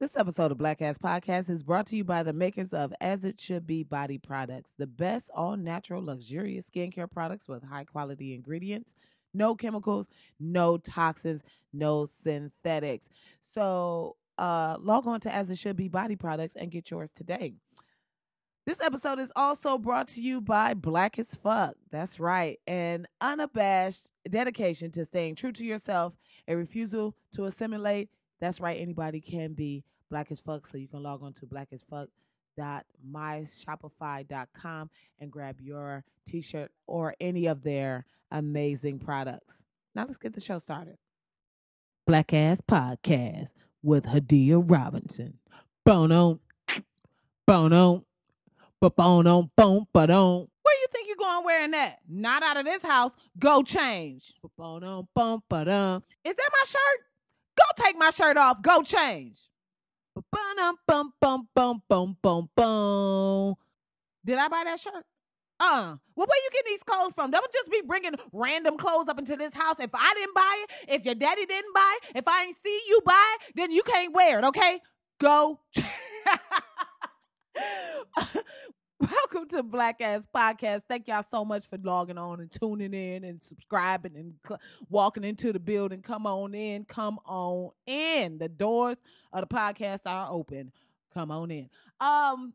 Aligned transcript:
This 0.00 0.16
episode 0.16 0.50
of 0.50 0.58
Black 0.58 0.82
Ass 0.82 0.98
Podcast 0.98 1.48
is 1.48 1.62
brought 1.62 1.86
to 1.86 1.96
you 1.96 2.02
by 2.02 2.24
the 2.24 2.32
makers 2.32 2.72
of 2.72 2.92
As 3.00 3.24
It 3.24 3.38
Should 3.38 3.64
Be 3.64 3.84
Body 3.84 4.18
Products, 4.18 4.72
the 4.76 4.88
best 4.88 5.30
all 5.32 5.56
natural, 5.56 6.04
luxurious 6.04 6.68
skincare 6.68 7.08
products 7.08 7.46
with 7.46 7.62
high 7.62 7.84
quality 7.84 8.34
ingredients, 8.34 8.92
no 9.32 9.54
chemicals, 9.54 10.08
no 10.40 10.78
toxins, 10.78 11.42
no 11.72 12.06
synthetics. 12.06 13.08
So, 13.52 14.16
uh, 14.36 14.78
log 14.80 15.06
on 15.06 15.20
to 15.20 15.32
As 15.32 15.48
It 15.48 15.58
Should 15.58 15.76
Be 15.76 15.86
Body 15.86 16.16
Products 16.16 16.56
and 16.56 16.72
get 16.72 16.90
yours 16.90 17.12
today. 17.12 17.54
This 18.66 18.80
episode 18.80 19.20
is 19.20 19.30
also 19.36 19.78
brought 19.78 20.08
to 20.08 20.20
you 20.20 20.40
by 20.40 20.74
Black 20.74 21.20
as 21.20 21.36
Fuck. 21.36 21.76
That's 21.92 22.18
right. 22.18 22.58
An 22.66 23.06
unabashed 23.20 24.10
dedication 24.28 24.90
to 24.90 25.04
staying 25.04 25.36
true 25.36 25.52
to 25.52 25.64
yourself, 25.64 26.14
a 26.48 26.56
refusal 26.56 27.14
to 27.34 27.44
assimilate. 27.44 28.10
That's 28.44 28.60
right. 28.60 28.78
Anybody 28.78 29.22
can 29.22 29.54
be 29.54 29.84
black 30.10 30.30
as 30.30 30.38
fuck. 30.38 30.66
So 30.66 30.76
you 30.76 30.86
can 30.86 31.02
log 31.02 31.22
on 31.22 31.32
to 31.34 31.46
black 31.46 31.68
as 31.72 31.80
fuck 31.88 32.10
dot 32.58 32.84
blackasfuck.myshopify.com 33.10 34.90
and 35.18 35.32
grab 35.32 35.62
your 35.62 36.04
t 36.28 36.42
shirt 36.42 36.70
or 36.86 37.14
any 37.20 37.46
of 37.46 37.62
their 37.62 38.04
amazing 38.30 38.98
products. 38.98 39.64
Now 39.94 40.04
let's 40.04 40.18
get 40.18 40.34
the 40.34 40.42
show 40.42 40.58
started. 40.58 40.98
Black 42.06 42.34
Ass 42.34 42.60
Podcast 42.60 43.54
with 43.82 44.04
Hadiyah 44.04 44.62
Robinson. 44.70 45.38
Bono, 45.86 46.40
bono, 47.46 48.04
bono, 48.78 49.50
boom, 49.56 49.86
boom. 49.90 50.48
Where 50.62 50.80
you 50.80 50.86
think 50.92 51.08
you're 51.08 51.16
going 51.16 51.44
wearing 51.46 51.70
that? 51.70 52.00
Not 52.06 52.42
out 52.42 52.58
of 52.58 52.66
this 52.66 52.82
house. 52.82 53.16
Go 53.38 53.62
change. 53.62 54.34
Bono. 54.58 55.08
Is 55.10 56.34
that 56.36 56.50
my 56.52 56.64
shirt? 56.66 57.13
Take 57.76 57.96
my 57.98 58.10
shirt 58.10 58.36
off. 58.36 58.62
Go 58.62 58.82
change. 58.82 59.40
Bum, 60.14 60.76
bum, 60.86 61.12
bum, 61.20 61.48
bum, 61.54 61.82
bum, 61.88 62.16
bum, 62.22 62.48
bum. 62.54 63.54
Did 64.24 64.38
I 64.38 64.48
buy 64.48 64.62
that 64.64 64.78
shirt? 64.78 65.04
Uh, 65.60 65.96
well, 66.16 66.26
where 66.26 66.42
you 66.44 66.50
getting 66.52 66.72
these 66.72 66.82
clothes 66.82 67.14
from? 67.14 67.30
Don't 67.30 67.52
just 67.52 67.70
be 67.70 67.82
bringing 67.86 68.14
random 68.32 68.76
clothes 68.76 69.08
up 69.08 69.18
into 69.18 69.36
this 69.36 69.54
house. 69.54 69.76
If 69.80 69.90
I 69.94 70.12
didn't 70.14 70.34
buy 70.34 70.64
it, 70.64 70.70
if 70.96 71.04
your 71.04 71.14
daddy 71.14 71.46
didn't 71.46 71.74
buy 71.74 71.98
it, 72.02 72.18
if 72.18 72.28
I 72.28 72.44
ain't 72.44 72.56
see 72.56 72.80
you 72.88 73.00
buy 73.04 73.36
it, 73.36 73.56
then 73.56 73.72
you 73.72 73.82
can't 73.82 74.12
wear 74.14 74.38
it, 74.38 74.44
okay? 74.44 74.80
Go. 75.20 75.60
Welcome 79.00 79.48
to 79.48 79.64
Black 79.64 80.00
Ass 80.00 80.26
Podcast. 80.32 80.82
Thank 80.88 81.08
y'all 81.08 81.24
so 81.24 81.44
much 81.44 81.68
for 81.68 81.76
logging 81.82 82.16
on 82.16 82.38
and 82.40 82.50
tuning 82.50 82.94
in 82.94 83.24
and 83.24 83.42
subscribing 83.42 84.14
and 84.14 84.34
cl- 84.46 84.60
walking 84.88 85.24
into 85.24 85.52
the 85.52 85.58
building. 85.58 86.00
Come 86.00 86.26
on 86.26 86.54
in. 86.54 86.84
Come 86.84 87.18
on 87.26 87.70
in. 87.86 88.38
The 88.38 88.48
doors 88.48 88.96
of 89.32 89.40
the 89.40 89.52
podcast 89.52 90.02
are 90.06 90.28
open. 90.30 90.70
Come 91.12 91.32
on 91.32 91.50
in. 91.50 91.68
Um, 92.00 92.52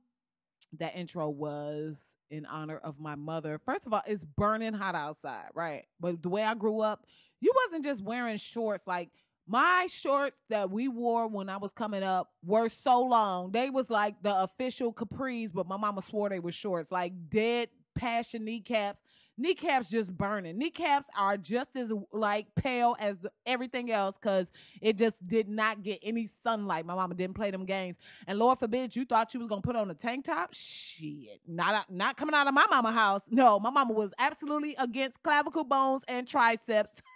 that 0.78 0.96
intro 0.96 1.30
was 1.30 2.16
in 2.31 2.46
honor 2.46 2.78
of 2.78 3.00
my 3.02 3.16
mother. 3.16 3.59
First 3.66 3.86
of 3.86 3.94
all, 3.94 4.03
it's 4.08 4.24
burning 4.24 4.74
hot 4.74 4.96
outside, 4.96 5.50
right? 5.53 5.84
But 6.00 6.24
the 6.24 6.30
way 6.30 6.44
I 6.44 6.53
grew 6.56 6.80
up, 6.80 7.06
you 7.42 7.52
wasn't 7.66 7.84
just 7.84 8.02
wearing 8.02 8.38
shorts 8.38 8.88
like 8.88 9.09
my 9.50 9.88
shorts 9.92 10.38
that 10.50 10.69
we 10.69 10.88
wore 10.88 11.28
when 11.28 11.50
I 11.50 11.58
was 11.58 11.72
coming 11.72 12.03
up 12.03 12.30
were 12.45 12.69
so 12.69 13.02
long. 13.02 13.52
They 13.52 13.72
was 13.72 13.89
like 13.89 14.22
the 14.22 14.44
official 14.44 14.94
capris, 14.94 15.52
but 15.52 15.67
my 15.67 15.75
mama 15.75 16.03
swore 16.03 16.30
they 16.30 16.39
were 16.39 16.52
shorts, 16.52 16.91
like 16.91 17.14
dead 17.30 17.69
passion 17.95 18.45
kneecaps. 18.45 19.02
Kneecaps 19.39 19.89
just 19.89 20.16
burning. 20.16 20.58
Kneecaps 20.58 21.08
are 21.17 21.38
just 21.38 21.75
as 21.78 21.91
like 22.11 22.53
pale 22.56 22.95
as 23.00 23.17
the, 23.19 23.31
everything 23.45 23.89
else 23.89 24.17
because 24.22 24.52
it 24.81 24.97
just 24.97 25.25
did 25.25 25.47
not 25.47 25.81
get 25.81 26.00
any 26.03 26.28
sunlight. 26.28 26.86
My 26.86 26.94
mama 26.94 27.16
didn't 27.16 27.36
play 27.36 27.50
them 27.50 27.66
games, 27.66 27.97
and 28.28 28.38
Lord 28.38 28.59
forbid 28.59 28.95
you 28.95 29.06
thought 29.06 29.34
you 29.34 29.39
was 29.39 29.47
gonna 29.47 29.61
put 29.61 29.78
on 29.78 29.89
a 29.89 29.94
tank 29.94 30.25
top. 30.25 30.53
Shit, 30.53 31.39
not 31.47 31.89
not 31.89 32.17
coming 32.17 32.36
out 32.36 32.47
of 32.47 32.53
my 32.53 32.67
mama 32.69 32.91
house. 32.91 33.22
No, 33.30 33.59
my 33.59 33.69
mama 33.69 33.94
was 33.94 34.11
absolutely 34.19 34.75
against 34.78 35.24
clavicle 35.24 35.63
bones 35.63 36.03
and 36.07 36.28
triceps. 36.28 37.01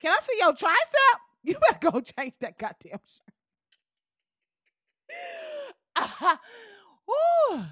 Can 0.00 0.12
I 0.12 0.18
see 0.22 0.36
your 0.38 0.52
tricep? 0.52 0.70
You 1.42 1.54
better 1.54 1.90
go 1.90 2.00
change 2.02 2.36
that 2.40 2.58
goddamn 2.58 2.98
shirt. 3.06 3.32
Ooh. 7.10 7.62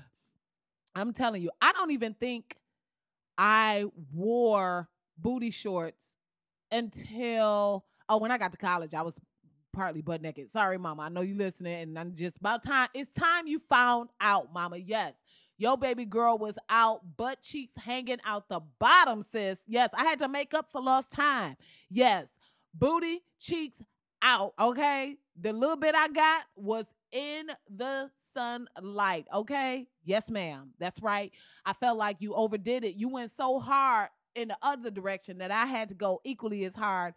I'm 0.94 1.12
telling 1.12 1.42
you, 1.42 1.50
I 1.60 1.72
don't 1.72 1.90
even 1.90 2.14
think 2.14 2.56
I 3.36 3.84
wore 4.10 4.88
booty 5.18 5.50
shorts 5.50 6.16
until 6.72 7.84
oh, 8.08 8.16
when 8.16 8.30
I 8.30 8.38
got 8.38 8.52
to 8.52 8.58
college, 8.58 8.94
I 8.94 9.02
was 9.02 9.20
partly 9.72 10.00
butt 10.02 10.22
naked. 10.22 10.50
Sorry, 10.50 10.78
mama. 10.78 11.02
I 11.02 11.08
know 11.08 11.20
you 11.20 11.36
listening, 11.36 11.82
and 11.82 11.98
I'm 11.98 12.14
just 12.14 12.38
about 12.38 12.62
time. 12.62 12.88
It's 12.94 13.12
time 13.12 13.46
you 13.46 13.58
found 13.58 14.08
out, 14.20 14.52
mama. 14.52 14.78
Yes. 14.78 15.12
Your 15.58 15.76
baby 15.76 16.04
girl 16.04 16.38
was 16.38 16.56
out, 16.70 17.16
butt 17.16 17.42
cheeks 17.42 17.74
hanging 17.76 18.20
out 18.24 18.48
the 18.48 18.60
bottom, 18.78 19.22
sis. 19.22 19.60
Yes, 19.66 19.90
I 19.92 20.04
had 20.04 20.20
to 20.20 20.28
make 20.28 20.54
up 20.54 20.70
for 20.70 20.80
lost 20.80 21.10
time. 21.10 21.56
Yes, 21.90 22.38
booty 22.72 23.22
cheeks 23.40 23.82
out. 24.22 24.54
Okay, 24.58 25.16
the 25.38 25.52
little 25.52 25.76
bit 25.76 25.96
I 25.96 26.08
got 26.08 26.44
was 26.54 26.84
in 27.10 27.48
the 27.68 28.08
sunlight. 28.32 29.26
Okay, 29.34 29.88
yes, 30.04 30.30
ma'am. 30.30 30.70
That's 30.78 31.02
right. 31.02 31.32
I 31.66 31.72
felt 31.72 31.98
like 31.98 32.18
you 32.20 32.34
overdid 32.34 32.84
it. 32.84 32.94
You 32.94 33.08
went 33.08 33.32
so 33.32 33.58
hard 33.58 34.10
in 34.36 34.48
the 34.48 34.58
other 34.62 34.90
direction 34.92 35.38
that 35.38 35.50
I 35.50 35.66
had 35.66 35.88
to 35.88 35.94
go 35.96 36.20
equally 36.22 36.64
as 36.64 36.76
hard 36.76 37.14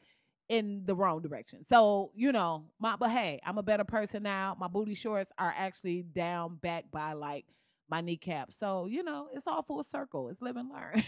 in 0.50 0.82
the 0.86 0.96
wrong 0.96 1.22
direction. 1.22 1.64
So, 1.70 2.12
you 2.16 2.32
know, 2.32 2.66
my 2.80 2.96
but 2.96 3.12
hey, 3.12 3.40
I'm 3.46 3.58
a 3.58 3.64
better 3.64 3.84
person 3.84 4.24
now. 4.24 4.58
My 4.60 4.68
booty 4.68 4.96
shorts 4.96 5.32
are 5.38 5.54
actually 5.56 6.02
down 6.02 6.56
back 6.56 6.86
by 6.92 7.14
like 7.14 7.46
my 7.92 8.02
kneecap. 8.02 8.54
So, 8.54 8.88
you 8.88 9.04
know, 9.04 9.28
it's 9.34 9.46
all 9.46 9.62
full 9.62 9.84
circle. 9.84 10.30
It's 10.30 10.42
live 10.42 10.56
and 10.56 10.70
learn. 10.70 11.04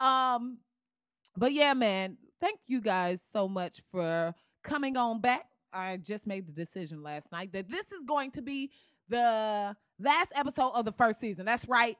um, 0.00 0.58
but 1.36 1.52
yeah, 1.52 1.72
man, 1.72 2.18
thank 2.40 2.58
you 2.66 2.80
guys 2.80 3.22
so 3.22 3.48
much 3.48 3.80
for 3.80 4.34
coming 4.64 4.96
on 4.96 5.20
back. 5.20 5.46
I 5.72 5.96
just 5.96 6.26
made 6.26 6.46
the 6.46 6.52
decision 6.52 7.02
last 7.02 7.32
night 7.32 7.52
that 7.52 7.68
this 7.68 7.92
is 7.92 8.02
going 8.04 8.32
to 8.32 8.42
be 8.42 8.70
the 9.08 9.76
last 10.00 10.32
episode 10.34 10.70
of 10.70 10.84
the 10.84 10.92
first 10.92 11.20
season. 11.20 11.44
That's 11.44 11.68
right. 11.68 11.96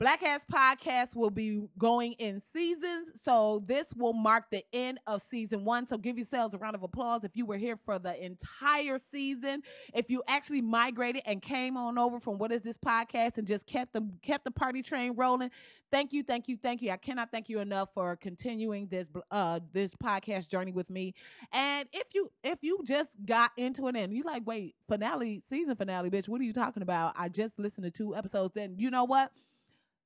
Black 0.00 0.24
Ass 0.24 0.44
Podcast 0.52 1.14
will 1.14 1.30
be 1.30 1.62
going 1.78 2.14
in 2.14 2.40
seasons. 2.52 3.08
So 3.14 3.62
this 3.64 3.94
will 3.94 4.12
mark 4.12 4.46
the 4.50 4.64
end 4.72 4.98
of 5.06 5.22
season 5.22 5.64
one. 5.64 5.86
So 5.86 5.96
give 5.96 6.18
yourselves 6.18 6.52
a 6.52 6.58
round 6.58 6.74
of 6.74 6.82
applause 6.82 7.22
if 7.22 7.36
you 7.36 7.46
were 7.46 7.56
here 7.56 7.78
for 7.84 8.00
the 8.00 8.22
entire 8.22 8.98
season. 8.98 9.62
If 9.94 10.10
you 10.10 10.22
actually 10.26 10.62
migrated 10.62 11.22
and 11.26 11.40
came 11.40 11.76
on 11.76 11.96
over 11.96 12.18
from 12.18 12.38
what 12.38 12.50
is 12.50 12.62
this 12.62 12.76
podcast 12.76 13.38
and 13.38 13.46
just 13.46 13.68
kept 13.68 13.92
the 13.92 14.02
kept 14.20 14.44
the 14.44 14.50
party 14.50 14.82
train 14.82 15.14
rolling. 15.14 15.50
Thank 15.92 16.12
you, 16.12 16.24
thank 16.24 16.48
you, 16.48 16.56
thank 16.56 16.82
you. 16.82 16.90
I 16.90 16.96
cannot 16.96 17.30
thank 17.30 17.48
you 17.48 17.60
enough 17.60 17.90
for 17.94 18.16
continuing 18.16 18.88
this 18.88 19.06
uh 19.30 19.60
this 19.72 19.94
podcast 19.94 20.48
journey 20.48 20.72
with 20.72 20.90
me. 20.90 21.14
And 21.52 21.88
if 21.92 22.08
you 22.12 22.32
if 22.42 22.58
you 22.62 22.80
just 22.84 23.14
got 23.24 23.52
into 23.56 23.86
it 23.86 23.94
and 23.94 24.12
you 24.12 24.24
like, 24.24 24.42
wait, 24.44 24.74
finale, 24.88 25.38
season 25.38 25.76
finale, 25.76 26.10
bitch, 26.10 26.28
what 26.28 26.40
are 26.40 26.44
you 26.44 26.52
talking 26.52 26.82
about? 26.82 27.14
I 27.16 27.28
just 27.28 27.60
listened 27.60 27.84
to 27.84 27.92
two 27.92 28.16
episodes. 28.16 28.54
Then 28.54 28.74
you 28.76 28.90
know 28.90 29.04
what? 29.04 29.30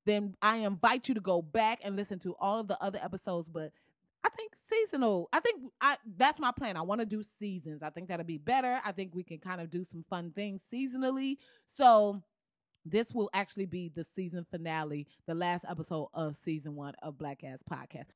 Then 0.09 0.35
I 0.41 0.59
invite 0.59 1.09
you 1.09 1.15
to 1.15 1.21
go 1.21 1.43
back 1.43 1.81
and 1.85 1.95
listen 1.95 2.19
to 2.21 2.35
all 2.41 2.59
of 2.59 2.69
the 2.69 2.83
other 2.83 2.99
episodes. 3.03 3.49
But 3.49 3.73
I 4.25 4.31
think 4.31 4.53
seasonal. 4.57 5.29
I 5.33 5.41
think 5.41 5.63
I 5.81 5.97
that's 6.17 6.41
my 6.41 6.53
plan. 6.53 6.77
I 6.77 6.83
want 6.83 7.01
to 7.01 7.07
do 7.07 7.23
seasons. 7.23 7.83
I 7.83 7.91
think 7.91 8.09
that'll 8.09 8.25
be 8.25 8.39
better. 8.39 8.81
I 8.85 8.93
think 8.93 9.15
we 9.15 9.23
can 9.23 9.39
kind 9.39 9.61
of 9.61 9.71
do 9.71 9.85
some 9.85 10.05
fun 10.09 10.33
things 10.33 10.65
seasonally. 10.73 11.37
So 11.73 12.23
this 12.85 13.15
will 13.15 13.29
actually 13.35 13.67
be 13.67 13.91
the 13.95 14.05
season 14.05 14.47
finale, 14.51 15.07
the 15.27 15.35
last 15.35 15.65
episode 15.69 16.09
of 16.15 16.37
season 16.37 16.75
one 16.75 16.95
of 17.03 17.19
Black 17.19 17.45
Ass 17.45 17.63
Podcast. 17.71 18.09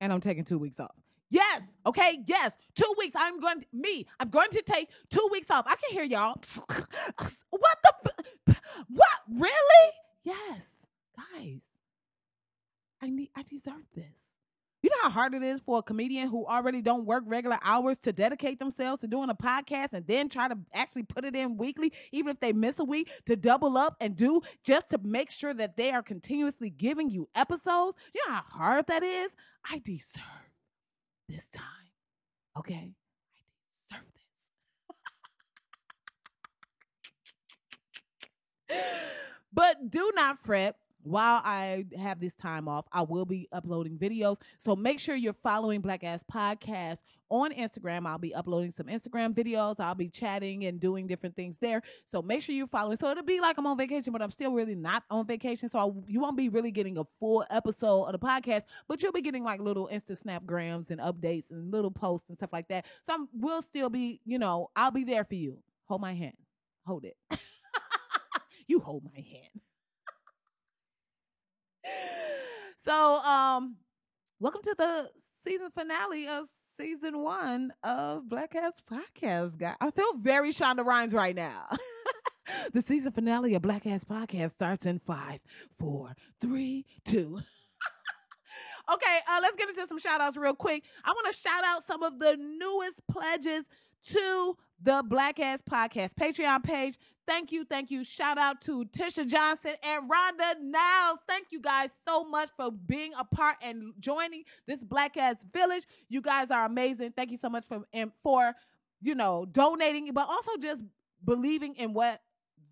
And 0.00 0.12
I'm 0.12 0.20
taking 0.20 0.44
two 0.44 0.58
weeks 0.58 0.80
off. 0.80 0.96
Yes. 1.30 1.62
Okay. 1.86 2.18
Yes. 2.26 2.56
Two 2.74 2.92
weeks. 2.98 3.16
I'm 3.18 3.40
going 3.40 3.60
to, 3.60 3.66
me. 3.72 4.06
I'm 4.20 4.28
going 4.28 4.50
to 4.50 4.62
take 4.62 4.90
two 5.10 5.28
weeks 5.32 5.50
off. 5.50 5.64
I 5.66 5.74
can 5.76 5.90
hear 5.90 6.04
y'all. 6.04 6.34
what 7.50 7.76
the? 7.82 8.56
What? 8.88 9.18
Really? 9.28 9.92
Yes 10.22 10.75
guys, 11.16 11.60
I 13.02 13.10
need 13.10 13.30
I 13.36 13.42
deserve 13.42 13.84
this. 13.94 14.04
You 14.82 14.90
know 14.90 15.02
how 15.02 15.10
hard 15.10 15.34
it 15.34 15.42
is 15.42 15.60
for 15.60 15.78
a 15.78 15.82
comedian 15.82 16.28
who 16.28 16.46
already 16.46 16.80
don't 16.80 17.06
work 17.06 17.24
regular 17.26 17.58
hours 17.62 17.98
to 17.98 18.12
dedicate 18.12 18.60
themselves 18.60 19.00
to 19.00 19.08
doing 19.08 19.30
a 19.30 19.34
podcast 19.34 19.94
and 19.94 20.06
then 20.06 20.28
try 20.28 20.46
to 20.46 20.56
actually 20.72 21.02
put 21.02 21.24
it 21.24 21.34
in 21.34 21.56
weekly, 21.56 21.92
even 22.12 22.30
if 22.30 22.38
they 22.38 22.52
miss 22.52 22.78
a 22.78 22.84
week, 22.84 23.10
to 23.24 23.34
double 23.34 23.76
up 23.76 23.96
and 24.00 24.14
do 24.14 24.42
just 24.62 24.90
to 24.90 24.98
make 25.02 25.32
sure 25.32 25.52
that 25.52 25.76
they 25.76 25.90
are 25.90 26.02
continuously 26.02 26.70
giving 26.70 27.10
you 27.10 27.28
episodes. 27.34 27.96
You 28.14 28.22
know 28.28 28.34
how 28.34 28.44
hard 28.48 28.86
that 28.86 29.02
is? 29.02 29.34
I 29.68 29.80
deserve 29.84 30.22
this 31.28 31.48
time. 31.48 31.64
Okay? 32.56 32.92
I 33.90 33.96
deserve 33.96 34.12
this. 38.68 38.78
but 39.52 39.90
do 39.90 40.12
not 40.14 40.38
fret 40.38 40.76
while 41.06 41.40
I 41.44 41.84
have 41.96 42.20
this 42.20 42.34
time 42.34 42.66
off, 42.66 42.86
I 42.92 43.02
will 43.02 43.24
be 43.24 43.48
uploading 43.52 43.96
videos. 43.96 44.38
So 44.58 44.74
make 44.74 44.98
sure 44.98 45.14
you're 45.14 45.32
following 45.32 45.80
Black 45.80 46.02
Ass 46.02 46.24
Podcast 46.24 46.98
on 47.30 47.52
Instagram. 47.52 48.06
I'll 48.06 48.18
be 48.18 48.34
uploading 48.34 48.72
some 48.72 48.86
Instagram 48.86 49.32
videos. 49.32 49.78
I'll 49.78 49.94
be 49.94 50.08
chatting 50.08 50.64
and 50.64 50.80
doing 50.80 51.06
different 51.06 51.36
things 51.36 51.58
there. 51.58 51.82
So 52.06 52.22
make 52.22 52.42
sure 52.42 52.54
you're 52.54 52.66
following. 52.66 52.96
So 52.96 53.08
it'll 53.08 53.22
be 53.22 53.40
like 53.40 53.56
I'm 53.56 53.66
on 53.66 53.78
vacation, 53.78 54.12
but 54.12 54.20
I'm 54.20 54.32
still 54.32 54.52
really 54.52 54.74
not 54.74 55.04
on 55.08 55.26
vacation. 55.26 55.68
So 55.68 55.78
I, 55.78 56.10
you 56.10 56.20
won't 56.20 56.36
be 56.36 56.48
really 56.48 56.72
getting 56.72 56.98
a 56.98 57.04
full 57.20 57.44
episode 57.50 58.04
of 58.04 58.12
the 58.12 58.18
podcast, 58.18 58.62
but 58.88 59.00
you'll 59.00 59.12
be 59.12 59.22
getting 59.22 59.44
like 59.44 59.60
little 59.60 59.88
Insta 59.92 60.20
Snapgrams 60.20 60.90
and 60.90 61.00
updates 61.00 61.50
and 61.50 61.70
little 61.70 61.92
posts 61.92 62.28
and 62.28 62.36
stuff 62.36 62.52
like 62.52 62.68
that. 62.68 62.84
So 63.04 63.12
I 63.12 63.24
will 63.32 63.62
still 63.62 63.90
be, 63.90 64.20
you 64.24 64.38
know, 64.38 64.70
I'll 64.74 64.90
be 64.90 65.04
there 65.04 65.24
for 65.24 65.36
you. 65.36 65.58
Hold 65.84 66.00
my 66.00 66.14
hand. 66.14 66.36
Hold 66.84 67.04
it. 67.04 67.16
you 68.66 68.80
hold 68.80 69.04
my 69.04 69.20
hand. 69.20 69.60
So, 72.78 73.18
um, 73.18 73.76
welcome 74.40 74.62
to 74.62 74.74
the 74.76 75.10
season 75.42 75.70
finale 75.70 76.28
of 76.28 76.46
season 76.76 77.22
one 77.22 77.72
of 77.82 78.28
Black 78.28 78.54
Ass 78.54 78.82
Podcast, 78.90 79.58
guy. 79.58 79.74
I 79.80 79.90
feel 79.90 80.14
very 80.18 80.50
Shonda 80.50 80.84
Rhimes 80.84 81.12
right 81.12 81.34
now. 81.34 81.68
the 82.72 82.82
season 82.82 83.12
finale 83.12 83.54
of 83.54 83.62
Black 83.62 83.86
Ass 83.86 84.04
Podcast 84.04 84.50
starts 84.50 84.86
in 84.86 84.98
five, 85.00 85.40
four, 85.78 86.14
three, 86.40 86.84
two. 87.04 87.38
okay, 88.92 89.18
uh, 89.28 89.38
let's 89.42 89.56
get 89.56 89.68
into 89.68 89.86
some 89.86 89.98
shout 89.98 90.20
outs 90.20 90.36
real 90.36 90.54
quick. 90.54 90.84
I 91.04 91.10
want 91.10 91.26
to 91.26 91.40
shout 91.40 91.64
out 91.64 91.84
some 91.84 92.02
of 92.02 92.18
the 92.18 92.36
newest 92.36 93.06
pledges 93.08 93.64
to 94.10 94.56
the 94.82 95.02
Black 95.06 95.40
Ass 95.40 95.62
Podcast 95.68 96.14
Patreon 96.14 96.62
page. 96.62 96.98
Thank 97.26 97.50
you, 97.50 97.64
thank 97.64 97.90
you. 97.90 98.04
Shout 98.04 98.38
out 98.38 98.60
to 98.62 98.84
Tisha 98.84 99.26
Johnson 99.26 99.72
and 99.82 100.08
Rhonda 100.08 100.60
Niles. 100.60 101.18
Thank 101.26 101.48
you 101.50 101.60
guys 101.60 101.90
so 102.06 102.24
much 102.24 102.50
for 102.56 102.70
being 102.70 103.12
a 103.18 103.24
part 103.24 103.56
and 103.62 103.92
joining 103.98 104.44
this 104.66 104.84
Black 104.84 105.16
Ass 105.16 105.44
Village. 105.52 105.86
You 106.08 106.22
guys 106.22 106.52
are 106.52 106.64
amazing. 106.64 107.12
Thank 107.12 107.32
you 107.32 107.36
so 107.36 107.48
much 107.48 107.64
for 107.66 107.82
for 108.22 108.54
you 109.02 109.14
know 109.16 109.44
donating, 109.50 110.12
but 110.12 110.28
also 110.28 110.52
just 110.60 110.82
believing 111.24 111.74
in 111.74 111.92
what 111.92 112.20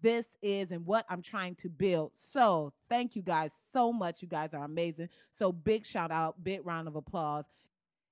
this 0.03 0.37
is 0.41 0.71
and 0.71 0.87
what 0.87 1.05
I'm 1.09 1.23
trying 1.23 1.57
to 1.57 1.69
build. 1.69 2.13
So 2.15 2.73
thank 2.89 3.17
you 3.17 3.23
guys 3.23 3.53
so 3.73 3.93
much. 3.93 4.23
You 4.23 4.29
guys 4.29 4.55
are 4.55 4.63
amazing. 4.65 5.09
So 5.33 5.51
big 5.51 5.85
shout 5.85 6.13
out, 6.13 6.45
big 6.45 6.65
round 6.65 6.87
of 6.87 6.95
applause. 6.95 7.47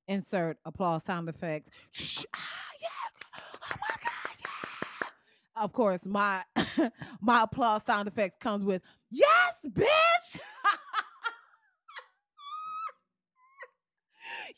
Insert 0.08 0.58
applause 0.64 1.04
sound 1.04 1.28
effects. 1.28 1.70
Ah. 1.72 1.88
Shh, 1.92 2.24
ah, 2.34 2.38
yeah. 2.80 3.38
Oh 3.64 3.76
my 3.80 3.96
god 4.02 4.12
of 5.56 5.72
course, 5.72 6.06
my 6.06 6.42
my 7.20 7.42
applause 7.42 7.84
sound 7.84 8.08
effects 8.08 8.36
comes 8.40 8.64
with 8.64 8.82
yes, 9.10 9.66
bitch. 9.68 10.40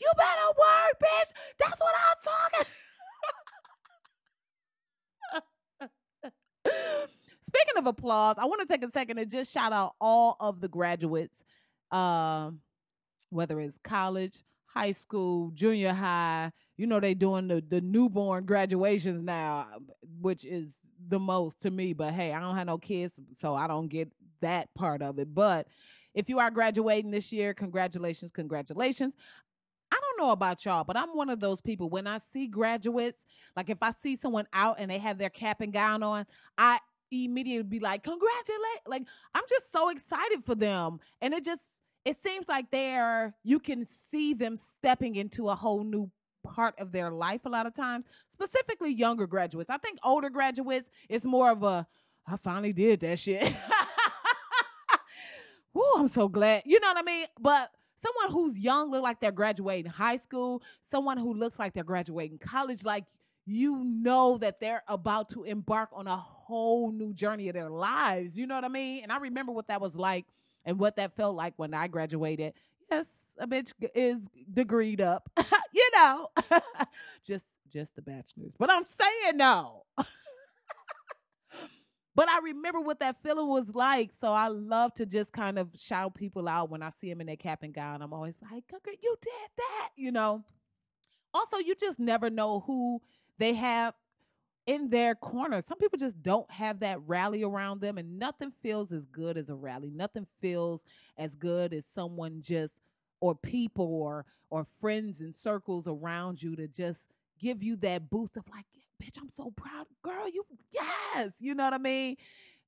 you 0.00 0.12
better 0.16 0.46
work, 0.58 0.94
bitch. 1.02 1.32
That's 1.58 1.80
what 1.80 1.94
I'm 1.98 2.16
talking. 2.24 2.66
Speaking 7.46 7.76
of 7.78 7.86
applause, 7.86 8.36
I 8.38 8.46
want 8.46 8.60
to 8.62 8.66
take 8.66 8.84
a 8.84 8.90
second 8.90 9.16
to 9.16 9.26
just 9.26 9.52
shout 9.52 9.72
out 9.72 9.94
all 10.00 10.36
of 10.40 10.60
the 10.60 10.68
graduates, 10.68 11.44
um, 11.90 12.60
whether 13.30 13.60
it's 13.60 13.78
college, 13.78 14.42
high 14.66 14.92
school, 14.92 15.50
junior 15.54 15.92
high. 15.92 16.52
You 16.76 16.86
know 16.86 17.00
they 17.00 17.14
doing 17.14 17.48
the 17.48 17.62
the 17.66 17.80
newborn 17.80 18.44
graduations 18.46 19.22
now, 19.22 19.68
which 20.20 20.44
is 20.44 20.80
the 21.08 21.18
most 21.18 21.62
to 21.62 21.70
me. 21.70 21.92
But 21.92 22.14
hey, 22.14 22.32
I 22.32 22.40
don't 22.40 22.56
have 22.56 22.66
no 22.66 22.78
kids, 22.78 23.20
so 23.34 23.54
I 23.54 23.66
don't 23.66 23.88
get 23.88 24.10
that 24.40 24.74
part 24.74 25.02
of 25.02 25.18
it. 25.18 25.34
But 25.34 25.68
if 26.14 26.28
you 26.28 26.38
are 26.38 26.50
graduating 26.50 27.10
this 27.10 27.32
year, 27.32 27.54
congratulations, 27.54 28.30
congratulations. 28.30 29.14
I 29.92 30.00
don't 30.00 30.26
know 30.26 30.32
about 30.32 30.64
y'all, 30.64 30.84
but 30.84 30.96
I'm 30.96 31.10
one 31.10 31.30
of 31.30 31.40
those 31.40 31.60
people 31.60 31.88
when 31.88 32.06
I 32.06 32.18
see 32.18 32.46
graduates, 32.46 33.24
like 33.56 33.70
if 33.70 33.78
I 33.80 33.92
see 33.92 34.16
someone 34.16 34.46
out 34.52 34.76
and 34.78 34.90
they 34.90 34.98
have 34.98 35.18
their 35.18 35.30
cap 35.30 35.60
and 35.60 35.72
gown 35.72 36.02
on, 36.02 36.26
I 36.58 36.78
immediately 37.10 37.62
be 37.62 37.80
like, 37.80 38.02
congratulate. 38.02 38.80
Like 38.86 39.02
I'm 39.34 39.44
just 39.48 39.70
so 39.70 39.90
excited 39.90 40.44
for 40.44 40.54
them. 40.54 40.98
And 41.20 41.34
it 41.34 41.44
just 41.44 41.82
it 42.04 42.16
seems 42.16 42.48
like 42.48 42.70
they're 42.70 43.34
you 43.44 43.60
can 43.60 43.84
see 43.86 44.34
them 44.34 44.56
stepping 44.56 45.16
into 45.16 45.48
a 45.48 45.54
whole 45.54 45.84
new 45.84 46.10
part 46.44 46.78
of 46.78 46.92
their 46.92 47.10
life 47.10 47.40
a 47.44 47.48
lot 47.48 47.66
of 47.66 47.74
times, 47.74 48.04
specifically 48.32 48.92
younger 48.92 49.26
graduates. 49.26 49.70
I 49.70 49.78
think 49.78 49.98
older 50.04 50.30
graduates, 50.30 50.88
it's 51.08 51.24
more 51.24 51.50
of 51.50 51.62
a, 51.62 51.86
I 52.26 52.36
finally 52.36 52.72
did 52.72 53.00
that 53.00 53.18
shit. 53.18 53.42
Woo, 55.74 55.82
I'm 55.96 56.08
so 56.08 56.28
glad. 56.28 56.62
You 56.64 56.78
know 56.78 56.88
what 56.88 56.98
I 56.98 57.02
mean? 57.02 57.26
But 57.40 57.70
someone 57.94 58.32
who's 58.32 58.58
young 58.58 58.90
look 58.90 59.02
like 59.02 59.20
they're 59.20 59.32
graduating 59.32 59.90
high 59.90 60.16
school, 60.16 60.62
someone 60.82 61.16
who 61.18 61.34
looks 61.34 61.58
like 61.58 61.72
they're 61.72 61.82
graduating 61.84 62.38
college, 62.38 62.84
like 62.84 63.04
you 63.46 63.84
know 63.84 64.38
that 64.38 64.60
they're 64.60 64.82
about 64.88 65.28
to 65.30 65.44
embark 65.44 65.90
on 65.92 66.06
a 66.06 66.16
whole 66.16 66.92
new 66.92 67.12
journey 67.12 67.48
of 67.48 67.54
their 67.54 67.70
lives. 67.70 68.38
You 68.38 68.46
know 68.46 68.54
what 68.54 68.64
I 68.64 68.68
mean? 68.68 69.02
And 69.02 69.12
I 69.12 69.18
remember 69.18 69.52
what 69.52 69.68
that 69.68 69.80
was 69.80 69.94
like 69.94 70.26
and 70.64 70.78
what 70.78 70.96
that 70.96 71.16
felt 71.16 71.36
like 71.36 71.54
when 71.56 71.74
I 71.74 71.88
graduated. 71.88 72.54
Yes, 72.90 73.08
a 73.38 73.46
bitch 73.46 73.72
is 73.94 74.20
degreed 74.52 75.00
up. 75.00 75.28
you 75.74 75.90
know, 75.94 76.28
just 77.26 77.46
just 77.72 77.96
the 77.96 78.02
bachelor's. 78.02 78.52
But 78.58 78.70
I'm 78.70 78.86
saying 78.86 79.36
no. 79.36 79.82
but 82.14 82.28
I 82.28 82.40
remember 82.44 82.80
what 82.80 83.00
that 83.00 83.22
feeling 83.22 83.48
was 83.48 83.74
like. 83.74 84.12
So 84.12 84.32
I 84.32 84.48
love 84.48 84.94
to 84.94 85.06
just 85.06 85.32
kind 85.32 85.58
of 85.58 85.70
shout 85.76 86.14
people 86.14 86.48
out 86.48 86.70
when 86.70 86.82
I 86.82 86.90
see 86.90 87.10
them 87.10 87.20
in 87.20 87.26
their 87.26 87.36
cap 87.36 87.62
and 87.62 87.74
gown. 87.74 88.02
I'm 88.02 88.12
always 88.12 88.36
like, 88.52 88.64
you 89.02 89.16
did 89.20 89.50
that, 89.58 89.90
you 89.96 90.12
know. 90.12 90.44
Also, 91.32 91.58
you 91.58 91.74
just 91.74 91.98
never 91.98 92.30
know 92.30 92.60
who 92.60 93.00
they 93.38 93.54
have 93.54 93.94
in 94.66 94.88
their 94.90 95.14
corner. 95.14 95.60
Some 95.60 95.78
people 95.78 95.98
just 95.98 96.22
don't 96.22 96.50
have 96.50 96.80
that 96.80 97.00
rally 97.06 97.42
around 97.42 97.80
them, 97.80 97.98
and 97.98 98.18
nothing 98.18 98.52
feels 98.62 98.92
as 98.92 99.04
good 99.06 99.36
as 99.36 99.50
a 99.50 99.54
rally. 99.54 99.90
Nothing 99.90 100.26
feels 100.40 100.84
as 101.18 101.34
good 101.34 101.74
as 101.74 101.84
someone 101.86 102.40
just 102.42 102.78
or 103.24 103.34
people 103.34 103.86
or 103.86 104.26
or 104.50 104.66
friends 104.80 105.22
and 105.22 105.34
circles 105.34 105.88
around 105.88 106.42
you 106.42 106.54
to 106.56 106.68
just 106.68 107.08
give 107.40 107.62
you 107.62 107.74
that 107.76 108.10
boost 108.10 108.36
of 108.36 108.44
like, 108.54 108.66
bitch, 109.02 109.18
I'm 109.20 109.30
so 109.30 109.50
proud, 109.56 109.86
girl. 110.02 110.28
You 110.28 110.44
yes, 110.70 111.32
you 111.40 111.54
know 111.54 111.64
what 111.64 111.72
I 111.72 111.78
mean. 111.78 112.16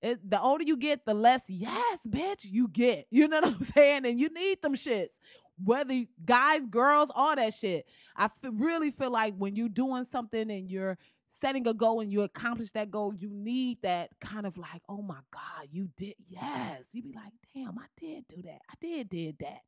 It, 0.01 0.31
the 0.31 0.41
older 0.41 0.65
you 0.65 0.79
get, 0.79 1.05
the 1.05 1.15
less 1.15 1.51
yes, 1.51 2.07
bitch, 2.09 2.47
you 2.51 2.69
get. 2.69 3.07
You 3.13 3.29
know 3.29 3.41
what 3.41 3.55
I'm 3.55 3.65
saying? 3.65 4.07
And 4.07 4.19
you 4.19 4.31
need 4.31 4.63
them 4.63 4.75
shits. 4.75 5.21
Whether 5.63 6.05
guys, 6.25 6.67
girls, 6.71 7.11
all 7.15 7.37
that 7.37 7.53
shit. 7.55 7.87
I 8.17 8.25
f- 8.27 8.39
really 8.43 8.91
feel 8.91 9.11
like 9.11 9.35
when 9.37 9.57
you're 9.57 9.69
doing 9.69 10.05
something 10.05 10.51
and 10.51 10.71
you're 10.71 10.97
setting 11.31 11.67
a 11.67 11.75
goal 11.75 12.01
and 12.01 12.11
you 12.13 12.23
accomplish 12.23 12.73
that 12.73 12.91
goal, 12.91 13.13
you 13.15 13.29
need 13.31 13.83
that 13.83 14.11
kind 14.21 14.47
of 14.47 14.57
like, 14.57 14.83
oh 14.89 15.03
my 15.03 15.21
God, 15.31 15.69
you 15.71 15.91
did 15.99 16.15
yes. 16.29 16.89
You 16.93 17.03
be 17.03 17.13
like, 17.13 17.33
damn, 17.55 17.79
I 17.79 17.87
did 18.01 18.27
do 18.29 18.43
that. 18.43 18.61
I 18.71 18.75
did 18.81 19.11
did 19.11 19.37
that. 19.41 19.61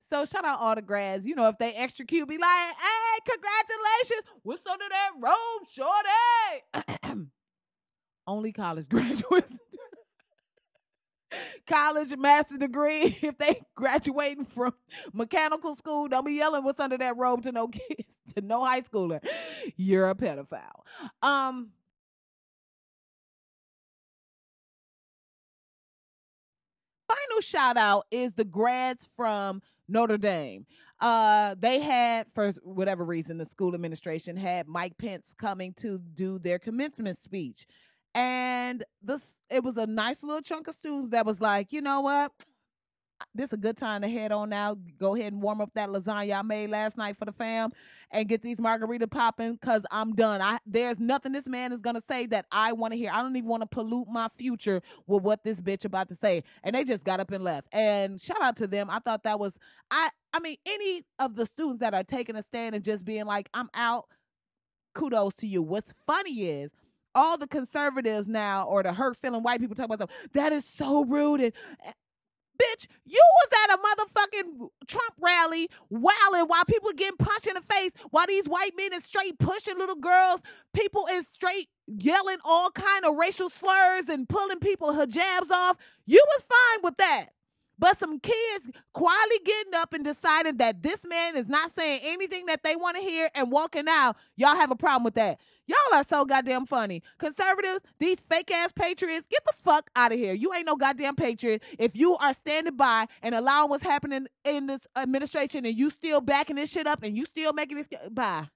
So 0.00 0.24
shout 0.26 0.44
out 0.44 0.60
all 0.60 0.74
the 0.74 0.82
grads. 0.82 1.26
You 1.26 1.34
know, 1.34 1.48
if 1.48 1.56
they 1.58 1.72
extra 1.72 2.04
cute, 2.04 2.28
be 2.28 2.36
like, 2.36 2.74
hey, 2.76 3.32
congratulations. 3.32 4.22
What's 4.42 4.66
under 4.66 4.84
that 4.90 5.10
robe, 5.20 6.86
shorty? 7.14 7.28
Only 8.26 8.52
college 8.52 8.88
graduates. 8.90 9.58
college 11.66 12.16
master 12.18 12.58
degree. 12.58 13.16
If 13.22 13.38
they 13.38 13.60
graduating 13.74 14.44
from 14.44 14.74
mechanical 15.12 15.74
school, 15.74 16.08
don't 16.08 16.26
be 16.26 16.34
yelling 16.34 16.64
what's 16.64 16.80
under 16.80 16.98
that 16.98 17.16
robe 17.16 17.42
to 17.44 17.52
no 17.52 17.68
kids, 17.68 18.18
to 18.34 18.42
no 18.42 18.64
high 18.64 18.82
schooler. 18.82 19.20
You're 19.76 20.10
a 20.10 20.14
pedophile. 20.14 20.82
Um, 21.22 21.70
final 27.32 27.40
shout 27.40 27.76
out 27.76 28.04
is 28.10 28.32
the 28.34 28.44
grads 28.44 29.06
from 29.06 29.62
Notre 29.88 30.18
Dame. 30.18 30.66
Uh, 31.00 31.54
they 31.58 31.80
had, 31.80 32.26
for 32.32 32.50
whatever 32.62 33.04
reason, 33.04 33.38
the 33.38 33.46
school 33.46 33.74
administration 33.74 34.36
had 34.36 34.68
Mike 34.68 34.96
Pence 34.98 35.34
coming 35.36 35.72
to 35.74 35.98
do 35.98 36.38
their 36.38 36.58
commencement 36.58 37.18
speech. 37.18 37.66
And 38.14 38.84
this 39.02 39.38
it 39.50 39.64
was 39.64 39.76
a 39.78 39.86
nice 39.86 40.22
little 40.22 40.42
chunk 40.42 40.68
of 40.68 40.74
students 40.74 41.10
that 41.10 41.24
was 41.24 41.40
like, 41.40 41.72
you 41.72 41.80
know 41.80 42.02
what? 42.02 42.30
This 43.34 43.46
is 43.46 43.52
a 43.54 43.56
good 43.56 43.76
time 43.76 44.02
to 44.02 44.08
head 44.08 44.32
on 44.32 44.52
out. 44.52 44.78
Go 44.98 45.16
ahead 45.16 45.32
and 45.32 45.42
warm 45.42 45.60
up 45.60 45.70
that 45.74 45.88
lasagna 45.88 46.38
I 46.38 46.42
made 46.42 46.70
last 46.70 46.98
night 46.98 47.16
for 47.16 47.24
the 47.24 47.32
fam 47.32 47.70
and 48.12 48.28
get 48.28 48.42
these 48.42 48.60
margarita 48.60 49.08
popping 49.08 49.54
because 49.54 49.84
I'm 49.90 50.14
done. 50.14 50.40
I 50.40 50.58
there's 50.66 51.00
nothing 51.00 51.32
this 51.32 51.48
man 51.48 51.72
is 51.72 51.80
gonna 51.80 52.00
say 52.00 52.26
that 52.26 52.46
I 52.52 52.72
want 52.72 52.92
to 52.92 52.98
hear. 52.98 53.10
I 53.12 53.22
don't 53.22 53.36
even 53.36 53.48
want 53.48 53.62
to 53.62 53.66
pollute 53.66 54.08
my 54.08 54.28
future 54.36 54.82
with 55.06 55.22
what 55.22 55.44
this 55.44 55.60
bitch 55.60 55.84
about 55.84 56.08
to 56.10 56.14
say. 56.14 56.44
And 56.62 56.74
they 56.74 56.84
just 56.84 57.04
got 57.04 57.20
up 57.20 57.30
and 57.30 57.42
left. 57.42 57.68
And 57.72 58.20
shout 58.20 58.42
out 58.42 58.56
to 58.56 58.66
them. 58.66 58.88
I 58.90 58.98
thought 59.00 59.24
that 59.24 59.40
was 59.40 59.58
I 59.90 60.10
I 60.32 60.40
mean, 60.40 60.56
any 60.66 61.04
of 61.18 61.36
the 61.36 61.46
students 61.46 61.80
that 61.80 61.94
are 61.94 62.04
taking 62.04 62.36
a 62.36 62.42
stand 62.42 62.74
and 62.74 62.84
just 62.84 63.04
being 63.04 63.24
like, 63.26 63.48
I'm 63.52 63.68
out, 63.74 64.06
kudos 64.94 65.34
to 65.36 65.46
you. 65.46 65.62
What's 65.62 65.92
funny 65.92 66.44
is 66.44 66.70
all 67.14 67.36
the 67.36 67.46
conservatives 67.46 68.26
now 68.26 68.66
or 68.66 68.82
the 68.82 68.92
hurt 68.92 69.16
feeling 69.16 69.42
white 69.42 69.60
people 69.60 69.74
talk 69.74 69.86
about 69.86 69.98
stuff. 69.98 70.10
That 70.32 70.52
is 70.52 70.64
so 70.64 71.04
rude. 71.04 71.40
And 71.40 71.52
bitch, 72.62 72.86
you 73.04 73.20
was 73.20 73.50
at 73.64 73.74
a 73.74 73.78
motherfucking 73.78 74.68
Trump 74.86 75.14
rally 75.20 75.68
wilding 75.90 76.46
while 76.46 76.64
people 76.66 76.90
getting 76.96 77.16
punched 77.16 77.46
in 77.46 77.54
the 77.54 77.60
face, 77.60 77.92
while 78.10 78.26
these 78.26 78.46
white 78.46 78.72
men 78.76 78.92
is 78.94 79.04
straight 79.04 79.38
pushing 79.38 79.78
little 79.78 79.96
girls, 79.96 80.42
people 80.72 81.06
is 81.10 81.26
straight 81.28 81.68
yelling 81.86 82.38
all 82.44 82.70
kind 82.70 83.04
of 83.04 83.16
racial 83.16 83.48
slurs 83.48 84.08
and 84.08 84.28
pulling 84.28 84.60
people 84.60 84.92
hijabs 84.92 85.50
off. 85.50 85.76
You 86.06 86.24
was 86.36 86.44
fine 86.44 86.80
with 86.82 86.96
that. 86.98 87.26
But 87.82 87.98
some 87.98 88.20
kids 88.20 88.70
quietly 88.94 89.40
getting 89.44 89.74
up 89.74 89.92
and 89.92 90.04
deciding 90.04 90.58
that 90.58 90.84
this 90.84 91.04
man 91.04 91.34
is 91.34 91.48
not 91.48 91.72
saying 91.72 92.02
anything 92.04 92.46
that 92.46 92.62
they 92.62 92.76
want 92.76 92.96
to 92.96 93.02
hear 93.02 93.28
and 93.34 93.50
walking 93.50 93.86
out, 93.88 94.16
y'all 94.36 94.54
have 94.54 94.70
a 94.70 94.76
problem 94.76 95.02
with 95.02 95.14
that. 95.14 95.40
Y'all 95.66 95.98
are 95.98 96.04
so 96.04 96.24
goddamn 96.24 96.64
funny. 96.64 97.02
Conservatives, 97.18 97.80
these 97.98 98.20
fake 98.20 98.52
ass 98.52 98.70
patriots, 98.70 99.26
get 99.26 99.44
the 99.44 99.52
fuck 99.52 99.90
out 99.96 100.12
of 100.12 100.18
here. 100.20 100.32
You 100.32 100.54
ain't 100.54 100.66
no 100.66 100.76
goddamn 100.76 101.16
patriot. 101.16 101.64
If 101.76 101.96
you 101.96 102.16
are 102.18 102.32
standing 102.32 102.76
by 102.76 103.08
and 103.20 103.34
allowing 103.34 103.68
what's 103.68 103.82
happening 103.82 104.28
in 104.44 104.68
this 104.68 104.86
administration 104.96 105.66
and 105.66 105.76
you 105.76 105.90
still 105.90 106.20
backing 106.20 106.54
this 106.54 106.70
shit 106.70 106.86
up 106.86 107.02
and 107.02 107.16
you 107.16 107.24
still 107.26 107.52
making 107.52 107.78
this, 107.78 107.88
bye. 108.12 108.46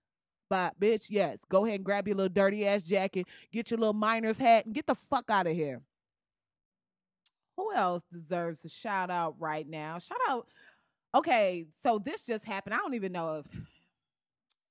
Bye, 0.48 0.70
bitch. 0.80 1.06
Yes. 1.10 1.40
Go 1.48 1.64
ahead 1.66 1.80
and 1.80 1.84
grab 1.84 2.06
your 2.06 2.16
little 2.16 2.32
dirty 2.32 2.64
ass 2.64 2.84
jacket, 2.84 3.26
get 3.52 3.72
your 3.72 3.78
little 3.78 3.92
miner's 3.92 4.38
hat, 4.38 4.66
and 4.66 4.72
get 4.72 4.86
the 4.86 4.94
fuck 4.94 5.28
out 5.30 5.48
of 5.48 5.52
here. 5.52 5.80
Who 7.56 7.72
else 7.74 8.02
deserves 8.12 8.64
a 8.64 8.68
shout 8.68 9.10
out 9.10 9.34
right 9.38 9.68
now? 9.68 9.98
Shout 9.98 10.18
out. 10.28 10.46
Okay, 11.14 11.66
so 11.74 11.98
this 11.98 12.26
just 12.26 12.44
happened. 12.44 12.74
I 12.74 12.78
don't 12.78 12.94
even 12.94 13.12
know 13.12 13.38
if 13.38 13.46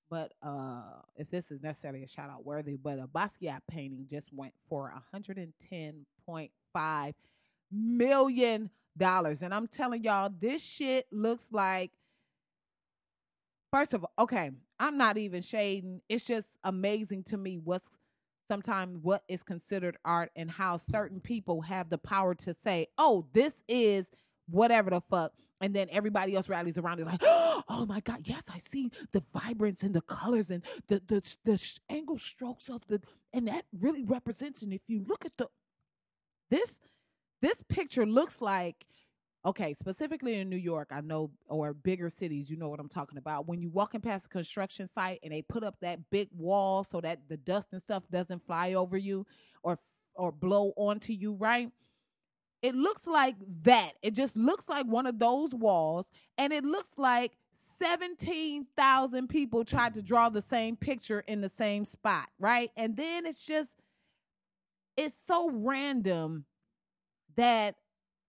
but 0.10 0.34
uh 0.44 0.84
if 1.16 1.32
this 1.32 1.50
is 1.50 1.64
necessarily 1.64 2.04
a 2.04 2.08
shout 2.08 2.30
out 2.30 2.46
worthy, 2.46 2.76
but 2.76 3.00
a 3.00 3.08
Basquiat 3.08 3.62
painting 3.68 4.06
just 4.10 4.32
went 4.32 4.54
for 4.70 4.94
110.5 5.14 7.14
million 7.72 8.70
dollars. 8.98 9.42
And 9.42 9.54
I'm 9.54 9.68
telling 9.68 10.04
y'all, 10.04 10.30
this 10.30 10.64
shit 10.64 11.08
looks 11.12 11.50
like 11.52 11.92
first 13.72 13.94
of 13.94 14.04
all, 14.04 14.12
okay, 14.20 14.52
I'm 14.80 14.98
not 14.98 15.18
even 15.18 15.42
shading. 15.42 16.02
It's 16.08 16.26
just 16.26 16.58
amazing 16.64 17.24
to 17.26 17.38
me 17.38 17.58
what's 17.58 17.90
sometimes 18.50 18.98
what 19.02 19.24
is 19.28 19.44
considered 19.44 19.98
art 20.06 20.32
and 20.36 20.50
how 20.50 20.78
certain 20.78 21.18
mm-hmm. 21.18 21.28
people 21.28 21.62
have 21.62 21.90
the 21.90 21.98
power 21.98 22.36
to 22.36 22.54
say, 22.54 22.88
oh, 22.98 23.26
this 23.34 23.64
is 23.68 24.10
whatever 24.50 24.90
the 24.90 25.02
fuck. 25.10 25.34
And 25.62 25.74
then 25.74 25.88
everybody 25.92 26.36
else 26.36 26.50
rallies 26.50 26.78
around 26.78 27.00
it 27.00 27.06
like, 27.06 27.22
oh 27.24 27.86
my 27.88 28.02
God, 28.02 28.22
yes, 28.26 28.44
I 28.54 28.58
see 28.58 28.92
the 29.14 29.24
vibrance 29.34 29.84
and 29.84 29.96
the 29.96 30.02
colors 30.02 30.52
and 30.52 30.64
the 30.88 31.02
the 31.08 31.36
the 31.46 31.80
angle 31.90 32.18
strokes 32.18 32.70
of 32.70 32.86
the 32.88 33.02
and 33.34 33.48
that 33.48 33.66
really 33.80 34.04
represents. 34.04 34.62
And 34.62 34.74
if 34.74 34.84
you 34.88 35.04
look 35.08 35.26
at 35.26 35.38
the 35.38 35.48
this 36.50 36.80
this 37.42 37.64
picture 37.64 38.06
looks 38.06 38.42
like 38.42 38.86
okay, 39.46 39.74
specifically 39.74 40.36
in 40.36 40.50
New 40.50 40.58
York, 40.58 40.90
I 40.92 41.02
know, 41.02 41.32
or 41.48 41.74
bigger 41.74 42.10
cities, 42.10 42.50
you 42.50 42.58
know 42.58 42.70
what 42.70 42.80
I'm 42.80 42.90
talking 42.90 43.18
about. 43.18 43.48
When 43.48 43.62
you 43.62 43.70
walking 43.70 44.02
past 44.02 44.26
a 44.26 44.30
construction 44.30 44.88
site 44.88 45.20
and 45.24 45.32
they 45.32 45.44
put 45.44 45.64
up 45.64 45.76
that 45.82 46.10
big 46.10 46.30
wall 46.36 46.84
so 46.84 47.00
that 47.02 47.20
the 47.30 47.38
dust 47.38 47.72
and 47.72 47.82
stuff 47.82 48.04
doesn't 48.12 48.46
fly 48.46 48.74
over 48.74 48.98
you 48.98 49.26
or 49.64 49.78
or 50.16 50.32
blow 50.32 50.74
onto 50.78 51.14
you, 51.14 51.34
right? 51.34 51.70
It 52.62 52.74
looks 52.74 53.06
like 53.06 53.36
that. 53.64 53.92
It 54.02 54.16
just 54.16 54.36
looks 54.36 54.68
like 54.68 54.88
one 54.88 55.06
of 55.06 55.20
those 55.20 55.54
walls, 55.54 56.10
and 56.38 56.52
it 56.52 56.64
looks 56.64 56.92
like 56.98 57.34
17,000 57.54 59.28
people 59.28 59.64
tried 59.64 59.94
to 59.96 60.02
draw 60.02 60.30
the 60.30 60.42
same 60.42 60.76
picture 60.76 61.20
in 61.28 61.42
the 61.42 61.50
same 61.50 61.86
spot, 61.86 62.30
right? 62.40 62.72
And 62.76 62.98
then 62.98 63.26
it's 63.26 63.46
just, 63.46 63.76
it's 64.98 65.22
so 65.22 65.50
random 65.52 66.46
that 67.36 67.76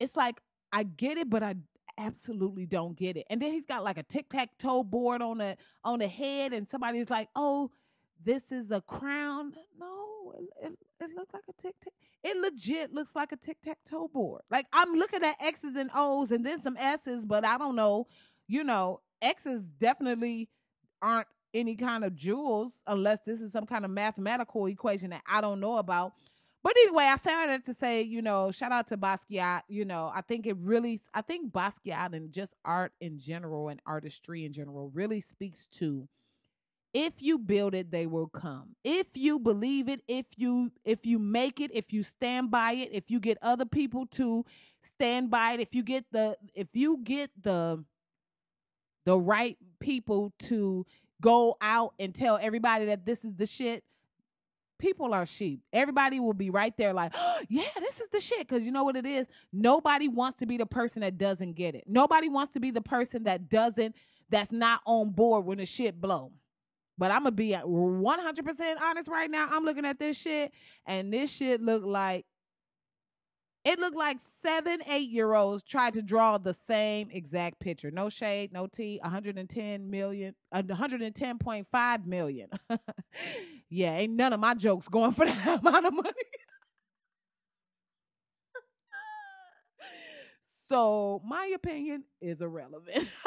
it's 0.00 0.16
like, 0.16 0.40
I 0.76 0.82
get 0.82 1.16
it, 1.16 1.30
but 1.30 1.42
I 1.42 1.54
absolutely 1.96 2.66
don't 2.66 2.94
get 2.98 3.16
it. 3.16 3.24
And 3.30 3.40
then 3.40 3.50
he's 3.50 3.64
got 3.64 3.82
like 3.82 3.96
a 3.96 4.02
tic 4.02 4.28
tac 4.28 4.58
toe 4.58 4.84
board 4.84 5.22
on 5.22 5.38
the 5.38 5.56
on 5.82 6.00
the 6.00 6.06
head, 6.06 6.52
and 6.52 6.68
somebody's 6.68 7.08
like, 7.08 7.30
"Oh, 7.34 7.70
this 8.22 8.52
is 8.52 8.70
a 8.70 8.82
crown." 8.82 9.54
No, 9.80 10.34
it, 10.36 10.66
it, 10.66 10.78
it 11.00 11.16
looked 11.16 11.32
like 11.32 11.44
a 11.48 11.54
tic 11.54 11.80
tac. 11.80 11.94
It 12.22 12.36
legit 12.36 12.92
looks 12.92 13.16
like 13.16 13.32
a 13.32 13.36
tic 13.36 13.62
tac 13.62 13.78
toe 13.88 14.06
board. 14.08 14.42
Like 14.50 14.66
I'm 14.70 14.92
looking 14.92 15.22
at 15.22 15.36
X's 15.40 15.76
and 15.76 15.88
O's 15.94 16.30
and 16.30 16.44
then 16.44 16.60
some 16.60 16.76
S's, 16.76 17.24
but 17.24 17.42
I 17.46 17.56
don't 17.56 17.74
know. 17.74 18.06
You 18.46 18.62
know, 18.62 19.00
X's 19.22 19.62
definitely 19.80 20.50
aren't 21.00 21.28
any 21.54 21.74
kind 21.74 22.04
of 22.04 22.14
jewels 22.14 22.82
unless 22.86 23.20
this 23.24 23.40
is 23.40 23.50
some 23.50 23.64
kind 23.64 23.86
of 23.86 23.90
mathematical 23.90 24.66
equation 24.66 25.08
that 25.08 25.22
I 25.26 25.40
don't 25.40 25.58
know 25.58 25.78
about. 25.78 26.12
But 26.66 26.74
anyway, 26.82 27.04
I 27.04 27.16
said 27.16 27.46
that 27.46 27.64
to 27.66 27.74
say, 27.74 28.02
you 28.02 28.20
know, 28.20 28.50
shout 28.50 28.72
out 28.72 28.88
to 28.88 28.96
Basquiat. 28.96 29.62
You 29.68 29.84
know, 29.84 30.10
I 30.12 30.20
think 30.20 30.48
it 30.48 30.56
really, 30.56 31.00
I 31.14 31.20
think 31.20 31.52
Basquiat 31.52 32.12
and 32.12 32.32
just 32.32 32.54
art 32.64 32.90
in 33.00 33.20
general 33.20 33.68
and 33.68 33.80
artistry 33.86 34.44
in 34.44 34.52
general 34.52 34.90
really 34.92 35.20
speaks 35.20 35.68
to 35.74 36.08
if 36.92 37.22
you 37.22 37.38
build 37.38 37.74
it 37.74 37.92
they 37.92 38.06
will 38.06 38.26
come 38.26 38.74
if 38.82 39.06
you 39.16 39.38
believe 39.38 39.86
it 39.88 40.00
if 40.08 40.24
you 40.38 40.72
if 40.84 41.04
you 41.04 41.18
make 41.18 41.60
it 41.60 41.70
if 41.74 41.92
you 41.92 42.02
stand 42.02 42.50
by 42.50 42.72
it 42.72 42.88
if 42.90 43.10
you 43.10 43.20
get 43.20 43.36
other 43.42 43.66
people 43.66 44.06
to 44.06 44.42
stand 44.82 45.30
by 45.30 45.52
it 45.52 45.60
if 45.60 45.74
you 45.74 45.82
get 45.82 46.06
the 46.10 46.34
if 46.54 46.68
you 46.72 46.98
get 47.04 47.30
the 47.42 47.84
the 49.04 49.18
right 49.18 49.58
people 49.78 50.32
to 50.38 50.86
go 51.20 51.56
out 51.60 51.92
and 51.98 52.14
tell 52.14 52.38
everybody 52.40 52.86
that 52.86 53.04
this 53.04 53.24
is 53.24 53.34
the 53.34 53.46
shit 53.46 53.84
people 54.78 55.14
are 55.14 55.26
sheep. 55.26 55.60
Everybody 55.72 56.20
will 56.20 56.34
be 56.34 56.50
right 56.50 56.76
there 56.76 56.92
like 56.92 57.12
oh, 57.14 57.40
yeah 57.48 57.64
this 57.80 58.00
is 58.00 58.08
the 58.10 58.20
shit. 58.20 58.40
Because 58.40 58.64
you 58.64 58.72
know 58.72 58.84
what 58.84 58.96
it 58.96 59.06
is? 59.06 59.26
Nobody 59.52 60.08
wants 60.08 60.38
to 60.40 60.46
be 60.46 60.56
the 60.56 60.66
person 60.66 61.02
that 61.02 61.18
doesn't 61.18 61.54
get 61.54 61.74
it. 61.74 61.84
Nobody 61.86 62.28
wants 62.28 62.54
to 62.54 62.60
be 62.60 62.70
the 62.70 62.82
person 62.82 63.24
that 63.24 63.48
doesn't 63.48 63.94
that's 64.28 64.52
not 64.52 64.80
on 64.86 65.10
board 65.10 65.44
when 65.44 65.58
the 65.58 65.66
shit 65.66 66.00
blow. 66.00 66.32
But 66.98 67.10
I'm 67.10 67.20
gonna 67.20 67.32
be 67.32 67.50
100% 67.50 68.80
honest 68.82 69.08
right 69.08 69.30
now. 69.30 69.48
I'm 69.50 69.64
looking 69.64 69.84
at 69.84 69.98
this 69.98 70.18
shit, 70.18 70.52
and 70.86 71.12
this 71.12 71.30
shit 71.30 71.60
look 71.60 71.84
like 71.84 72.24
it 73.66 73.80
looked 73.80 73.96
like 73.96 74.18
seven, 74.20 74.80
eight 74.86 75.10
year 75.10 75.34
olds 75.34 75.64
tried 75.64 75.94
to 75.94 76.02
draw 76.02 76.38
the 76.38 76.54
same 76.54 77.08
exact 77.10 77.58
picture. 77.58 77.90
No 77.90 78.08
shade, 78.08 78.52
no 78.52 78.68
tea. 78.68 79.00
110 79.02 79.90
million, 79.90 80.36
uh, 80.52 80.62
110.5 80.62 82.06
million. 82.06 82.48
yeah, 83.68 83.96
ain't 83.96 84.12
none 84.12 84.32
of 84.32 84.38
my 84.38 84.54
jokes 84.54 84.86
going 84.86 85.10
for 85.10 85.26
that 85.26 85.60
amount 85.60 85.84
of 85.84 85.94
money. 85.94 86.12
so 90.44 91.20
my 91.26 91.50
opinion 91.52 92.04
is 92.20 92.40
irrelevant. 92.40 93.12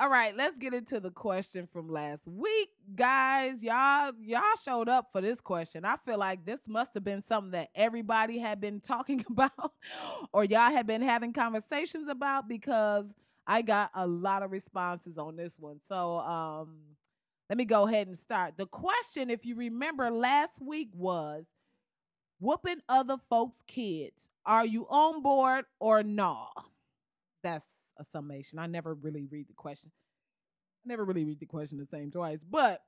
All 0.00 0.08
right, 0.08 0.34
let's 0.34 0.56
get 0.56 0.72
into 0.72 0.98
the 0.98 1.10
question 1.10 1.66
from 1.66 1.90
last 1.90 2.26
week, 2.26 2.70
guys. 2.96 3.62
Y'all, 3.62 4.12
y'all 4.22 4.40
showed 4.64 4.88
up 4.88 5.10
for 5.12 5.20
this 5.20 5.42
question. 5.42 5.84
I 5.84 5.96
feel 6.06 6.16
like 6.16 6.46
this 6.46 6.60
must 6.66 6.94
have 6.94 7.04
been 7.04 7.20
something 7.20 7.50
that 7.50 7.68
everybody 7.74 8.38
had 8.38 8.62
been 8.62 8.80
talking 8.80 9.22
about, 9.28 9.72
or 10.32 10.44
y'all 10.44 10.70
had 10.70 10.86
been 10.86 11.02
having 11.02 11.34
conversations 11.34 12.08
about 12.08 12.48
because 12.48 13.12
I 13.46 13.60
got 13.60 13.90
a 13.94 14.06
lot 14.06 14.42
of 14.42 14.52
responses 14.52 15.18
on 15.18 15.36
this 15.36 15.58
one. 15.58 15.80
So, 15.86 16.20
um, 16.20 16.78
let 17.50 17.58
me 17.58 17.66
go 17.66 17.86
ahead 17.86 18.06
and 18.06 18.16
start. 18.16 18.56
The 18.56 18.64
question, 18.64 19.28
if 19.28 19.44
you 19.44 19.54
remember 19.54 20.10
last 20.10 20.62
week, 20.62 20.88
was 20.94 21.44
whooping 22.38 22.80
other 22.88 23.18
folks' 23.28 23.62
kids. 23.66 24.30
Are 24.46 24.64
you 24.64 24.86
on 24.88 25.20
board 25.20 25.66
or 25.78 26.02
no? 26.02 26.46
That's 27.42 27.79
a 27.98 28.04
summation. 28.04 28.58
I 28.58 28.66
never 28.66 28.94
really 28.94 29.26
read 29.30 29.48
the 29.48 29.54
question. 29.54 29.90
I 30.84 30.88
never 30.88 31.04
really 31.04 31.24
read 31.24 31.40
the 31.40 31.46
question 31.46 31.78
the 31.78 31.86
same 31.86 32.10
twice, 32.10 32.44
but 32.48 32.80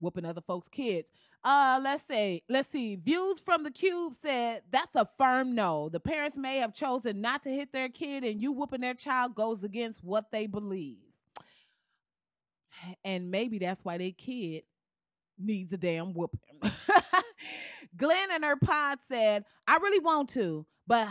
whooping 0.00 0.24
other 0.24 0.40
folks' 0.40 0.68
kids. 0.68 1.10
Uh, 1.44 1.80
let's 1.82 2.04
say, 2.04 2.42
let's 2.48 2.68
see. 2.68 2.96
Views 2.96 3.40
from 3.40 3.62
the 3.62 3.70
cube 3.70 4.14
said 4.14 4.62
that's 4.70 4.94
a 4.94 5.08
firm 5.16 5.54
no. 5.54 5.88
The 5.88 6.00
parents 6.00 6.36
may 6.36 6.58
have 6.58 6.74
chosen 6.74 7.20
not 7.20 7.42
to 7.44 7.50
hit 7.50 7.72
their 7.72 7.88
kid, 7.88 8.24
and 8.24 8.40
you 8.40 8.52
whooping 8.52 8.80
their 8.80 8.94
child 8.94 9.34
goes 9.34 9.62
against 9.62 10.04
what 10.04 10.30
they 10.30 10.46
believe. 10.46 10.98
And 13.04 13.30
maybe 13.30 13.58
that's 13.58 13.84
why 13.84 13.98
their 13.98 14.12
kid 14.12 14.62
needs 15.38 15.72
a 15.72 15.78
damn 15.78 16.12
whooping. 16.12 16.60
Glenn 17.96 18.30
and 18.30 18.44
her 18.44 18.56
pod 18.56 18.98
said, 19.02 19.44
I 19.66 19.76
really 19.78 19.98
want 19.98 20.28
to, 20.30 20.66
but 20.86 21.08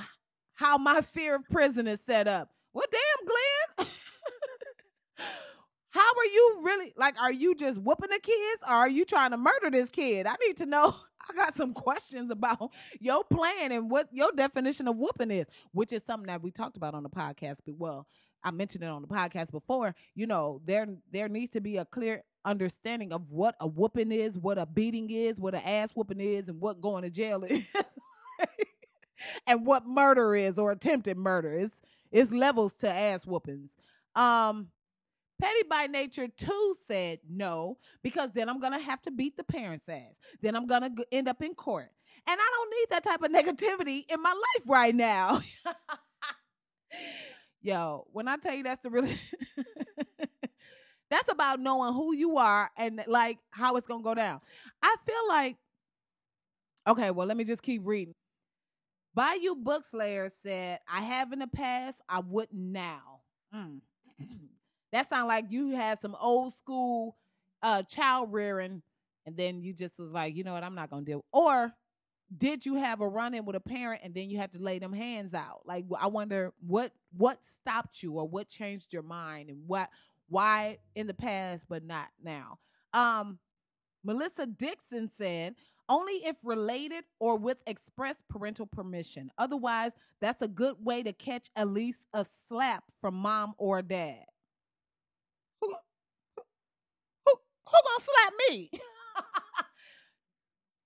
how 0.53 0.77
my 0.77 1.01
fear 1.01 1.35
of 1.35 1.43
prison 1.49 1.87
is 1.87 2.01
set 2.01 2.27
up. 2.27 2.49
Well, 2.77 2.85
damn, 2.91 3.25
Glenn. 3.25 3.91
How 5.89 5.99
are 5.99 6.25
you 6.25 6.61
really 6.63 6.93
like? 6.95 7.19
Are 7.19 7.31
you 7.31 7.55
just 7.55 7.81
whooping 7.81 8.11
the 8.11 8.19
kids, 8.21 8.61
or 8.67 8.75
are 8.75 8.87
you 8.87 9.03
trying 9.03 9.31
to 9.31 9.37
murder 9.37 9.71
this 9.71 9.89
kid? 9.89 10.27
I 10.27 10.35
need 10.45 10.57
to 10.57 10.67
know. 10.67 10.95
I 11.29 11.33
got 11.33 11.55
some 11.55 11.73
questions 11.73 12.29
about 12.29 12.71
your 12.99 13.23
plan 13.23 13.71
and 13.71 13.89
what 13.89 14.09
your 14.11 14.31
definition 14.31 14.87
of 14.87 14.95
whooping 14.95 15.31
is, 15.31 15.47
which 15.71 15.91
is 15.91 16.05
something 16.05 16.27
that 16.27 16.43
we 16.43 16.51
talked 16.51 16.77
about 16.77 16.93
on 16.93 17.01
the 17.01 17.09
podcast. 17.09 17.61
But 17.65 17.77
well, 17.79 18.05
I 18.43 18.51
mentioned 18.51 18.83
it 18.83 18.91
on 18.91 19.01
the 19.01 19.07
podcast 19.07 19.49
before. 19.49 19.95
You 20.13 20.27
know, 20.27 20.61
there 20.63 20.85
there 21.11 21.29
needs 21.29 21.53
to 21.53 21.61
be 21.61 21.77
a 21.77 21.85
clear 21.85 22.25
understanding 22.45 23.11
of 23.11 23.31
what 23.31 23.55
a 23.59 23.65
whooping 23.65 24.11
is, 24.11 24.37
what 24.37 24.59
a 24.59 24.67
beating 24.67 25.09
is, 25.09 25.39
what 25.39 25.55
an 25.55 25.63
ass 25.65 25.93
whooping 25.95 26.21
is, 26.21 26.47
and 26.47 26.61
what 26.61 26.79
going 26.79 27.01
to 27.01 27.09
jail 27.09 27.43
is. 27.49 27.67
and 29.47 29.65
what 29.65 29.87
murder 29.87 30.35
is 30.35 30.59
or 30.59 30.71
attempted 30.71 31.17
murder. 31.17 31.53
It's 31.55 31.81
it's 32.11 32.31
levels 32.31 32.75
to 32.77 32.89
ass 32.89 33.25
whoopings. 33.25 33.71
Um 34.15 34.71
Petty 35.39 35.63
by 35.69 35.85
nature 35.85 36.27
too 36.27 36.75
said 36.81 37.19
no 37.29 37.77
because 38.01 38.31
then 38.33 38.49
I'm 38.49 38.59
gonna 38.59 38.79
have 38.79 39.01
to 39.03 39.11
beat 39.11 39.37
the 39.37 39.43
parents' 39.43 39.87
ass. 39.87 40.15
Then 40.41 40.55
I'm 40.55 40.65
gonna 40.65 40.89
end 41.11 41.27
up 41.27 41.43
in 41.43 41.53
court, 41.53 41.89
and 42.27 42.39
I 42.39 42.51
don't 42.55 42.71
need 42.71 42.87
that 42.89 43.03
type 43.03 43.21
of 43.21 43.31
negativity 43.31 44.03
in 44.11 44.21
my 44.21 44.31
life 44.31 44.67
right 44.67 44.95
now. 44.95 45.41
Yo, 47.61 48.07
when 48.11 48.27
I 48.27 48.37
tell 48.37 48.55
you 48.55 48.63
that's 48.63 48.79
the 48.79 48.89
really, 48.89 49.13
that's 51.11 51.31
about 51.31 51.59
knowing 51.59 51.93
who 51.93 52.15
you 52.15 52.37
are 52.37 52.71
and 52.75 53.03
like 53.05 53.37
how 53.51 53.75
it's 53.75 53.85
gonna 53.85 54.03
go 54.03 54.15
down. 54.15 54.41
I 54.81 54.95
feel 55.05 55.27
like, 55.27 55.57
okay, 56.87 57.11
well 57.11 57.27
let 57.27 57.37
me 57.37 57.43
just 57.43 57.61
keep 57.61 57.83
reading. 57.85 58.15
Bayou 59.17 59.55
Bookslayer 59.55 60.31
said, 60.31 60.79
I 60.87 61.01
have 61.01 61.33
in 61.33 61.39
the 61.39 61.47
past, 61.47 61.99
I 62.07 62.19
wouldn't 62.19 62.61
now. 62.61 63.21
Mm. 63.53 63.79
that 64.91 65.09
sounds 65.09 65.27
like 65.27 65.45
you 65.49 65.69
had 65.71 65.97
some 65.97 66.15
old 66.21 66.53
school 66.53 67.17
uh 67.63 67.81
child 67.81 68.31
rearing, 68.31 68.83
and 69.25 69.35
then 69.35 69.63
you 69.63 69.73
just 69.73 69.97
was 69.97 70.11
like, 70.11 70.35
you 70.35 70.43
know 70.43 70.53
what, 70.53 70.63
I'm 70.63 70.75
not 70.75 70.91
gonna 70.91 71.03
deal. 71.03 71.25
Or 71.31 71.73
did 72.37 72.63
you 72.63 72.75
have 72.75 73.01
a 73.01 73.07
run 73.07 73.33
in 73.33 73.43
with 73.43 73.55
a 73.55 73.59
parent 73.59 74.01
and 74.03 74.13
then 74.13 74.29
you 74.29 74.37
had 74.37 74.51
to 74.51 74.59
lay 74.59 74.77
them 74.77 74.93
hands 74.93 75.33
out? 75.33 75.61
Like 75.65 75.85
I 75.99 76.05
wonder 76.05 76.53
what 76.59 76.91
what 77.17 77.43
stopped 77.43 78.03
you 78.03 78.13
or 78.13 78.27
what 78.27 78.47
changed 78.47 78.93
your 78.93 79.01
mind 79.01 79.49
and 79.49 79.63
what 79.65 79.89
why 80.29 80.77
in 80.93 81.07
the 81.07 81.15
past 81.15 81.65
but 81.67 81.83
not 81.83 82.09
now. 82.23 82.59
Um 82.93 83.39
Melissa 84.03 84.45
Dixon 84.45 85.09
said, 85.09 85.55
only 85.89 86.13
if 86.13 86.37
related 86.43 87.03
or 87.19 87.37
with 87.37 87.57
express 87.67 88.21
parental 88.29 88.65
permission. 88.65 89.31
Otherwise, 89.37 89.91
that's 90.21 90.41
a 90.41 90.47
good 90.47 90.75
way 90.83 91.03
to 91.03 91.13
catch 91.13 91.49
at 91.55 91.67
least 91.67 92.05
a 92.13 92.25
slap 92.25 92.83
from 92.99 93.15
mom 93.15 93.53
or 93.57 93.81
dad. 93.81 94.23
Who, 95.61 95.69
who, 96.35 96.43
who, 97.25 97.33
gonna 97.71 98.03
slap 98.03 98.33
me? 98.49 98.69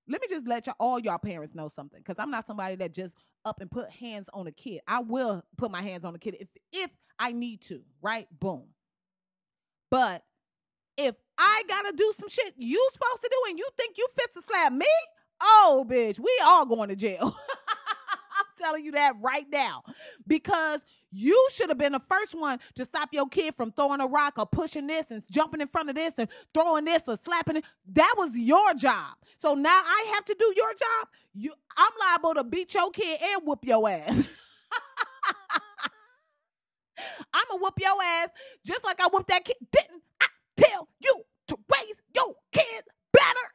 Let 0.08 0.22
me 0.22 0.28
just 0.30 0.48
let 0.48 0.66
y'all 0.68 0.76
all 0.80 1.00
y'all 1.00 1.18
parents 1.18 1.56
know 1.56 1.70
something 1.70 2.00
because 2.00 2.18
I'm 2.20 2.32
not 2.32 2.46
somebody 2.46 2.76
that 2.78 2.94
just 2.94 3.16
up 3.46 3.62
and 3.62 3.72
put 3.72 3.90
hands 3.90 4.30
on 4.34 4.46
a 4.48 4.52
kid. 4.52 4.82
I 4.88 5.00
will 5.00 5.44
put 5.58 5.72
my 5.72 5.82
hands 5.82 6.04
on 6.04 6.14
a 6.16 6.20
kid 6.20 6.36
if 6.40 6.48
if 6.74 6.92
I 7.18 7.32
need 7.32 7.62
to, 7.64 7.82
right? 8.02 8.28
Boom. 8.40 8.66
But 9.90 10.24
if 10.98 11.16
I 11.38 11.64
gotta 11.68 11.94
do 11.96 12.14
some 12.18 12.30
shit 12.30 12.54
you 12.58 12.88
supposed 12.92 13.22
to 13.22 13.30
do 13.30 13.50
and 13.50 13.60
you 13.60 13.68
think 13.78 13.98
you 13.98 14.08
fit 14.16 14.34
to 14.34 14.42
slap 14.42 14.74
me, 14.74 14.88
oh 15.42 15.86
bitch, 15.88 16.20
we 16.20 16.32
all 16.44 16.66
going 16.66 16.90
to 16.90 16.96
jail. 16.96 17.22
I'm 18.38 18.46
telling 18.58 18.86
you 18.86 18.92
that 18.92 19.16
right 19.22 19.46
now. 19.52 19.84
Because 20.28 20.86
you 21.12 21.50
should 21.52 21.70
have 21.70 21.78
been 21.78 21.92
the 21.92 22.02
first 22.08 22.34
one 22.34 22.60
to 22.76 22.86
stop 22.86 23.10
your 23.12 23.28
kid 23.28 23.56
from 23.56 23.72
throwing 23.72 24.00
a 24.00 24.08
rock 24.08 24.36
or 24.38 24.46
pushing 24.46 24.88
this 24.88 25.12
and 25.12 25.22
jumping 25.30 25.62
in 25.62 25.68
front 25.68 25.90
of 25.90 25.96
this 25.96 26.18
and 26.18 26.30
throwing 26.54 26.86
this 26.86 27.08
or 27.08 27.18
slapping 27.18 27.58
it. 27.58 27.66
That 27.94 28.16
was 28.18 28.36
your 28.36 28.74
job. 28.76 29.16
So 29.38 29.54
now 29.56 29.82
I 29.84 30.12
have 30.16 30.26
to 30.26 30.36
do 30.38 30.54
your 30.56 30.74
job. 30.74 31.08
You, 31.34 31.54
I'm 31.76 31.92
liable 32.00 32.36
to 32.36 32.44
beat 32.44 32.74
your 32.74 32.92
kid 32.92 33.20
and 33.22 33.42
whoop 33.46 33.60
your 33.64 33.90
ass. 33.90 34.46
I'm 37.34 37.44
gonna 37.50 37.62
whoop 37.62 37.80
your 37.80 38.02
ass 38.02 38.30
just 38.66 38.84
like 38.86 39.00
I 39.00 39.08
whooped 39.08 39.28
that 39.28 39.44
kid. 39.44 39.56
Didn't 39.72 40.04
tell 40.62 40.88
you 41.02 41.24
to 41.50 41.58
raise 41.72 42.02
your 42.16 42.36
kids 42.52 42.84
better? 43.14 43.48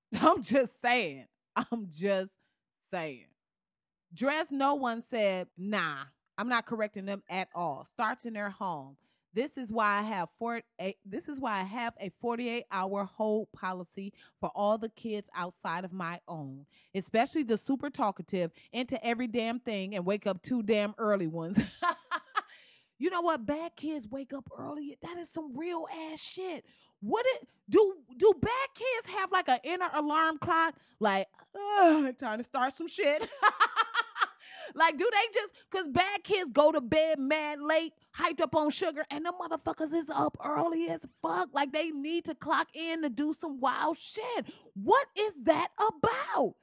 I'm 0.22 0.42
just 0.42 0.80
saying. 0.80 1.26
I'm 1.56 1.88
just 1.90 2.32
saying. 2.80 3.26
Dress 4.14 4.48
no 4.50 4.74
one 4.74 5.02
said, 5.02 5.48
nah, 5.56 6.04
I'm 6.38 6.48
not 6.48 6.66
correcting 6.66 7.06
them 7.06 7.22
at 7.30 7.48
all. 7.54 7.84
Starts 7.84 8.26
in 8.26 8.34
their 8.34 8.50
home. 8.50 8.96
This 9.34 9.58
is 9.58 9.72
why 9.72 9.98
I 9.98 10.02
have 10.02 10.28
four. 10.38 10.62
This 11.06 11.28
is 11.28 11.40
why 11.40 11.60
I 11.60 11.64
have 11.64 11.94
a 12.00 12.10
48 12.20 12.64
hour 12.72 13.04
hold 13.04 13.52
policy 13.52 14.12
for 14.40 14.50
all 14.54 14.78
the 14.78 14.88
kids 14.88 15.30
outside 15.36 15.84
of 15.84 15.92
my 15.92 16.20
own, 16.26 16.66
especially 16.94 17.44
the 17.44 17.58
super 17.58 17.90
talkative 17.90 18.50
into 18.72 19.04
every 19.06 19.28
damn 19.28 19.60
thing 19.60 19.94
and 19.94 20.06
wake 20.06 20.26
up 20.26 20.42
too 20.42 20.62
damn 20.64 20.94
early 20.98 21.28
ones. 21.28 21.60
you 22.98 23.10
know 23.10 23.20
what? 23.20 23.46
Bad 23.46 23.76
kids 23.76 24.08
wake 24.08 24.32
up 24.32 24.48
early. 24.56 24.96
That 25.02 25.18
is 25.18 25.30
some 25.30 25.56
real 25.56 25.86
ass 26.10 26.20
shit. 26.22 26.64
What 27.00 27.24
it 27.26 27.48
do? 27.70 27.94
Do 28.16 28.32
bad 28.40 28.68
kids 28.74 29.16
have 29.16 29.30
like 29.30 29.48
an 29.48 29.60
inner 29.62 29.88
alarm 29.94 30.38
clock? 30.38 30.74
Like, 30.98 31.28
time 32.18 32.38
to 32.38 32.42
start 32.42 32.76
some 32.76 32.88
shit. 32.88 33.28
like, 34.74 34.96
do 34.96 35.08
they 35.10 35.32
just 35.32 35.52
because 35.70 35.86
bad 35.88 36.24
kids 36.24 36.50
go 36.50 36.72
to 36.72 36.80
bed 36.80 37.20
mad 37.20 37.60
late, 37.60 37.92
hyped 38.16 38.40
up 38.40 38.56
on 38.56 38.70
sugar, 38.70 39.04
and 39.10 39.24
the 39.24 39.32
motherfuckers 39.32 39.92
is 39.92 40.10
up 40.10 40.36
early 40.44 40.88
as 40.88 41.00
fuck? 41.22 41.50
Like 41.52 41.72
they 41.72 41.90
need 41.90 42.24
to 42.24 42.34
clock 42.34 42.68
in 42.74 43.02
to 43.02 43.08
do 43.10 43.32
some 43.32 43.60
wild 43.60 43.96
shit. 43.96 44.46
What 44.74 45.06
is 45.16 45.32
that 45.44 45.68
about? 45.78 46.54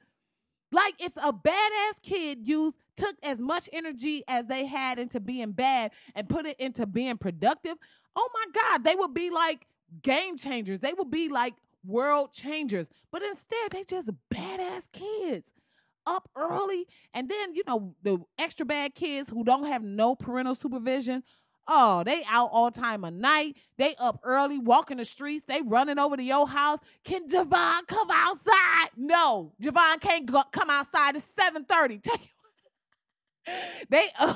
Like 0.76 1.02
if 1.02 1.12
a 1.16 1.32
badass 1.32 2.02
kid 2.02 2.46
used 2.46 2.76
took 2.98 3.16
as 3.22 3.40
much 3.40 3.66
energy 3.72 4.22
as 4.28 4.44
they 4.44 4.66
had 4.66 4.98
into 4.98 5.20
being 5.20 5.52
bad 5.52 5.90
and 6.14 6.28
put 6.28 6.44
it 6.44 6.60
into 6.60 6.84
being 6.84 7.16
productive, 7.16 7.78
oh 8.14 8.28
my 8.34 8.60
God, 8.60 8.84
they 8.84 8.94
would 8.94 9.14
be 9.14 9.30
like 9.30 9.66
game 10.02 10.36
changers. 10.36 10.80
They 10.80 10.92
would 10.92 11.10
be 11.10 11.30
like 11.30 11.54
world 11.82 12.30
changers. 12.30 12.90
But 13.10 13.22
instead, 13.22 13.70
they 13.70 13.84
just 13.84 14.10
badass 14.30 14.92
kids 14.92 15.54
up 16.06 16.28
early. 16.36 16.86
And 17.14 17.30
then, 17.30 17.54
you 17.54 17.62
know, 17.66 17.94
the 18.02 18.18
extra 18.38 18.66
bad 18.66 18.94
kids 18.94 19.30
who 19.30 19.44
don't 19.44 19.64
have 19.64 19.82
no 19.82 20.14
parental 20.14 20.54
supervision. 20.54 21.22
Oh, 21.68 22.04
they 22.04 22.22
out 22.28 22.50
all 22.52 22.70
time 22.70 23.04
of 23.04 23.12
night. 23.12 23.56
They 23.76 23.94
up 23.98 24.20
early, 24.22 24.58
walking 24.58 24.98
the 24.98 25.04
streets. 25.04 25.44
They 25.46 25.62
running 25.62 25.98
over 25.98 26.16
to 26.16 26.22
your 26.22 26.46
house. 26.46 26.78
Can 27.04 27.28
Javon 27.28 27.86
come 27.86 28.08
outside? 28.10 28.90
No, 28.96 29.52
Javon 29.60 30.00
can't 30.00 30.26
go, 30.26 30.42
come 30.52 30.70
outside. 30.70 31.16
It's 31.16 31.24
730. 31.24 32.00
they 33.88 34.04
uh, 34.18 34.34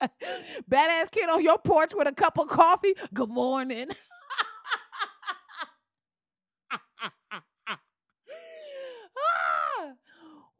badass 0.70 1.10
kid 1.10 1.28
on 1.28 1.42
your 1.42 1.58
porch 1.58 1.92
with 1.94 2.08
a 2.08 2.12
cup 2.12 2.38
of 2.38 2.48
coffee. 2.48 2.94
Good 3.12 3.30
morning. 3.30 3.88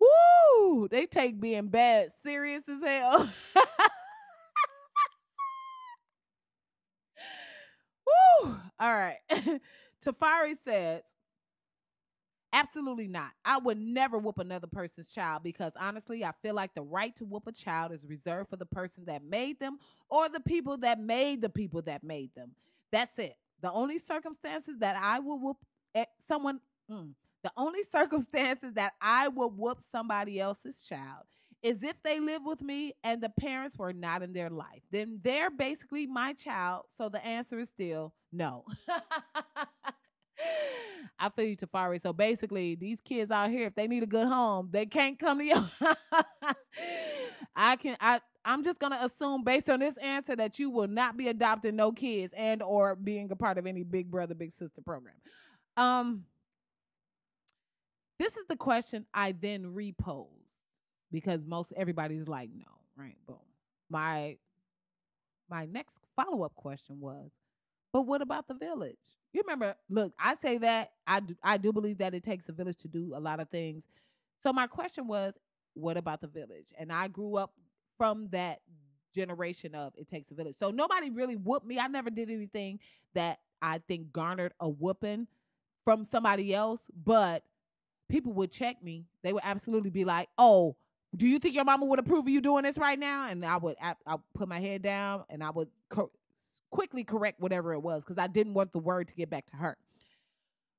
Woo! 0.00 0.88
They 0.88 1.06
take 1.06 1.40
being 1.40 1.68
bad 1.68 2.10
serious 2.18 2.68
as 2.68 2.82
hell. 2.82 3.30
Woo! 8.44 8.56
All 8.82 8.92
right. 8.92 9.18
Tafari 10.04 10.56
says, 10.58 11.16
Absolutely 12.54 13.08
not. 13.08 13.30
I 13.46 13.58
would 13.58 13.78
never 13.78 14.18
whoop 14.18 14.38
another 14.38 14.66
person's 14.66 15.14
child 15.14 15.42
because 15.42 15.72
honestly, 15.80 16.22
I 16.22 16.32
feel 16.42 16.54
like 16.54 16.74
the 16.74 16.82
right 16.82 17.16
to 17.16 17.24
whoop 17.24 17.46
a 17.46 17.52
child 17.52 17.92
is 17.92 18.04
reserved 18.04 18.50
for 18.50 18.56
the 18.56 18.66
person 18.66 19.06
that 19.06 19.24
made 19.24 19.58
them 19.58 19.78
or 20.10 20.28
the 20.28 20.40
people 20.40 20.76
that 20.78 21.00
made 21.00 21.40
the 21.40 21.48
people 21.48 21.80
that 21.82 22.04
made 22.04 22.34
them. 22.34 22.50
That's 22.90 23.18
it. 23.18 23.36
The 23.62 23.72
only 23.72 23.98
circumstances 23.98 24.76
that 24.80 24.96
I 25.00 25.20
will 25.20 25.38
whoop 25.38 25.58
eh, 25.94 26.04
someone, 26.18 26.60
mm, 26.90 27.12
the 27.42 27.52
only 27.56 27.82
circumstances 27.90 28.74
that 28.74 28.92
I 29.00 29.28
will 29.28 29.50
whoop 29.50 29.78
somebody 29.90 30.38
else's 30.38 30.86
child 30.86 31.24
is 31.62 31.82
if 31.82 32.02
they 32.02 32.20
live 32.20 32.42
with 32.44 32.60
me 32.60 32.92
and 33.02 33.22
the 33.22 33.30
parents 33.30 33.78
were 33.78 33.94
not 33.94 34.22
in 34.22 34.34
their 34.34 34.50
life. 34.50 34.82
Then 34.90 35.20
they're 35.22 35.50
basically 35.50 36.06
my 36.06 36.34
child. 36.34 36.84
So 36.90 37.08
the 37.08 37.24
answer 37.24 37.58
is 37.58 37.68
still 37.70 38.12
no. 38.32 38.64
I 41.18 41.28
feel 41.28 41.44
you, 41.46 41.56
Tafari. 41.56 42.00
So 42.00 42.12
basically, 42.12 42.74
these 42.74 43.00
kids 43.00 43.30
out 43.30 43.50
here, 43.50 43.66
if 43.66 43.74
they 43.74 43.86
need 43.86 44.02
a 44.02 44.06
good 44.06 44.26
home, 44.26 44.68
they 44.72 44.86
can't 44.86 45.18
come 45.18 45.38
to 45.38 45.44
you. 45.44 45.64
I 47.54 47.76
can 47.76 47.96
I 48.00 48.20
I'm 48.44 48.64
just 48.64 48.78
gonna 48.78 48.98
assume 49.00 49.44
based 49.44 49.68
on 49.68 49.80
this 49.80 49.96
answer 49.98 50.34
that 50.36 50.58
you 50.58 50.70
will 50.70 50.88
not 50.88 51.16
be 51.16 51.28
adopting 51.28 51.76
no 51.76 51.92
kids 51.92 52.32
and 52.36 52.62
or 52.62 52.96
being 52.96 53.30
a 53.30 53.36
part 53.36 53.58
of 53.58 53.66
any 53.66 53.84
big 53.84 54.10
brother, 54.10 54.34
big 54.34 54.50
sister 54.52 54.80
program. 54.80 55.14
Um 55.76 56.24
this 58.18 58.36
is 58.36 58.46
the 58.48 58.56
question 58.56 59.06
I 59.12 59.32
then 59.32 59.74
reposed 59.74 60.30
because 61.10 61.40
most 61.44 61.72
everybody's 61.76 62.28
like, 62.28 62.50
no, 62.56 62.64
right? 62.96 63.16
Boom. 63.26 63.36
My 63.90 64.38
my 65.50 65.66
next 65.66 66.00
follow-up 66.16 66.54
question 66.54 66.98
was, 67.00 67.30
but 67.92 68.02
what 68.02 68.22
about 68.22 68.48
the 68.48 68.54
village? 68.54 68.96
You 69.32 69.42
remember, 69.42 69.74
look, 69.88 70.12
I 70.18 70.34
say 70.34 70.58
that 70.58 70.92
I 71.06 71.20
do, 71.20 71.36
I 71.42 71.56
do 71.56 71.72
believe 71.72 71.98
that 71.98 72.14
it 72.14 72.22
takes 72.22 72.48
a 72.48 72.52
village 72.52 72.76
to 72.78 72.88
do 72.88 73.12
a 73.14 73.20
lot 73.20 73.40
of 73.40 73.48
things. 73.48 73.86
So 74.40 74.52
my 74.52 74.66
question 74.66 75.06
was, 75.06 75.38
what 75.74 75.96
about 75.96 76.20
the 76.20 76.26
village? 76.26 76.72
And 76.78 76.92
I 76.92 77.08
grew 77.08 77.36
up 77.36 77.54
from 77.96 78.28
that 78.28 78.60
generation 79.14 79.74
of 79.74 79.92
it 79.96 80.08
takes 80.08 80.30
a 80.30 80.34
village. 80.34 80.56
So 80.56 80.70
nobody 80.70 81.10
really 81.10 81.36
whooped 81.36 81.66
me. 81.66 81.78
I 81.78 81.86
never 81.86 82.10
did 82.10 82.30
anything 82.30 82.80
that 83.14 83.38
I 83.60 83.78
think 83.86 84.12
garnered 84.12 84.52
a 84.60 84.68
whooping 84.68 85.28
from 85.84 86.04
somebody 86.04 86.54
else, 86.54 86.90
but 87.04 87.44
people 88.08 88.32
would 88.34 88.50
check 88.50 88.82
me. 88.82 89.06
They 89.22 89.32
would 89.32 89.42
absolutely 89.44 89.90
be 89.90 90.04
like, 90.04 90.28
"Oh, 90.38 90.76
do 91.16 91.26
you 91.26 91.38
think 91.38 91.54
your 91.54 91.64
mama 91.64 91.84
would 91.86 91.98
approve 91.98 92.26
of 92.26 92.28
you 92.28 92.40
doing 92.40 92.64
this 92.64 92.78
right 92.78 92.98
now?" 92.98 93.28
And 93.28 93.44
I 93.44 93.56
would 93.56 93.76
I, 93.80 93.94
I 94.06 94.16
put 94.34 94.48
my 94.48 94.60
head 94.60 94.82
down 94.82 95.24
and 95.28 95.42
I 95.42 95.50
would 95.50 95.68
quickly 96.72 97.04
correct 97.04 97.38
whatever 97.38 97.72
it 97.72 97.80
was 97.80 98.04
because 98.04 98.18
I 98.18 98.26
didn't 98.26 98.54
want 98.54 98.72
the 98.72 98.80
word 98.80 99.06
to 99.08 99.14
get 99.14 99.30
back 99.30 99.46
to 99.46 99.56
her. 99.56 99.76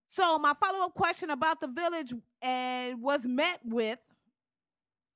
So 0.08 0.38
my 0.38 0.53
follow 0.62 0.84
up 0.84 0.93
question 0.93 1.29
about 1.29 1.62
the 1.62 1.67
village 1.67 2.13
and 2.41 3.01
was 3.01 3.25
met 3.25 3.62
with 3.63 3.99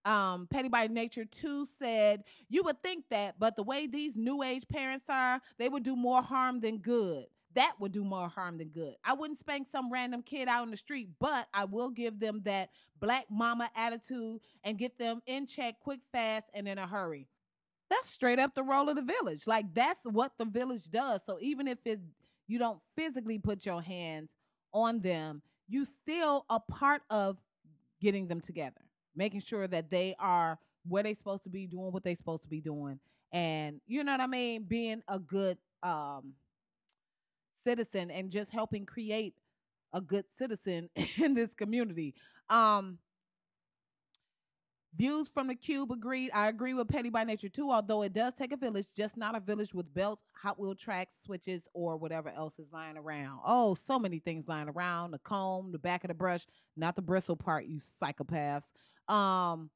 um, 0.06 0.48
Petty 0.50 0.70
by 0.70 0.88
Nature 0.88 1.26
2 1.26 1.66
said, 1.66 2.24
You 2.48 2.64
would 2.64 2.82
think 2.82 3.06
that, 3.10 3.36
but 3.38 3.56
the 3.58 3.64
way 3.64 3.88
these 3.88 4.16
new 4.16 4.42
age 4.42 4.64
parents 4.70 5.06
are, 5.10 5.42
they 5.60 5.68
would 5.68 5.84
do 5.84 5.96
more 5.96 6.22
harm 6.22 6.62
than 6.62 6.78
good. 6.78 7.26
That 7.56 7.74
would 7.80 7.92
do 7.92 8.04
more 8.04 8.30
harm 8.30 8.58
than 8.58 8.70
good. 8.70 8.96
I 9.04 9.14
wouldn't 9.14 9.40
spank 9.40 9.68
some 9.68 9.92
random 9.92 10.22
kid 10.22 10.48
out 10.48 10.64
in 10.64 10.72
the 10.72 10.78
street, 10.78 11.10
but 11.20 11.48
I 11.54 11.66
will 11.66 11.90
give 11.90 12.20
them 12.20 12.42
that 12.46 12.70
black 13.00 13.26
mama 13.30 13.70
attitude 13.76 14.40
and 14.64 14.78
get 14.78 14.98
them 14.98 15.22
in 15.26 15.48
check 15.48 15.76
quick, 15.82 16.00
fast, 16.12 16.48
and 16.54 16.68
in 16.68 16.78
a 16.78 16.88
hurry. 16.88 17.28
That's 17.90 18.10
straight 18.10 18.40
up 18.40 18.54
the 18.54 18.64
role 18.64 18.90
of 18.90 18.96
the 18.96 19.02
village. 19.02 19.48
Like 19.48 19.74
that's 19.74 20.02
what 20.04 20.34
the 20.38 20.46
village 20.46 20.90
does. 20.90 21.26
So 21.26 21.38
even 21.42 21.68
if 21.68 21.80
it 21.86 22.00
you 22.48 22.60
don't 22.60 22.80
physically 22.96 23.40
put 23.40 23.66
your 23.66 23.82
hands 23.82 24.36
on 24.74 25.00
them, 25.00 25.42
you 25.68 25.86
still 25.86 26.46
a 26.50 26.60
part 26.60 27.02
of 27.10 27.38
getting 28.02 28.28
them 28.28 28.42
together 28.42 28.82
making 29.16 29.42
sure 29.42 29.68
that 29.68 29.90
they 29.90 30.16
are 30.20 30.60
where 30.88 31.04
they 31.04 31.14
supposed 31.14 31.44
to 31.44 31.50
be 31.50 31.68
doing 31.68 31.92
what 31.92 32.04
they 32.04 32.16
supposed 32.16 32.44
to 32.44 32.48
be 32.48 32.62
doing 32.62 33.00
and 33.34 33.82
you 33.88 34.04
know 34.04 34.12
what 34.12 34.22
i 34.22 34.28
mean 34.28 34.64
being 34.64 35.02
a 35.10 35.20
good 35.20 35.58
um 35.84 36.34
citizen 37.54 38.12
and 38.12 38.32
just 38.32 38.52
helping 38.52 38.86
create 38.86 39.34
a 39.94 40.00
good 40.00 40.26
citizen 40.32 40.90
in 41.18 41.34
this 41.34 41.54
community 41.54 42.14
um 42.50 42.98
Views 44.96 45.28
from 45.28 45.48
the 45.48 45.56
Cube 45.56 45.92
agreed. 45.92 46.32
I 46.34 46.48
agree 46.48 46.74
with 46.74 46.88
Petty 46.88 47.10
by 47.10 47.24
Nature 47.24 47.50
too, 47.50 47.72
although 47.72 48.02
it 48.02 48.14
does 48.14 48.34
take 48.34 48.52
a 48.52 48.58
village, 48.58 48.88
just 48.96 49.16
not 49.16 49.36
a 49.36 49.40
village 49.40 49.74
with 49.74 49.94
belts, 49.94 50.24
Hot 50.42 50.60
Wheel 50.60 50.74
tracks, 50.74 51.16
switches, 51.24 51.68
or 51.74 51.98
whatever 51.98 52.30
else 52.30 52.58
is 52.58 52.72
lying 52.72 52.98
around. 52.98 53.42
Oh, 53.46 53.76
so 53.76 54.00
many 54.00 54.20
things 54.20 54.48
lying 54.48 54.70
around 54.70 55.12
the 55.12 55.20
comb, 55.20 55.72
the 55.72 55.78
back 55.78 56.04
of 56.04 56.08
the 56.08 56.16
brush, 56.16 56.48
not 56.76 56.96
the 56.96 57.02
bristle 57.04 57.36
part, 57.36 57.66
you 57.66 57.78
psychopaths 57.78 58.72
um, 59.08 59.70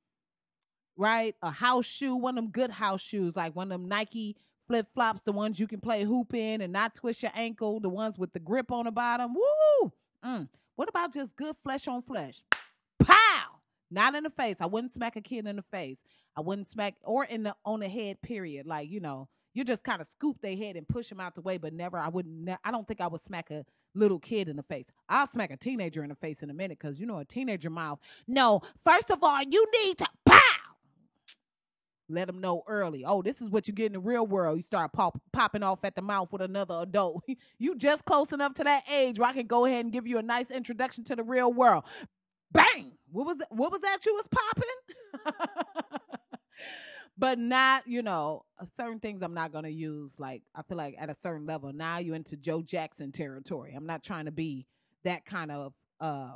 right? 0.98 1.36
A 1.42 1.52
house 1.52 1.86
shoe, 1.86 2.16
one 2.16 2.38
of 2.38 2.44
them 2.44 2.52
good 2.52 2.72
house 2.72 3.02
shoes, 3.02 3.36
like 3.36 3.56
one 3.56 3.72
of 3.72 3.80
them 3.80 3.88
Nike 3.88 4.36
flip 4.68 4.88
flops, 4.94 5.22
the 5.22 5.32
ones 5.32 5.60
you 5.60 5.68
can 5.68 5.80
play 5.80 6.04
hoop 6.04 6.34
in 6.34 6.62
and 6.62 6.74
not 6.74 6.96
twist 6.96 7.24
your 7.24 7.32
ankle, 7.36 7.80
the 7.80 7.90
ones 7.90 8.18
with 8.18 8.34
the 8.34 8.40
grip 8.40 8.72
on 8.72 8.86
the 8.86 8.92
bottom. 8.92 9.34
Woo! 9.34 9.92
Mm. 10.24 10.50
What 10.76 10.90
about 10.90 11.14
just 11.14 11.36
good 11.36 11.56
flesh 11.64 11.88
on 11.88 12.02
flesh? 12.02 12.42
Not 13.92 14.16
in 14.16 14.24
the 14.24 14.30
face. 14.30 14.58
I 14.62 14.66
wouldn't 14.66 14.94
smack 14.94 15.18
a 15.18 15.22
kid 15.22 15.46
in 15.46 15.58
the 15.58 15.62
face. 15.64 16.02
I 16.36 16.42
wouldn't 16.42 16.70
smack 16.70 16.96
or 17.04 17.26
in 17.26 17.44
the 17.44 17.56
on 17.66 17.82
the 17.82 17.90
head. 17.90 18.22
Period. 18.22 18.66
Like 18.66 18.90
you 18.90 19.02
know, 19.02 19.28
you 19.54 19.66
just 19.66 19.84
kind 19.84 20.02
of 20.02 20.08
scoop 20.08 20.42
their 20.42 20.56
head 20.56 20.78
and 20.78 20.88
push 20.88 21.10
them 21.10 21.20
out 21.20 21.36
the 21.36 21.42
way, 21.42 21.58
but 21.58 21.74
never. 21.74 21.98
I 21.98 22.08
wouldn't. 22.08 22.50
I 22.64 22.72
don't 22.72 22.88
think 22.88 23.02
I 23.02 23.08
would 23.08 23.22
smack 23.22 23.52
a 23.52 23.66
little 23.94 24.20
kid 24.20 24.48
in 24.48 24.56
the 24.56 24.64
face. 24.64 24.88
I'll 25.10 25.28
smack 25.28 25.52
a 25.52 25.58
teenager 25.58 26.04
in 26.04 26.10
the 26.10 26.16
face 26.16 26.42
in 26.42 26.50
a 26.50 26.54
minute 26.54 26.80
because 26.80 27.02
you 27.02 27.06
know 27.06 27.20
a 27.20 27.26
teenager 27.26 27.70
mouth. 27.70 28.00
No, 28.28 28.62
first 28.84 29.12
of 29.12 29.24
all, 29.24 29.42
you 29.44 29.66
need 29.84 29.98
to 29.98 30.08
pow. 30.26 30.40
Let 32.08 32.28
them 32.28 32.42
know 32.42 32.64
early. 32.68 33.06
Oh, 33.06 33.22
this 33.22 33.42
is 33.42 33.50
what 33.50 33.68
you 33.70 33.74
get 33.74 33.88
in 33.88 33.94
the 33.94 34.00
real 34.00 34.28
world. 34.28 34.58
You 34.58 34.62
start 34.62 34.92
pop, 34.92 35.22
popping 35.32 35.64
off 35.64 35.80
at 35.84 35.96
the 35.96 36.02
mouth 36.02 36.32
with 36.34 36.42
another 36.42 36.78
adult. 36.82 37.24
you 37.58 37.76
just 37.78 38.04
close 38.04 38.34
enough 38.34 38.54
to 38.56 38.66
that 38.66 38.84
age 38.92 39.18
where 39.18 39.30
I 39.30 39.34
can 39.34 39.48
go 39.48 39.66
ahead 39.66 39.86
and 39.86 39.94
give 39.94 40.06
you 40.06 40.18
a 40.18 40.22
nice 40.22 40.52
introduction 40.52 41.06
to 41.06 41.16
the 41.16 41.24
real 41.24 41.54
world. 41.54 41.86
Bang! 42.52 42.94
What 43.12 43.26
was 43.28 43.38
that? 43.38 43.48
What 43.52 43.72
was 43.72 43.82
that 43.82 44.06
you 44.06 44.14
was 44.16 44.28
popping? 44.28 44.64
but 47.18 47.38
not 47.40 47.88
you 47.88 48.02
know 48.02 48.44
uh, 48.60 48.66
certain 48.74 49.00
things 49.00 49.22
i'm 49.22 49.34
not 49.34 49.52
to 49.66 49.72
use 49.72 50.14
like 50.20 50.42
i 50.56 50.62
feel 50.64 50.78
like 50.78 50.96
at 51.00 51.10
a 51.10 51.16
certain 51.16 51.46
level 51.46 51.72
now 51.74 51.98
you're 52.00 52.16
into 52.16 52.36
joe 52.38 52.62
jackson 52.62 53.12
territory 53.12 53.74
i'm 53.76 53.86
not 53.86 54.04
trying 54.04 54.26
to 54.26 54.32
be 54.32 54.66
that 55.04 55.26
kind 55.26 55.52
of 55.52 55.74
uh, 56.00 56.34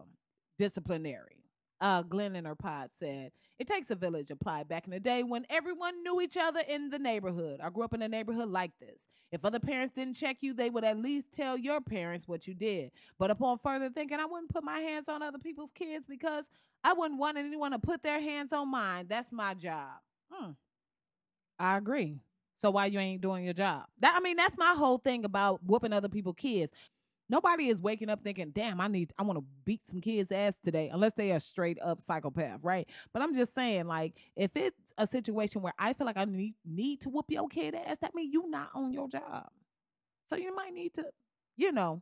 disciplinary 0.58 1.44
uh, 1.82 2.02
glenn 2.04 2.36
in 2.36 2.46
her 2.46 2.56
pod 2.56 2.90
said 2.94 3.32
it 3.60 3.68
takes 3.68 3.90
a 3.90 3.96
village 3.96 4.32
applied 4.32 4.68
back 4.68 4.86
in 4.86 4.92
the 4.92 5.00
day 5.00 5.24
when 5.24 5.46
everyone 5.50 6.02
knew 6.04 6.22
each 6.22 6.38
other 6.38 6.62
in 6.68 6.90
the 6.90 7.00
neighborhood 7.00 7.60
i 7.64 7.70
grew 7.70 7.84
up 7.84 7.94
in 7.94 8.02
a 8.02 8.08
neighborhood 8.08 8.50
like 8.50 8.72
this 8.80 9.08
if 9.32 9.44
other 9.46 9.60
parents 9.60 9.94
didn't 9.94 10.16
check 10.16 10.38
you 10.42 10.54
they 10.54 10.70
would 10.70 10.84
at 10.84 10.98
least 10.98 11.32
tell 11.32 11.58
your 11.58 11.82
parents 11.82 12.28
what 12.28 12.48
you 12.48 12.54
did 12.54 12.92
but 13.18 13.32
upon 13.32 13.58
further 13.60 13.90
thinking 13.90 14.20
i 14.20 14.26
wouldn't 14.26 14.50
put 14.50 14.64
my 14.64 14.80
hands 14.80 15.10
on 15.10 15.22
other 15.22 15.40
people's 15.40 15.72
kids 15.72 16.06
because 16.08 16.46
i 16.84 16.94
wouldn't 16.94 17.20
want 17.20 17.38
anyone 17.38 17.72
to 17.72 17.80
put 17.80 18.04
their 18.04 18.20
hands 18.20 18.54
on 18.54 18.70
mine 18.70 19.06
that's 19.08 19.32
my 19.32 19.54
job 19.54 19.94
hmm. 20.32 20.52
I 21.60 21.78
agree. 21.78 22.20
So 22.58 22.72
why 22.72 22.86
you 22.86 23.00
ain't 23.00 23.22
doing 23.22 23.44
your 23.44 23.54
job? 23.54 23.86
That 24.00 24.16
I 24.16 24.20
mean, 24.22 24.38
that's 24.38 24.58
my 24.58 24.74
whole 24.78 24.98
thing 24.98 25.26
about 25.26 25.62
whooping 25.64 25.92
other 25.94 26.08
people's 26.08 26.36
kids. 26.38 26.72
Nobody 27.28 27.70
is 27.70 27.82
waking 27.82 28.10
up 28.10 28.24
thinking, 28.24 28.52
"Damn, 28.52 28.80
I 28.80 28.88
need, 28.88 29.12
I 29.18 29.24
want 29.24 29.40
to 29.40 29.46
beat 29.66 29.88
some 29.88 30.00
kids' 30.02 30.32
ass 30.32 30.54
today," 30.64 30.90
unless 30.90 31.14
they 31.14 31.32
are 31.32 31.40
straight 31.40 31.80
up 31.82 32.00
psychopath, 32.00 32.64
right? 32.64 32.88
But 33.14 33.22
I'm 33.22 33.34
just 33.34 33.54
saying, 33.54 33.88
like, 33.88 34.18
if 34.36 34.56
it's 34.56 34.94
a 34.98 35.08
situation 35.08 35.62
where 35.62 35.74
I 35.80 35.94
feel 35.94 36.06
like 36.06 36.18
I 36.18 36.26
need 36.26 36.56
need 36.64 37.02
to 37.02 37.10
whoop 37.10 37.26
your 37.30 37.48
kid 37.48 37.76
ass, 37.76 37.98
that 38.02 38.14
means 38.14 38.34
you 38.34 38.48
not 38.50 38.70
on 38.76 38.94
your 38.94 39.08
job. 39.08 39.50
So 40.26 40.36
you 40.36 40.56
might 40.56 40.74
need 40.74 40.94
to, 40.96 41.06
you 41.58 41.72
know, 41.72 42.02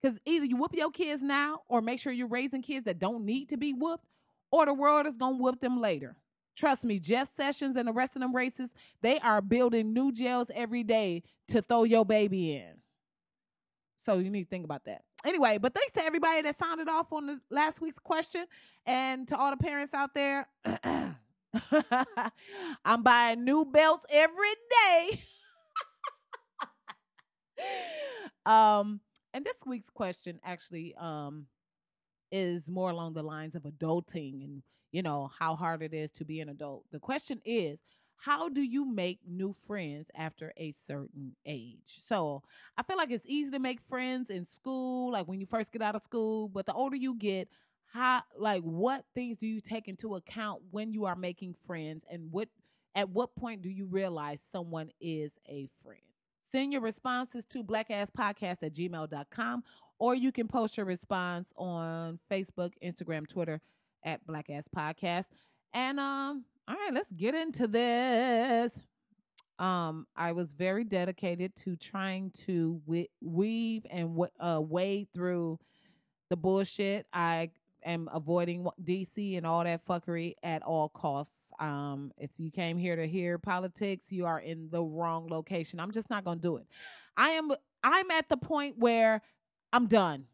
because 0.00 0.18
either 0.24 0.46
you 0.46 0.56
whoop 0.56 0.74
your 0.74 0.90
kids 0.90 1.22
now, 1.22 1.60
or 1.68 1.80
make 1.82 2.00
sure 2.00 2.12
you're 2.12 2.26
raising 2.26 2.62
kids 2.62 2.84
that 2.86 2.98
don't 2.98 3.24
need 3.24 3.50
to 3.50 3.56
be 3.56 3.72
whooped, 3.72 4.06
or 4.50 4.66
the 4.66 4.74
world 4.74 5.06
is 5.06 5.16
gonna 5.16 5.36
whoop 5.36 5.60
them 5.60 5.80
later. 5.80 6.16
Trust 6.54 6.84
me, 6.84 6.98
Jeff 6.98 7.28
Sessions 7.28 7.76
and 7.76 7.88
the 7.88 7.92
rest 7.92 8.14
of 8.16 8.20
them 8.20 8.34
racists, 8.34 8.72
they 9.00 9.18
are 9.20 9.40
building 9.40 9.92
new 9.94 10.12
jails 10.12 10.50
every 10.54 10.82
day 10.82 11.22
to 11.48 11.62
throw 11.62 11.84
your 11.84 12.04
baby 12.04 12.54
in. 12.56 12.81
So 14.02 14.18
you 14.18 14.30
need 14.30 14.42
to 14.42 14.48
think 14.48 14.64
about 14.64 14.84
that. 14.86 15.02
Anyway, 15.24 15.58
but 15.58 15.72
thanks 15.74 15.92
to 15.92 16.02
everybody 16.02 16.42
that 16.42 16.56
sounded 16.56 16.88
off 16.88 17.12
on 17.12 17.26
the 17.26 17.40
last 17.50 17.80
week's 17.80 18.00
question 18.00 18.46
and 18.84 19.28
to 19.28 19.36
all 19.36 19.52
the 19.52 19.56
parents 19.56 19.94
out 19.94 20.12
there. 20.12 20.48
I'm 22.84 23.04
buying 23.04 23.44
new 23.44 23.64
belts 23.64 24.04
every 24.10 24.54
day. 24.70 25.22
um, 28.46 29.00
and 29.32 29.44
this 29.44 29.54
week's 29.64 29.88
question 29.88 30.40
actually 30.44 30.94
um 30.96 31.46
is 32.32 32.68
more 32.68 32.90
along 32.90 33.12
the 33.12 33.22
lines 33.22 33.54
of 33.54 33.62
adulting 33.62 34.42
and 34.44 34.62
you 34.90 35.02
know, 35.02 35.30
how 35.38 35.56
hard 35.56 35.82
it 35.82 35.94
is 35.94 36.10
to 36.12 36.24
be 36.24 36.40
an 36.40 36.50
adult. 36.50 36.84
The 36.92 36.98
question 36.98 37.40
is, 37.44 37.80
how 38.22 38.48
do 38.48 38.62
you 38.62 38.84
make 38.84 39.18
new 39.26 39.52
friends 39.52 40.08
after 40.14 40.52
a 40.56 40.70
certain 40.70 41.34
age? 41.44 41.80
So 41.86 42.44
I 42.78 42.84
feel 42.84 42.96
like 42.96 43.10
it's 43.10 43.26
easy 43.26 43.50
to 43.50 43.58
make 43.58 43.80
friends 43.80 44.30
in 44.30 44.44
school, 44.44 45.10
like 45.10 45.26
when 45.26 45.40
you 45.40 45.46
first 45.46 45.72
get 45.72 45.82
out 45.82 45.96
of 45.96 46.04
school, 46.04 46.48
but 46.48 46.64
the 46.64 46.72
older 46.72 46.94
you 46.94 47.16
get, 47.16 47.48
how 47.92 48.22
like 48.38 48.62
what 48.62 49.04
things 49.12 49.38
do 49.38 49.48
you 49.48 49.60
take 49.60 49.88
into 49.88 50.14
account 50.14 50.62
when 50.70 50.92
you 50.92 51.04
are 51.04 51.16
making 51.16 51.54
friends 51.54 52.04
and 52.08 52.30
what 52.30 52.48
at 52.94 53.10
what 53.10 53.34
point 53.34 53.60
do 53.60 53.68
you 53.68 53.86
realize 53.86 54.40
someone 54.40 54.90
is 55.00 55.36
a 55.48 55.68
friend? 55.82 56.02
Send 56.42 56.72
your 56.72 56.82
responses 56.82 57.44
to 57.46 57.64
blackasspodcast 57.64 58.62
at 58.62 58.72
gmail.com 58.72 59.64
or 59.98 60.14
you 60.14 60.30
can 60.30 60.46
post 60.46 60.76
your 60.76 60.86
response 60.86 61.52
on 61.56 62.20
Facebook, 62.30 62.70
Instagram, 62.84 63.26
Twitter, 63.26 63.60
at 64.04 64.24
Black 64.28 64.48
Ass 64.48 64.68
Podcast. 64.68 65.26
And 65.74 65.98
um, 65.98 66.44
all 66.68 66.74
right, 66.76 66.92
let's 66.92 67.12
get 67.12 67.34
into 67.34 67.66
this. 67.66 68.78
Um, 69.58 70.06
I 70.16 70.32
was 70.32 70.52
very 70.52 70.84
dedicated 70.84 71.54
to 71.56 71.76
trying 71.76 72.30
to 72.46 72.80
we- 72.86 73.10
weave 73.20 73.86
and 73.90 74.10
w- 74.10 74.30
uh, 74.40 74.60
wade 74.60 75.08
through 75.12 75.58
the 76.30 76.36
bullshit. 76.36 77.06
I 77.12 77.50
am 77.84 78.08
avoiding 78.12 78.66
DC 78.82 79.36
and 79.36 79.46
all 79.46 79.62
that 79.64 79.84
fuckery 79.86 80.34
at 80.42 80.62
all 80.62 80.88
costs. 80.88 81.50
Um, 81.60 82.12
if 82.16 82.30
you 82.38 82.50
came 82.50 82.78
here 82.78 82.96
to 82.96 83.06
hear 83.06 83.38
politics, 83.38 84.10
you 84.10 84.26
are 84.26 84.40
in 84.40 84.70
the 84.70 84.82
wrong 84.82 85.28
location. 85.28 85.80
I'm 85.80 85.92
just 85.92 86.10
not 86.10 86.24
gonna 86.24 86.40
do 86.40 86.56
it. 86.56 86.66
I 87.16 87.30
am. 87.30 87.52
I'm 87.84 88.10
at 88.12 88.28
the 88.28 88.36
point 88.36 88.78
where 88.78 89.20
I'm 89.72 89.86
done. 89.86 90.26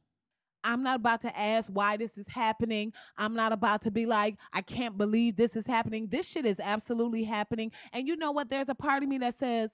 I'm 0.65 0.83
not 0.83 0.97
about 0.97 1.21
to 1.23 1.39
ask 1.39 1.71
why 1.71 1.97
this 1.97 2.19
is 2.19 2.29
happening. 2.29 2.93
I'm 3.17 3.35
not 3.35 3.53
about 3.53 3.83
to 3.83 3.91
be 3.91 4.07
like, 4.07 4.37
I 4.53 4.63
can't 4.63 4.99
believe 4.99 5.37
this 5.37 5.57
is 5.57 5.67
happening. 5.67 6.09
This 6.09 6.29
shit 6.29 6.47
is 6.47 6.61
absolutely 6.61 7.25
happening. 7.25 7.73
And 7.93 8.07
you 8.07 8.17
know 8.17 8.33
what? 8.33 8.49
There's 8.49 8.69
a 8.69 8.75
part 8.75 9.03
of 9.03 9.09
me 9.09 9.19
that 9.19 9.35
says, 9.35 9.71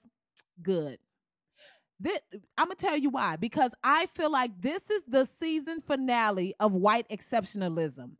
good. 0.61 0.97
This, 1.99 2.19
I'm 2.57 2.65
gonna 2.65 2.75
tell 2.75 2.97
you 2.97 3.09
why. 3.09 3.37
Because 3.37 3.73
I 3.83 4.07
feel 4.07 4.29
like 4.29 4.59
this 4.59 4.89
is 4.89 5.01
the 5.07 5.25
season 5.25 5.79
finale 5.79 6.53
of 6.59 6.73
white 6.73 7.07
exceptionalism. 7.09 8.11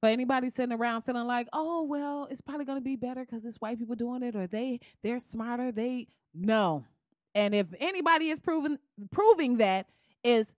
For 0.00 0.10
anybody 0.10 0.50
sitting 0.50 0.76
around 0.76 1.02
feeling 1.02 1.26
like, 1.26 1.48
oh 1.52 1.82
well, 1.82 2.28
it's 2.30 2.40
probably 2.40 2.66
gonna 2.66 2.80
be 2.80 2.96
better 2.96 3.24
because 3.24 3.44
it's 3.44 3.56
white 3.56 3.78
people 3.78 3.96
doing 3.96 4.22
it, 4.22 4.36
or 4.36 4.46
they 4.46 4.78
they're 5.02 5.18
smarter. 5.18 5.72
They 5.72 6.06
no. 6.34 6.84
And 7.34 7.54
if 7.54 7.66
anybody 7.80 8.28
is 8.28 8.38
proving 8.38 8.78
proving 9.10 9.56
that 9.56 9.88
is 10.22 10.54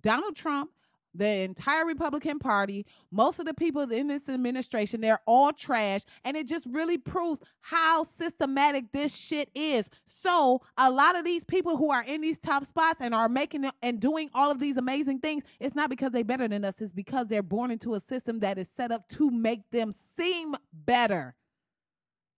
Donald 0.00 0.36
Trump 0.36 0.70
the 1.14 1.26
entire 1.26 1.84
Republican 1.84 2.38
Party, 2.38 2.86
most 3.10 3.38
of 3.38 3.46
the 3.46 3.54
people 3.54 3.82
in 3.90 4.08
this 4.08 4.28
administration, 4.28 5.00
they're 5.00 5.20
all 5.26 5.52
trash. 5.52 6.02
And 6.24 6.36
it 6.36 6.48
just 6.48 6.66
really 6.70 6.98
proves 6.98 7.42
how 7.60 8.04
systematic 8.04 8.92
this 8.92 9.14
shit 9.14 9.50
is. 9.54 9.88
So, 10.04 10.62
a 10.76 10.90
lot 10.90 11.16
of 11.16 11.24
these 11.24 11.44
people 11.44 11.76
who 11.76 11.90
are 11.90 12.02
in 12.02 12.20
these 12.20 12.38
top 12.38 12.64
spots 12.64 13.00
and 13.00 13.14
are 13.14 13.28
making 13.28 13.70
and 13.82 14.00
doing 14.00 14.30
all 14.34 14.50
of 14.50 14.58
these 14.58 14.76
amazing 14.76 15.20
things, 15.20 15.44
it's 15.60 15.74
not 15.74 15.90
because 15.90 16.12
they're 16.12 16.24
better 16.24 16.48
than 16.48 16.64
us, 16.64 16.80
it's 16.80 16.92
because 16.92 17.26
they're 17.26 17.42
born 17.42 17.70
into 17.70 17.94
a 17.94 18.00
system 18.00 18.40
that 18.40 18.58
is 18.58 18.68
set 18.68 18.90
up 18.90 19.08
to 19.08 19.30
make 19.30 19.70
them 19.70 19.92
seem 19.92 20.54
better. 20.72 21.34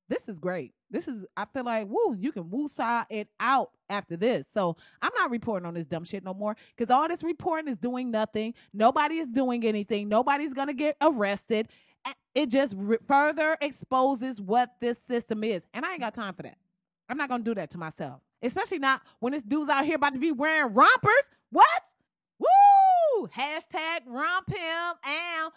This 0.08 0.28
is 0.28 0.38
great. 0.38 0.74
This 0.90 1.08
is, 1.08 1.26
I 1.36 1.46
feel 1.46 1.64
like, 1.64 1.88
woo, 1.88 2.14
you 2.18 2.30
can 2.30 2.50
woo 2.50 2.68
saw 2.68 3.04
it 3.08 3.28
out 3.40 3.70
after 3.88 4.16
this. 4.16 4.46
So 4.50 4.76
I'm 5.00 5.10
not 5.16 5.30
reporting 5.30 5.66
on 5.66 5.74
this 5.74 5.86
dumb 5.86 6.04
shit 6.04 6.22
no 6.22 6.34
more 6.34 6.56
because 6.76 6.90
all 6.90 7.08
this 7.08 7.22
reporting 7.22 7.70
is 7.70 7.78
doing 7.78 8.10
nothing. 8.10 8.54
Nobody 8.72 9.16
is 9.16 9.30
doing 9.30 9.64
anything. 9.64 10.08
Nobody's 10.08 10.52
to 10.68 10.74
get 10.74 10.96
arrested. 11.00 11.68
It 12.34 12.50
just 12.50 12.74
re- 12.76 12.98
further 13.08 13.56
exposes 13.60 14.40
what 14.40 14.74
this 14.80 14.98
system 14.98 15.42
is. 15.42 15.66
And 15.72 15.86
I 15.86 15.92
ain't 15.92 16.00
got 16.00 16.14
time 16.14 16.34
for 16.34 16.42
that. 16.42 16.58
I'm 17.08 17.16
not 17.16 17.28
to 17.44 17.50
do 17.50 17.54
that 17.54 17.70
to 17.70 17.78
myself, 17.78 18.20
especially 18.42 18.78
not 18.78 19.02
when 19.20 19.32
this 19.32 19.42
dude's 19.42 19.70
out 19.70 19.84
here 19.84 19.96
about 19.96 20.12
to 20.14 20.18
be 20.18 20.32
wearing 20.32 20.72
rompers. 20.74 21.30
What? 21.50 21.82
Woo! 22.38 23.28
Hashtag 23.28 24.00
romp 24.06 24.50
him. 24.50 24.94
Ow. 25.06 25.52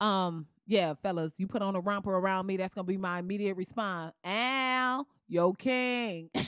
Um, 0.00 0.46
yeah, 0.70 0.94
fellas, 1.02 1.40
you 1.40 1.48
put 1.48 1.62
on 1.62 1.74
a 1.74 1.80
romper 1.80 2.14
around 2.16 2.46
me, 2.46 2.56
that's 2.56 2.74
gonna 2.74 2.84
be 2.86 2.96
my 2.96 3.18
immediate 3.18 3.56
response. 3.56 4.14
Al, 4.24 5.06
yo 5.28 5.52
king. 5.52 6.30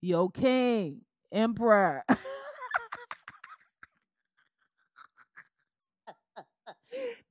yo 0.00 0.28
king. 0.28 1.00
Emperor. 1.32 2.02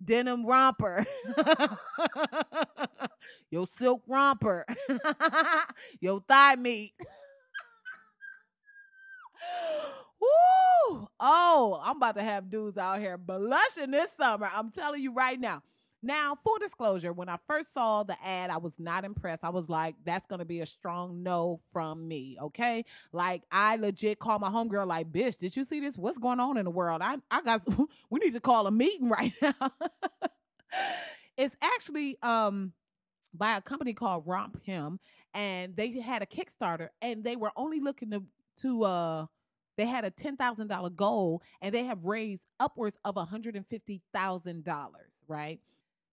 Denim 0.03 0.45
romper. 0.45 1.05
yo 3.51 3.65
silk 3.65 4.01
romper. 4.07 4.65
yo 6.01 6.19
thigh 6.27 6.55
meat. 6.55 6.93
Woo! 10.21 11.07
Oh, 11.19 11.81
I'm 11.83 11.97
about 11.97 12.15
to 12.15 12.23
have 12.23 12.49
dudes 12.49 12.77
out 12.77 12.99
here 12.99 13.17
blushing 13.17 13.91
this 13.91 14.11
summer. 14.11 14.49
I'm 14.53 14.71
telling 14.71 15.01
you 15.01 15.13
right 15.13 15.39
now. 15.39 15.63
Now, 16.03 16.35
full 16.43 16.57
disclosure, 16.57 17.13
when 17.13 17.29
I 17.29 17.37
first 17.47 17.73
saw 17.73 18.01
the 18.01 18.17
ad, 18.25 18.49
I 18.49 18.57
was 18.57 18.79
not 18.79 19.05
impressed. 19.05 19.43
I 19.43 19.49
was 19.49 19.69
like, 19.69 19.95
that's 20.03 20.25
going 20.25 20.39
to 20.39 20.45
be 20.45 20.61
a 20.61 20.65
strong 20.65 21.21
no 21.21 21.59
from 21.67 22.07
me. 22.07 22.37
Okay. 22.41 22.85
Like, 23.11 23.43
I 23.51 23.75
legit 23.75 24.17
called 24.17 24.41
my 24.41 24.49
homegirl, 24.49 24.87
like, 24.87 25.11
bitch, 25.11 25.37
did 25.37 25.55
you 25.55 25.63
see 25.63 25.79
this? 25.79 25.97
What's 25.97 26.17
going 26.17 26.39
on 26.39 26.57
in 26.57 26.65
the 26.65 26.71
world? 26.71 27.03
I, 27.03 27.17
I 27.29 27.41
got, 27.43 27.61
we 28.09 28.19
need 28.19 28.33
to 28.33 28.39
call 28.39 28.65
a 28.65 28.71
meeting 28.71 29.09
right 29.09 29.33
now. 29.41 29.53
it's 31.37 31.55
actually 31.61 32.17
um 32.23 32.73
by 33.33 33.55
a 33.55 33.61
company 33.61 33.93
called 33.93 34.25
RompHim, 34.25 34.97
and 35.33 35.75
they 35.75 35.91
had 35.99 36.23
a 36.23 36.25
Kickstarter, 36.25 36.89
and 37.01 37.23
they 37.23 37.35
were 37.35 37.51
only 37.55 37.79
looking 37.79 38.11
to, 38.11 38.23
to, 38.57 38.83
uh, 38.83 39.25
they 39.81 39.87
had 39.87 40.05
a 40.05 40.11
$10,000 40.11 40.95
goal 40.95 41.41
and 41.59 41.73
they 41.73 41.85
have 41.85 42.05
raised 42.05 42.45
upwards 42.59 42.99
of 43.03 43.15
$150,000, 43.15 44.89
right? 45.27 45.59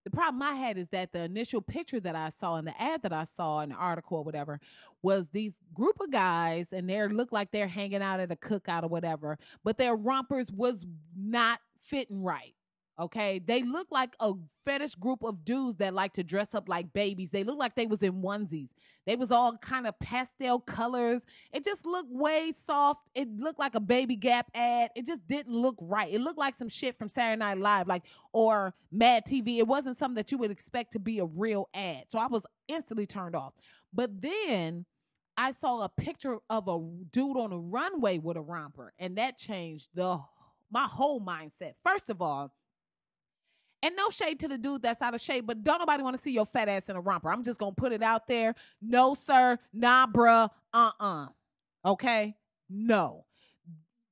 The 0.05 0.11
problem 0.11 0.43
I 0.43 0.55
had 0.55 0.79
is 0.79 0.89
that 0.89 1.13
the 1.13 1.25
initial 1.25 1.61
picture 1.61 2.01
that 2.01 2.17
I 2.17 2.31
saw 2.31 2.57
in 2.57 2.65
the 2.65 2.81
ad 2.81 3.03
that 3.03 3.13
I 3.13 3.25
saw 3.25 3.61
in 3.61 3.69
the 3.69 3.75
article 3.75 4.17
or 4.17 4.25
whatever 4.25 4.59
was 5.03 5.27
these 5.33 5.61
group 5.75 6.01
of 6.01 6.11
guys 6.11 6.73
and 6.73 6.89
they 6.89 7.07
look 7.09 7.31
like 7.31 7.51
they're 7.51 7.69
hanging 7.69 8.01
out 8.01 8.21
at 8.21 8.33
a 8.33 8.37
cookout 8.37 8.85
or 8.85 8.89
whatever, 8.89 9.39
but 9.63 9.77
their 9.77 9.95
rompers 9.95 10.51
was 10.51 10.87
not 11.15 11.61
fitting 11.79 12.23
right. 12.23 12.55
Okay, 12.99 13.39
they 13.39 13.63
look 13.63 13.89
like 13.91 14.17
a 14.19 14.33
fetish 14.65 14.95
group 14.95 15.23
of 15.23 15.45
dudes 15.45 15.77
that 15.77 15.93
like 15.93 16.15
to 16.15 16.25
dress 16.25 16.55
up 16.55 16.71
like 16.71 16.95
babies. 16.95 17.31
They 17.31 17.45
look 17.45 17.59
like 17.59 17.75
they 17.75 17.87
was 17.87 18.03
in 18.03 18.23
onesies. 18.23 18.71
They 19.09 19.17
was 19.17 19.33
all 19.33 19.57
kind 19.57 19.87
of 19.87 19.99
pastel 20.01 20.61
colors. 20.61 21.23
It 21.51 21.65
just 21.65 21.87
looked 21.87 22.13
way 22.13 22.53
soft. 22.53 23.09
It 23.15 23.27
looked 23.39 23.59
like 23.59 23.75
a 23.75 23.81
baby 23.81 24.17
Gap 24.17 24.51
ad. 24.55 24.91
It 24.95 25.07
just 25.07 25.27
didn't 25.27 25.55
look 25.55 25.77
right. 25.81 26.13
It 26.13 26.21
looked 26.21 26.39
like 26.39 26.55
some 26.55 26.69
shit 26.69 26.95
from 26.95 27.09
Saturday 27.09 27.39
Night 27.39 27.57
Live, 27.57 27.87
like 27.87 28.03
or 28.35 28.75
Mad 28.93 29.25
TV. 29.25 29.57
It 29.57 29.67
wasn't 29.67 29.97
something 29.97 30.17
that 30.17 30.31
you 30.31 30.37
would 30.37 30.51
expect 30.51 30.93
to 30.93 30.99
be 30.99 31.21
a 31.21 31.25
real 31.25 31.71
ad. 31.73 32.05
So 32.09 32.19
I 32.19 32.27
was 32.27 32.45
instantly 32.69 33.07
turned 33.07 33.35
off. 33.35 33.55
But 33.95 34.21
then 34.21 34.85
I 35.39 35.53
saw 35.53 35.81
a 35.81 35.89
picture 35.89 36.37
of 36.51 36.69
a 36.69 36.79
dude 37.11 37.39
on 37.39 37.51
a 37.51 37.59
runway 37.59 38.19
with 38.19 38.37
a 38.37 38.43
romper, 38.43 38.93
and 38.99 39.17
that 39.17 39.39
changed 39.39 39.89
the 39.95 40.21
my 40.71 40.85
whole 40.85 41.23
mindset. 41.23 41.73
First 41.83 42.11
of 42.11 42.21
all 42.21 42.53
and 43.83 43.95
no 43.97 44.11
shade 44.11 44.41
to 44.41 44.49
the 44.49 44.59
dude 44.59 44.83
that's 44.83 45.03
out 45.03 45.15
of 45.15 45.21
shape, 45.21 45.47
but 45.47 45.63
don't 45.63 45.79
nobody 45.79 46.03
want 46.03 46.17
to 46.17 46.23
see 46.23 46.33
your 46.33 46.47
fat 46.47 46.69
ass 46.69 46.89
in 46.89 46.97
a 46.97 47.01
romper. 47.01 47.31
I'm 47.31 47.43
just 47.43 47.59
gonna 47.59 47.73
put 47.73 47.93
it 47.93 48.03
out 48.03 48.27
there. 48.27 48.55
No, 48.83 49.15
sir. 49.15 49.59
Nah, 49.73 50.07
bruh. 50.07 50.51
Uh-uh. 50.73 51.27
Okay? 51.85 52.35
No. 52.69 53.25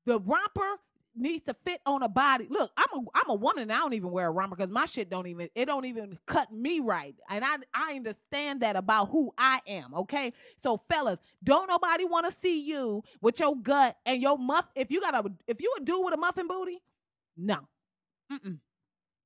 The 0.07 0.21
romper 0.21 0.81
needs 1.17 1.43
to 1.45 1.55
fit 1.55 1.81
on 1.87 2.03
a 2.03 2.09
body. 2.09 2.47
Look, 2.49 2.71
I'm 2.77 3.01
a 3.01 3.05
I'm 3.15 3.31
a 3.31 3.35
woman 3.35 3.63
and 3.63 3.73
I 3.73 3.79
don't 3.79 3.95
even 3.95 4.11
wear 4.13 4.29
a 4.29 4.31
romper 4.31 4.55
because 4.55 4.71
my 4.71 4.85
shit 4.85 5.11
don't 5.11 5.27
even 5.27 5.49
it 5.55 5.65
don't 5.65 5.85
even 5.85 6.19
cut 6.27 6.53
me 6.53 6.81
right. 6.81 7.15
And 7.29 7.45
I 7.45 7.57
I 7.75 7.95
understand 7.97 8.61
that 8.61 8.77
about 8.77 9.07
who 9.07 9.33
I 9.37 9.61
am. 9.67 9.95
Okay. 9.95 10.33
So 10.57 10.77
fellas, 10.77 11.19
don't 11.43 11.69
nobody 11.69 12.05
want 12.05 12.27
to 12.27 12.33
see 12.33 12.63
you 12.63 13.03
with 13.21 13.41
your 13.41 13.57
gut 13.57 13.97
and 14.05 14.21
your 14.21 14.39
muff. 14.39 14.67
If 14.75 14.91
you 14.91 15.01
got 15.01 15.15
a 15.15 15.33
if 15.47 15.61
you 15.61 15.75
a 15.81 15.83
dude 15.83 16.05
with 16.05 16.15
a 16.15 16.19
muffin 16.19 16.47
booty, 16.47 16.83
no. 17.37 17.67
Mm-mm. 18.31 18.59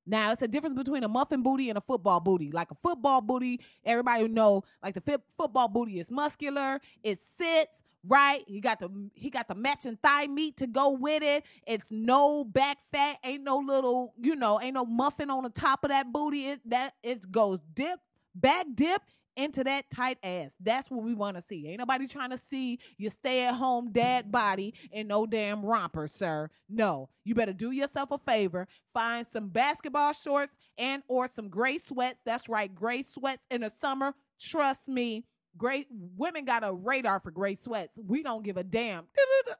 Now 0.05 0.31
it's 0.31 0.41
a 0.41 0.47
difference 0.47 0.75
between 0.75 1.03
a 1.03 1.07
muffin 1.07 1.43
booty 1.43 1.69
and 1.69 1.77
a 1.77 1.81
football 1.81 2.19
booty. 2.19 2.51
Like 2.51 2.71
a 2.71 2.75
football 2.75 3.21
booty, 3.21 3.61
everybody 3.85 4.27
know 4.27 4.63
like 4.83 4.95
the 4.95 5.21
football 5.37 5.67
booty 5.67 5.99
is 5.99 6.09
muscular, 6.11 6.79
it 7.03 7.19
sits 7.19 7.83
right. 8.07 8.43
He 8.47 8.59
got 8.61 8.79
the 8.79 8.89
he 9.13 9.29
got 9.29 9.47
the 9.47 9.55
matching 9.55 9.97
thigh 10.01 10.27
meat 10.27 10.57
to 10.57 10.67
go 10.67 10.91
with 10.91 11.23
it. 11.23 11.43
It's 11.67 11.91
no 11.91 12.43
back 12.43 12.79
fat, 12.91 13.17
ain't 13.23 13.43
no 13.43 13.57
little 13.57 14.13
you 14.21 14.35
know, 14.35 14.59
ain't 14.61 14.73
no 14.73 14.85
muffin 14.85 15.29
on 15.29 15.43
the 15.43 15.49
top 15.49 15.83
of 15.83 15.89
that 15.89 16.11
booty. 16.11 16.47
It 16.47 16.69
that 16.69 16.93
it 17.03 17.31
goes 17.31 17.59
dip 17.73 17.99
back 18.33 18.65
dip 18.73 19.01
into 19.35 19.63
that 19.63 19.89
tight 19.89 20.17
ass. 20.23 20.55
That's 20.59 20.89
what 20.89 21.03
we 21.03 21.13
want 21.13 21.37
to 21.37 21.41
see. 21.41 21.67
Ain't 21.67 21.79
nobody 21.79 22.07
trying 22.07 22.31
to 22.31 22.37
see 22.37 22.79
your 22.97 23.11
stay 23.11 23.43
at 23.45 23.55
home 23.55 23.91
dad 23.91 24.31
body 24.31 24.73
in 24.91 25.07
no 25.07 25.25
damn 25.25 25.65
romper, 25.65 26.07
sir. 26.07 26.49
No, 26.69 27.09
you 27.23 27.35
better 27.35 27.53
do 27.53 27.71
yourself 27.71 28.11
a 28.11 28.17
favor. 28.17 28.67
Find 28.93 29.27
some 29.27 29.49
basketball 29.49 30.13
shorts 30.13 30.55
and 30.77 31.03
or 31.07 31.27
some 31.27 31.49
gray 31.49 31.77
sweats. 31.77 32.21
That's 32.25 32.49
right, 32.49 32.73
gray 32.73 33.01
sweats 33.03 33.45
in 33.49 33.61
the 33.61 33.69
summer. 33.69 34.13
Trust 34.39 34.89
me, 34.89 35.25
great 35.57 35.87
women 35.91 36.45
got 36.45 36.63
a 36.63 36.73
radar 36.73 37.19
for 37.19 37.31
gray 37.31 37.55
sweats. 37.55 37.97
We 37.97 38.23
don't 38.23 38.43
give 38.43 38.57
a 38.57 38.63
damn. 38.63 39.05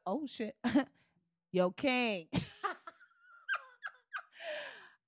Oh 0.05 0.25
shit. 0.25 0.55
Yo, 1.51 1.71
King. 1.71 2.27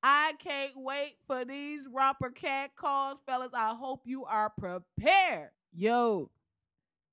I 0.03 0.33
can't 0.39 0.73
wait 0.75 1.15
for 1.27 1.45
these 1.45 1.87
romper 1.91 2.29
cat 2.29 2.71
calls, 2.75 3.19
fellas. 3.25 3.51
I 3.53 3.73
hope 3.73 4.01
you 4.05 4.25
are 4.25 4.49
prepared. 4.49 5.49
Yo, 5.73 6.29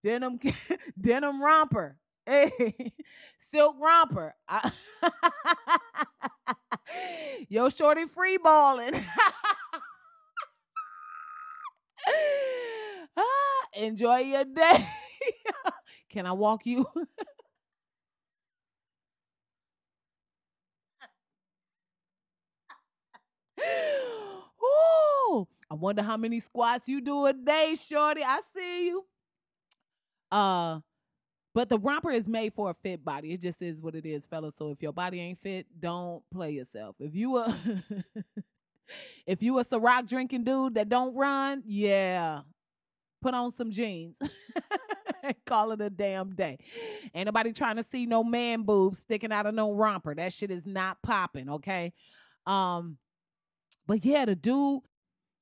denim 0.03 0.38
denim 1.00 1.42
romper. 1.42 1.96
Hey, 2.26 2.92
silk 3.40 3.76
romper. 3.81 4.35
I, 4.48 4.70
Yo, 7.48 7.68
shorty 7.68 8.07
free 8.07 8.37
balling. 8.38 8.94
ah, 13.16 13.66
enjoy 13.74 14.18
your 14.18 14.44
day. 14.44 14.87
Can 16.11 16.26
I 16.26 16.33
walk 16.33 16.66
you? 16.66 16.87
I 25.71 25.77
wonder 25.77 26.03
how 26.03 26.17
many 26.17 26.41
squats 26.41 26.89
you 26.89 27.01
do 27.01 27.27
a 27.27 27.33
day, 27.33 27.75
shorty. 27.77 28.23
I 28.25 28.41
see 28.55 28.89
you. 28.89 29.05
Uh, 30.33 30.81
but 31.55 31.69
the 31.69 31.79
romper 31.79 32.11
is 32.11 32.29
made 32.29 32.55
for 32.55 32.71
a 32.71 32.75
fit 32.75 33.05
body. 33.05 33.33
It 33.33 33.41
just 33.43 33.63
is 33.63 33.83
what 33.83 33.95
it 33.97 34.07
is, 34.07 34.27
fellas. 34.27 34.57
So 34.57 34.71
if 34.71 34.83
your 34.83 34.93
body 34.93 35.21
ain't 35.21 35.41
fit, 35.41 35.67
don't 35.79 36.23
play 36.33 36.53
yourself. 36.53 36.97
If 37.01 37.15
you 37.15 37.39
a 37.39 37.57
if 39.27 39.43
you 39.43 39.59
a 39.59 39.65
Ciroc 39.65 40.09
drinking 40.09 40.45
dude 40.45 40.75
that 40.77 40.89
don't 40.89 41.15
run, 41.17 41.63
yeah, 41.67 42.43
put 43.23 43.35
on 43.35 43.53
some 43.53 43.71
jeans. 43.73 44.19
Call 45.47 45.73
it 45.73 45.81
a 45.83 45.91
damn 45.91 46.31
day. 46.35 46.59
Ain't 47.15 47.27
nobody 47.27 47.53
trying 47.53 47.77
to 47.77 47.85
see 47.85 48.07
no 48.07 48.25
man 48.25 48.63
boobs 48.63 49.01
sticking 49.01 49.33
out 49.33 49.47
of 49.47 49.55
no 49.55 49.75
romper. 49.75 50.15
That 50.15 50.33
shit 50.33 50.51
is 50.51 50.67
not 50.67 50.99
popping, 51.03 51.51
okay? 51.51 51.93
Um, 52.47 52.99
But 53.87 54.05
yeah, 54.05 54.25
the 54.27 54.37
dude, 54.37 54.83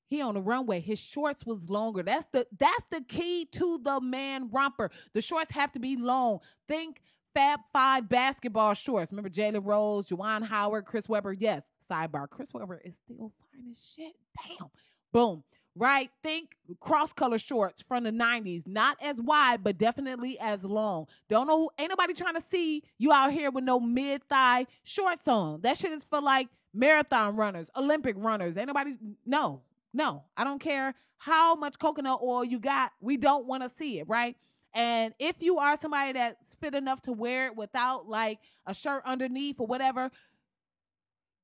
he 0.09 0.23
on 0.23 0.35
the 0.35 0.41
runway. 0.41 0.81
His 0.81 0.99
shorts 0.99 1.45
was 1.47 1.71
longer. 1.71 2.03
That's 2.03 2.27
the 2.33 2.47
that's 2.59 2.85
the 2.91 3.03
key 3.03 3.45
to 3.53 3.79
the 3.79 4.01
man 4.01 4.49
romper. 4.51 4.91
The 5.13 5.21
shorts 5.21 5.51
have 5.53 5.71
to 5.73 5.79
be 5.79 5.97
long. 5.97 6.41
Think 6.67 7.03
Fab 7.35 7.61
Five 7.73 8.09
basketball 8.09 8.75
shorts. 8.75 9.13
Remember 9.13 9.31
Jalen 9.31 9.65
Rose, 9.65 10.09
Juwan 10.09 10.45
Howard, 10.45 10.87
Chris 10.87 11.09
Webber. 11.09 11.33
Yes. 11.33 11.63
Sidebar. 11.89 12.29
Chris 12.29 12.53
Webber 12.53 12.81
is 12.85 12.95
still 13.05 13.33
fine 13.53 13.73
as 13.73 13.93
shit. 13.95 14.15
Damn. 14.47 14.69
Boom. 15.13 15.45
Right? 15.75 16.11
Think 16.23 16.57
cross 16.81 17.13
color 17.13 17.39
shorts 17.39 17.81
from 17.83 18.05
the 18.05 18.11
90s. 18.11 18.67
Not 18.67 18.97
as 19.03 19.21
wide, 19.21 19.63
but 19.63 19.79
definitely 19.79 20.39
as 20.41 20.65
long. 20.65 21.07
Don't 21.29 21.47
know, 21.47 21.71
ain't 21.79 21.91
nobody 21.91 22.15
trying 22.15 22.35
to 22.35 22.41
see 22.41 22.83
you 22.99 23.13
out 23.13 23.33
here 23.33 23.51
with 23.51 23.65
no 23.65 23.79
mid 23.79 24.25
thigh 24.25 24.67
shorts 24.83 25.29
on. 25.29 25.61
That 25.61 25.77
shit 25.77 25.93
is 25.93 26.05
for 26.05 26.21
like 26.21 26.49
marathon 26.75 27.37
runners, 27.37 27.71
Olympic 27.77 28.17
runners. 28.19 28.57
Ain't 28.57 28.67
nobody, 28.67 28.95
no, 29.25 29.63
no. 29.99 30.25
I 30.37 30.45
don't 30.45 30.61
care 30.61 30.95
how 31.19 31.57
much 31.57 31.79
coconut 31.79 32.21
oil 32.23 32.45
you 32.45 32.61
got. 32.61 32.93
We 33.01 33.17
don't 33.17 33.47
want 33.47 33.65
to 33.65 33.69
see 33.69 33.99
it, 33.99 34.09
right? 34.09 34.37
And 34.73 35.13
if 35.19 35.43
you 35.43 35.59
are 35.59 35.77
somebody 35.77 36.13
that's 36.13 36.55
fit 36.55 36.75
enough 36.75 37.03
to 37.03 37.13
wear 37.13 37.49
it 37.49 37.57
without 37.57 38.09
like 38.09 38.39
a 38.65 38.73
shirt 38.73 39.03
underneath 39.05 39.59
or 39.59 39.67
whatever, 39.67 40.11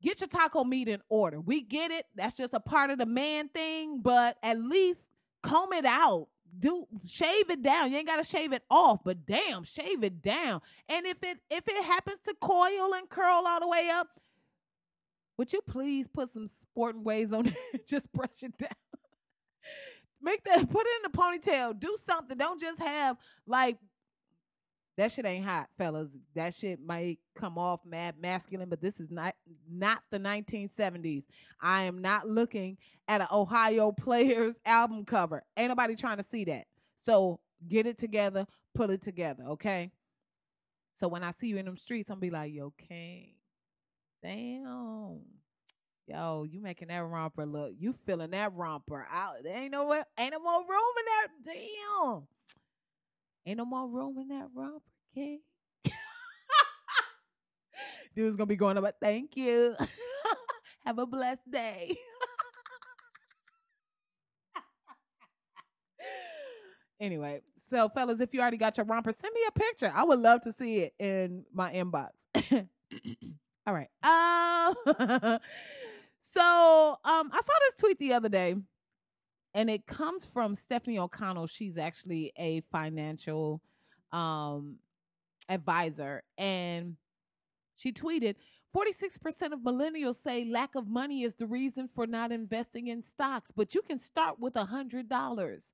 get 0.01 0.21
your 0.21 0.29
taco 0.29 0.63
meat 0.63 0.87
in 0.87 1.03
order. 1.09 1.41
We 1.41 1.63
get 1.63 1.91
it. 1.91 2.07
That's 2.15 2.37
just 2.37 2.55
a 2.55 2.61
part 2.61 2.91
of 2.91 2.99
the 2.99 3.07
man 3.07 3.49
thing, 3.49 4.01
but 4.01 4.37
at 4.43 4.61
least 4.61 5.11
comb 5.43 5.73
it 5.73 5.85
out. 5.85 6.29
Do 6.57 6.87
shave 7.05 7.51
it 7.51 7.63
down. 7.63 7.91
You 7.91 7.99
ain't 7.99 8.07
gotta 8.07 8.23
shave 8.23 8.53
it 8.53 8.63
off, 8.71 9.01
but 9.05 9.27
damn, 9.27 9.65
shave 9.65 10.05
it 10.05 10.23
down. 10.23 10.61
And 10.89 11.05
if 11.07 11.17
it 11.25 11.39
if 11.51 11.67
it 11.67 11.85
happens 11.85 12.21
to 12.27 12.35
coil 12.41 12.95
and 12.95 13.09
curl 13.09 13.43
all 13.45 13.59
the 13.59 13.67
way 13.67 13.91
up, 13.91 14.07
would 15.37 15.53
you 15.53 15.61
please 15.63 16.09
put 16.09 16.31
some 16.31 16.47
sporting 16.47 17.05
waves 17.05 17.33
on 17.33 17.47
it? 17.47 17.87
just 17.87 18.13
brush 18.13 18.43
it 18.43 18.57
down. 18.57 18.71
Make 20.23 20.45
that 20.45 20.71
put 20.71 20.87
it 20.87 21.05
in 21.05 21.11
the 21.11 21.19
ponytail. 21.19 21.79
Do 21.79 21.97
something. 22.03 22.39
Don't 22.39 22.61
just 22.61 22.81
have 22.81 23.19
like 23.47 23.79
that 24.97 25.11
shit 25.11 25.27
ain't 25.27 25.45
hot, 25.45 25.69
fellas. 25.77 26.11
That 26.35 26.55
shit 26.55 26.81
might 26.81 27.19
come 27.35 27.59
off 27.59 27.81
mad 27.85 28.15
masculine, 28.21 28.69
but 28.69 28.81
this 28.81 29.01
is 29.01 29.11
not 29.11 29.35
not 29.69 30.03
the 30.11 30.19
1970s. 30.19 31.25
I 31.61 31.85
am 31.85 32.01
not 32.01 32.29
looking 32.29 32.79
at 33.09 33.21
an 33.21 33.27
Ohio 33.33 33.93
Players 33.93 34.57
album 34.65 35.05
cover. 35.05 35.43
Ain't 35.57 35.69
nobody 35.69 35.97
trying 35.97 36.19
to 36.19 36.23
see 36.23 36.45
that. 36.45 36.67
So 37.05 37.41
get 37.69 37.87
it 37.87 37.99
together, 37.99 38.47
put 38.75 38.91
it 38.91 39.03
together, 39.03 39.45
okay? 39.51 39.91
So 40.95 41.09
when 41.09 41.25
I 41.25 41.33
see 41.33 41.49
you 41.49 41.57
in 41.57 41.67
them 41.67 41.77
streets, 41.77 42.09
I'm 42.09 42.21
be 42.21 42.31
like, 42.31 42.55
yo, 42.55 42.73
King, 42.89 43.35
damn. 44.25 45.21
Yo, 46.07 46.45
you 46.51 46.61
making 46.61 46.89
that 46.89 47.05
romper 47.05 47.47
look, 47.47 47.73
you 47.79 47.95
feeling 48.07 48.31
that 48.31 48.53
romper 48.55 49.07
out. 49.11 49.37
There 49.43 49.57
ain't 49.57 49.73
no 49.73 49.93
ain't 49.93 50.33
no 50.33 50.39
more 50.39 50.61
room 50.61 50.95
in 50.99 51.05
that. 51.07 51.29
Damn. 51.45 52.27
Ain't 53.47 53.59
no 53.59 53.65
more 53.65 53.89
room 53.89 54.19
in 54.19 54.29
that 54.29 54.49
romper, 54.55 54.81
okay? 55.17 55.41
Dude's 58.15 58.37
gonna 58.37 58.47
be 58.47 58.57
going 58.57 58.77
up, 58.79 58.95
thank 59.01 59.37
you. 59.37 59.77
Have 60.85 60.99
a 60.99 61.07
blessed 61.07 61.51
day. 61.51 61.97
anyway, 67.01 67.41
so 67.59 67.89
fellas, 67.89 68.21
if 68.21 68.35
you 68.35 68.41
already 68.41 68.59
got 68.59 68.77
your 68.77 68.85
romper, 68.85 69.13
send 69.13 69.33
me 69.35 69.41
a 69.49 69.53
picture. 69.53 69.93
I 69.95 70.05
would 70.05 70.19
love 70.19 70.43
to 70.43 70.53
see 70.53 70.81
it 70.81 70.95
in 70.99 71.45
my 71.53 71.73
inbox. 71.73 72.11
All 73.67 73.75
right. 73.75 73.89
Uh, 74.03 74.75
so 76.21 76.41
um 77.05 77.31
I 77.33 77.41
saw 77.43 77.53
this 77.61 77.81
tweet 77.81 77.99
the 77.99 78.13
other 78.13 78.29
day 78.29 78.57
and 79.55 79.71
it 79.71 79.87
comes 79.87 80.27
from 80.27 80.55
Stephanie 80.55 80.99
O'Connell. 80.99 81.47
She's 81.47 81.79
actually 81.79 82.33
a 82.37 82.61
financial 82.73 83.63
um, 84.13 84.77
advisor, 85.49 86.23
and 86.37 86.97
she 87.77 87.93
tweeted 87.93 88.35
46% 88.77 89.53
of 89.53 89.61
millennials 89.61 90.17
say 90.17 90.45
lack 90.45 90.75
of 90.75 90.89
money 90.89 91.23
is 91.23 91.37
the 91.37 91.47
reason 91.47 91.87
for 91.87 92.07
not 92.07 92.33
investing 92.33 92.89
in 92.89 93.05
stocks, 93.05 93.53
but 93.53 93.75
you 93.75 93.83
can 93.83 93.99
start 93.99 94.41
with 94.41 94.57
a 94.57 94.65
$100. 94.65 95.73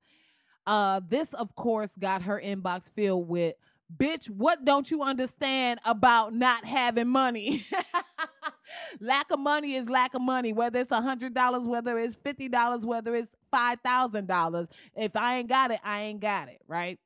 Uh, 0.67 1.01
this, 1.09 1.33
of 1.33 1.55
course, 1.55 1.95
got 1.99 2.21
her 2.21 2.39
inbox 2.43 2.91
filled 2.91 3.27
with, 3.27 3.55
bitch, 3.97 4.29
what 4.29 4.65
don't 4.65 4.89
you 4.89 5.03
understand 5.03 5.79
about 5.85 6.33
not 6.33 6.65
having 6.65 7.07
money? 7.07 7.65
lack 8.99 9.31
of 9.31 9.39
money 9.39 9.75
is 9.75 9.89
lack 9.89 10.13
of 10.13 10.21
money, 10.21 10.53
whether 10.53 10.79
it's 10.79 10.91
a 10.91 11.01
hundred 11.01 11.33
dollars, 11.33 11.65
whether 11.65 11.97
it's 11.99 12.15
fifty 12.15 12.49
dollars, 12.49 12.85
whether 12.85 13.15
it's 13.15 13.35
five 13.51 13.79
thousand 13.83 14.27
dollars. 14.27 14.67
If 14.95 15.15
I 15.15 15.37
ain't 15.39 15.49
got 15.49 15.71
it, 15.71 15.79
I 15.83 16.01
ain't 16.03 16.19
got 16.19 16.49
it, 16.49 16.61
right? 16.67 16.99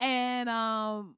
And 0.00 0.48
um 0.48 1.16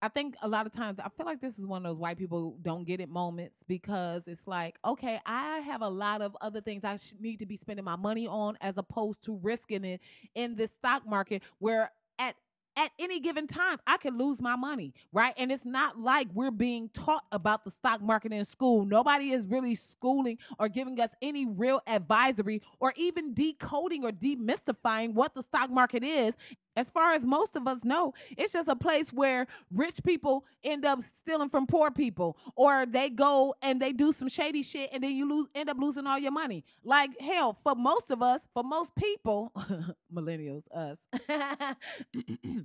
I 0.00 0.08
think 0.08 0.36
a 0.42 0.48
lot 0.48 0.64
of 0.66 0.72
times 0.72 1.00
I 1.00 1.08
feel 1.08 1.26
like 1.26 1.40
this 1.40 1.58
is 1.58 1.66
one 1.66 1.84
of 1.84 1.90
those 1.90 1.98
white 2.00 2.18
people 2.18 2.56
don't 2.62 2.84
get 2.86 3.00
it 3.00 3.08
moments 3.08 3.56
because 3.66 4.28
it's 4.28 4.46
like, 4.46 4.76
okay, 4.84 5.20
I 5.26 5.58
have 5.58 5.82
a 5.82 5.88
lot 5.88 6.22
of 6.22 6.36
other 6.40 6.60
things 6.60 6.84
I 6.84 6.98
need 7.20 7.40
to 7.40 7.46
be 7.46 7.56
spending 7.56 7.84
my 7.84 7.96
money 7.96 8.28
on 8.28 8.56
as 8.60 8.78
opposed 8.78 9.24
to 9.24 9.40
risking 9.42 9.84
it 9.84 10.00
in 10.36 10.54
this 10.54 10.70
stock 10.72 11.04
market 11.04 11.42
where 11.58 11.90
at 12.20 12.36
at 12.78 12.92
any 13.00 13.18
given 13.18 13.48
time, 13.48 13.78
I 13.88 13.96
can 13.96 14.16
lose 14.16 14.40
my 14.40 14.54
money, 14.54 14.94
right? 15.12 15.34
And 15.36 15.50
it's 15.50 15.66
not 15.66 15.98
like 15.98 16.28
we're 16.32 16.52
being 16.52 16.88
taught 16.90 17.24
about 17.32 17.64
the 17.64 17.72
stock 17.72 18.00
market 18.00 18.32
in 18.32 18.44
school. 18.44 18.84
Nobody 18.84 19.32
is 19.32 19.46
really 19.46 19.74
schooling 19.74 20.38
or 20.60 20.68
giving 20.68 21.00
us 21.00 21.10
any 21.20 21.44
real 21.44 21.82
advisory 21.88 22.62
or 22.78 22.92
even 22.96 23.34
decoding 23.34 24.04
or 24.04 24.12
demystifying 24.12 25.12
what 25.14 25.34
the 25.34 25.42
stock 25.42 25.70
market 25.70 26.04
is 26.04 26.36
as 26.78 26.90
far 26.90 27.12
as 27.12 27.24
most 27.24 27.56
of 27.56 27.66
us 27.66 27.84
know, 27.84 28.14
it's 28.36 28.52
just 28.52 28.68
a 28.68 28.76
place 28.76 29.12
where 29.12 29.46
rich 29.72 30.00
people 30.04 30.44
end 30.62 30.84
up 30.84 31.02
stealing 31.02 31.48
from 31.50 31.66
poor 31.66 31.90
people, 31.90 32.38
or 32.54 32.86
they 32.86 33.10
go 33.10 33.54
and 33.62 33.82
they 33.82 33.92
do 33.92 34.12
some 34.12 34.28
shady 34.28 34.62
shit, 34.62 34.90
and 34.92 35.02
then 35.02 35.14
you 35.14 35.28
lose, 35.28 35.46
end 35.54 35.68
up 35.68 35.76
losing 35.78 36.06
all 36.06 36.18
your 36.18 36.30
money. 36.30 36.64
Like 36.84 37.18
hell, 37.20 37.52
for 37.52 37.74
most 37.74 38.10
of 38.10 38.22
us, 38.22 38.46
for 38.54 38.62
most 38.62 38.94
people, 38.94 39.52
millennials, 40.14 40.64
us, 40.72 40.98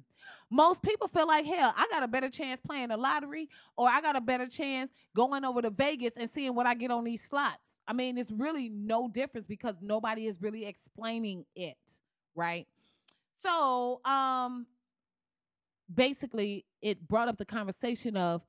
most 0.49 0.83
people 0.83 1.07
feel 1.07 1.27
like 1.27 1.45
hell. 1.45 1.73
I 1.75 1.87
got 1.89 2.03
a 2.03 2.07
better 2.07 2.29
chance 2.29 2.61
playing 2.61 2.89
the 2.89 2.97
lottery, 2.97 3.49
or 3.75 3.89
I 3.89 3.99
got 4.01 4.15
a 4.15 4.21
better 4.21 4.47
chance 4.47 4.91
going 5.15 5.43
over 5.43 5.61
to 5.63 5.71
Vegas 5.71 6.13
and 6.17 6.29
seeing 6.29 6.53
what 6.53 6.67
I 6.67 6.75
get 6.75 6.91
on 6.91 7.03
these 7.03 7.23
slots. 7.23 7.79
I 7.87 7.93
mean, 7.93 8.17
it's 8.19 8.31
really 8.31 8.69
no 8.69 9.07
difference 9.07 9.47
because 9.47 9.77
nobody 9.81 10.27
is 10.27 10.37
really 10.39 10.65
explaining 10.65 11.45
it, 11.55 11.77
right? 12.35 12.67
So, 13.43 14.01
um, 14.05 14.65
basically, 15.93 16.65
it 16.81 17.07
brought 17.07 17.27
up 17.27 17.37
the 17.37 17.45
conversation 17.45 18.17
of 18.17 18.41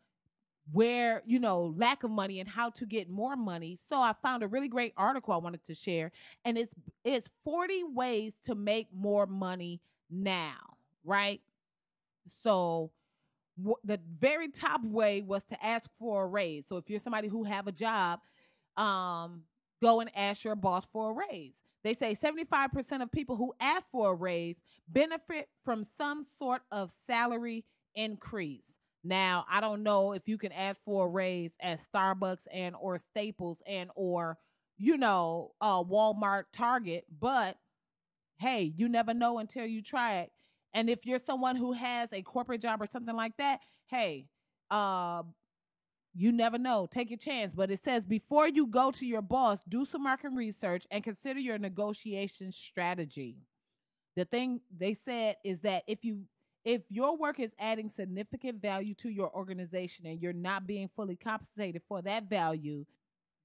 where 0.73 1.23
you 1.27 1.39
know 1.39 1.75
lack 1.77 2.05
of 2.05 2.11
money 2.11 2.41
and 2.41 2.49
how 2.49 2.71
to 2.71 2.87
get 2.87 3.11
more 3.11 3.37
money. 3.37 3.77
So 3.77 4.01
i 4.01 4.15
found 4.23 4.43
a 4.43 4.49
really 4.49 4.69
great 4.69 4.95
article 4.97 5.35
i 5.35 5.37
wanted 5.37 5.63
to 5.65 5.75
share 5.75 6.11
and 6.47 6.57
it's 6.57 6.73
it's 7.05 7.29
40 7.43 7.85
ways 7.93 8.33
to 8.45 8.55
make 8.55 8.89
more 8.91 9.27
money 9.27 9.83
now 10.11 10.75
right? 11.05 11.41
So 12.29 12.91
the 13.85 14.01
very 14.19 14.49
top 14.49 14.83
way 14.85 15.23
was 15.23 15.45
to 15.45 15.65
ask 15.65 15.91
for 15.95 16.25
a 16.25 16.27
raise. 16.27 16.67
So 16.67 16.77
if 16.77 16.91
you're 16.91 16.99
somebody 16.99 17.29
who 17.29 17.45
have 17.45 17.67
a 17.67 17.73
job 17.73 18.21
um 18.77 19.43
go 19.81 20.01
and 20.01 20.11
ask 20.17 20.45
your 20.45 20.57
boss 20.57 20.87
for 20.87 21.11
a 21.11 21.27
raise. 21.31 21.55
They 21.85 21.95
say 21.95 22.17
75% 22.17 23.03
of 23.03 23.13
people 23.13 23.37
who 23.37 23.53
ask 23.61 23.87
for 23.91 24.11
a 24.13 24.15
raise 24.15 24.61
benefit 24.89 25.49
from 25.63 25.85
some 25.85 26.23
sort 26.23 26.63
of 26.71 26.93
salary 27.07 27.65
increase. 27.95 28.79
Now, 29.03 29.45
I 29.51 29.61
don't 29.61 29.83
know 29.83 30.13
if 30.13 30.29
you 30.29 30.39
can 30.39 30.53
ask 30.53 30.81
for 30.81 31.07
a 31.07 31.09
raise 31.09 31.57
at 31.61 31.81
Starbucks 31.81 32.47
and 32.53 32.75
or 32.79 32.99
Staples 32.99 33.63
and 33.67 33.91
or 33.97 34.39
you 34.77 34.97
know, 34.97 35.53
uh 35.61 35.83
Walmart, 35.85 36.45
Target, 36.53 37.05
but 37.21 37.57
hey, 38.39 38.73
you 38.77 38.89
never 38.89 39.15
know 39.15 39.39
until 39.39 39.67
you 39.67 39.83
try 39.83 40.17
it. 40.19 40.31
And 40.73 40.91
if 40.91 41.07
you're 41.07 41.19
someone 41.21 41.57
who 41.57 41.73
has 41.73 42.13
a 42.13 42.23
corporate 42.23 42.61
job 42.63 42.83
or 42.83 42.87
something 42.87 43.15
like 43.15 43.37
that, 43.39 43.61
hey, 43.89 44.27
uh 44.71 45.23
you 46.15 46.33
never 46.33 46.59
know. 46.59 46.87
Take 46.91 47.11
your 47.11 47.19
chance. 47.19 47.55
But 47.55 47.71
it 47.71 47.81
says 47.81 48.07
before 48.07 48.49
you 48.49 48.69
go 48.69 48.91
to 48.93 49.07
your 49.07 49.23
boss, 49.23 49.63
do 49.69 49.85
some 49.85 50.05
market 50.05 50.31
research 50.31 50.87
and 50.91 51.03
consider 51.03 51.41
your 51.41 51.59
negotiation 51.59 52.53
strategy. 52.53 53.39
The 54.17 54.25
thing 54.25 54.61
they 54.77 54.95
said 54.95 55.37
is 55.45 55.61
that 55.61 55.85
if 55.87 56.05
you 56.05 56.25
if 56.65 56.83
your 56.91 57.17
work 57.17 57.41
is 57.41 57.55
adding 57.59 57.91
significant 57.91 58.63
value 58.63 58.95
to 58.95 59.11
your 59.11 59.31
organization 59.35 60.07
and 60.07 60.21
you're 60.21 60.33
not 60.33 60.67
being 60.67 60.89
fully 60.97 61.17
compensated 61.17 61.83
for 61.87 62.01
that 62.03 62.31
value, 62.31 62.87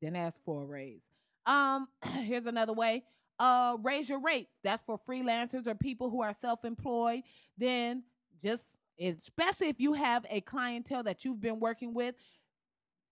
then 0.01 0.15
ask 0.15 0.39
for 0.39 0.63
a 0.63 0.65
raise. 0.65 1.09
Um, 1.45 1.89
here's 2.19 2.45
another 2.45 2.71
way. 2.71 3.03
Uh, 3.37 3.77
raise 3.83 4.09
your 4.09 4.21
rates. 4.21 4.57
That's 4.63 4.83
for 4.83 4.97
freelancers 4.97 5.67
or 5.67 5.75
people 5.75 6.09
who 6.09 6.21
are 6.21 6.33
self-employed. 6.33 7.23
Then 7.57 8.03
just 8.43 8.79
especially 8.99 9.67
if 9.67 9.79
you 9.79 9.93
have 9.93 10.25
a 10.29 10.41
clientele 10.41 11.03
that 11.03 11.23
you've 11.23 11.41
been 11.41 11.59
working 11.59 11.93
with, 11.93 12.15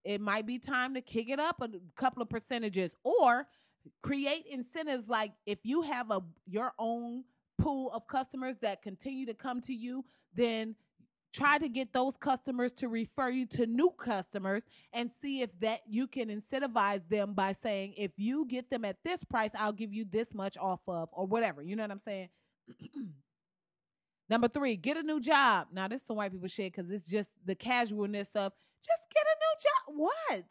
it 0.03 0.22
might 0.22 0.45
be 0.45 0.60
time 0.60 0.93
to 0.93 1.01
kick 1.01 1.30
it 1.30 1.39
up 1.39 1.62
a 1.62 1.70
couple 1.95 2.22
of 2.22 2.30
percentages 2.30 2.95
or 3.03 3.45
create 4.01 4.45
incentives 4.49 5.08
like 5.08 5.32
if 5.45 5.60
you 5.64 5.82
have 5.82 6.12
a 6.12 6.22
your 6.45 6.74
own 6.78 7.24
pool 7.58 7.91
of 7.91 8.08
customers 8.08 8.58
that 8.62 8.82
continue 8.82 9.26
to 9.26 9.34
come 9.34 9.62
to 9.62 9.74
you, 9.74 10.05
then 10.34 10.76
try 11.34 11.58
to 11.58 11.70
get 11.70 11.93
those 11.93 12.18
customers 12.18 12.72
to 12.72 12.88
refer 12.88 13.30
you 13.30 13.45
to 13.45 13.68
new 13.68 13.91
customers 13.91 14.64
and 14.93 15.12
see 15.12 15.41
if 15.41 15.60
that 15.60 15.82
you 15.88 16.08
can 16.08 16.30
incentivize 16.30 17.08
them 17.10 17.34
by 17.34 17.51
saying 17.51 17.93
if 17.97 18.12
you 18.18 18.45
get 18.47 18.70
them 18.70 18.86
at 18.86 18.97
this 19.03 19.24
price 19.24 19.51
i'll 19.58 19.74
give 19.74 19.93
you 19.93 20.05
this 20.05 20.34
much 20.34 20.58
off 20.58 20.82
of 20.88 21.10
or 21.14 21.26
whatever. 21.26 21.62
You 21.62 21.76
know 21.76 21.84
what 21.84 21.91
i'm 21.91 21.99
saying? 21.99 22.30
Number 24.30 24.47
three 24.47 24.76
get 24.76 24.97
a 24.97 25.03
new 25.03 25.20
job. 25.20 25.68
Now 25.72 25.88
this 25.88 26.01
is 26.01 26.08
some 26.08 26.18
white 26.18 26.32
people 26.32 26.47
shit 26.47 26.74
because 26.74 26.89
it's 26.91 27.10
just 27.10 27.30
the 27.45 27.55
casualness 27.55 28.36
of 28.36 28.53
just 28.84 29.08
get 29.14 29.26
a 29.26 29.38
new 29.39 29.99
job. 29.99 30.10
What? 30.30 30.45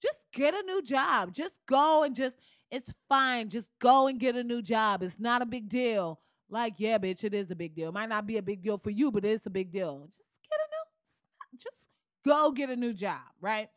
Just 0.00 0.26
get 0.32 0.54
a 0.54 0.62
new 0.66 0.82
job. 0.82 1.32
Just 1.32 1.60
go 1.66 2.02
and 2.02 2.14
just 2.14 2.38
it's 2.70 2.94
fine. 3.08 3.48
Just 3.48 3.70
go 3.78 4.06
and 4.06 4.18
get 4.18 4.34
a 4.34 4.42
new 4.42 4.62
job. 4.62 5.02
It's 5.02 5.20
not 5.20 5.42
a 5.42 5.46
big 5.46 5.68
deal 5.68 6.20
like, 6.52 6.74
yeah, 6.76 6.98
bitch, 6.98 7.24
it 7.24 7.34
is 7.34 7.50
a 7.50 7.56
big 7.56 7.74
deal. 7.74 7.88
It 7.88 7.94
might 7.94 8.08
not 8.08 8.26
be 8.26 8.36
a 8.36 8.42
big 8.42 8.60
deal 8.60 8.76
for 8.76 8.90
you, 8.90 9.10
but 9.10 9.24
it's 9.24 9.46
a 9.46 9.50
big 9.50 9.70
deal. 9.70 10.06
Just 10.06 10.20
get 10.50 10.60
a 10.60 10.68
new, 10.70 11.58
just 11.58 11.88
go 12.26 12.52
get 12.52 12.68
a 12.70 12.76
new 12.76 12.92
job, 12.92 13.20
right? 13.40 13.68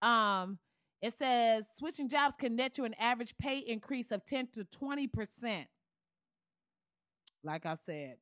Um, 0.00 0.58
it 1.02 1.14
says 1.14 1.64
switching 1.72 2.08
jobs 2.08 2.36
can 2.36 2.56
net 2.56 2.78
you 2.78 2.84
an 2.84 2.94
average 2.94 3.36
pay 3.36 3.58
increase 3.58 4.10
of 4.12 4.24
10 4.24 4.48
to 4.54 4.64
20%. 4.64 5.66
Like 7.42 7.66
I 7.66 7.76
said, 7.84 8.16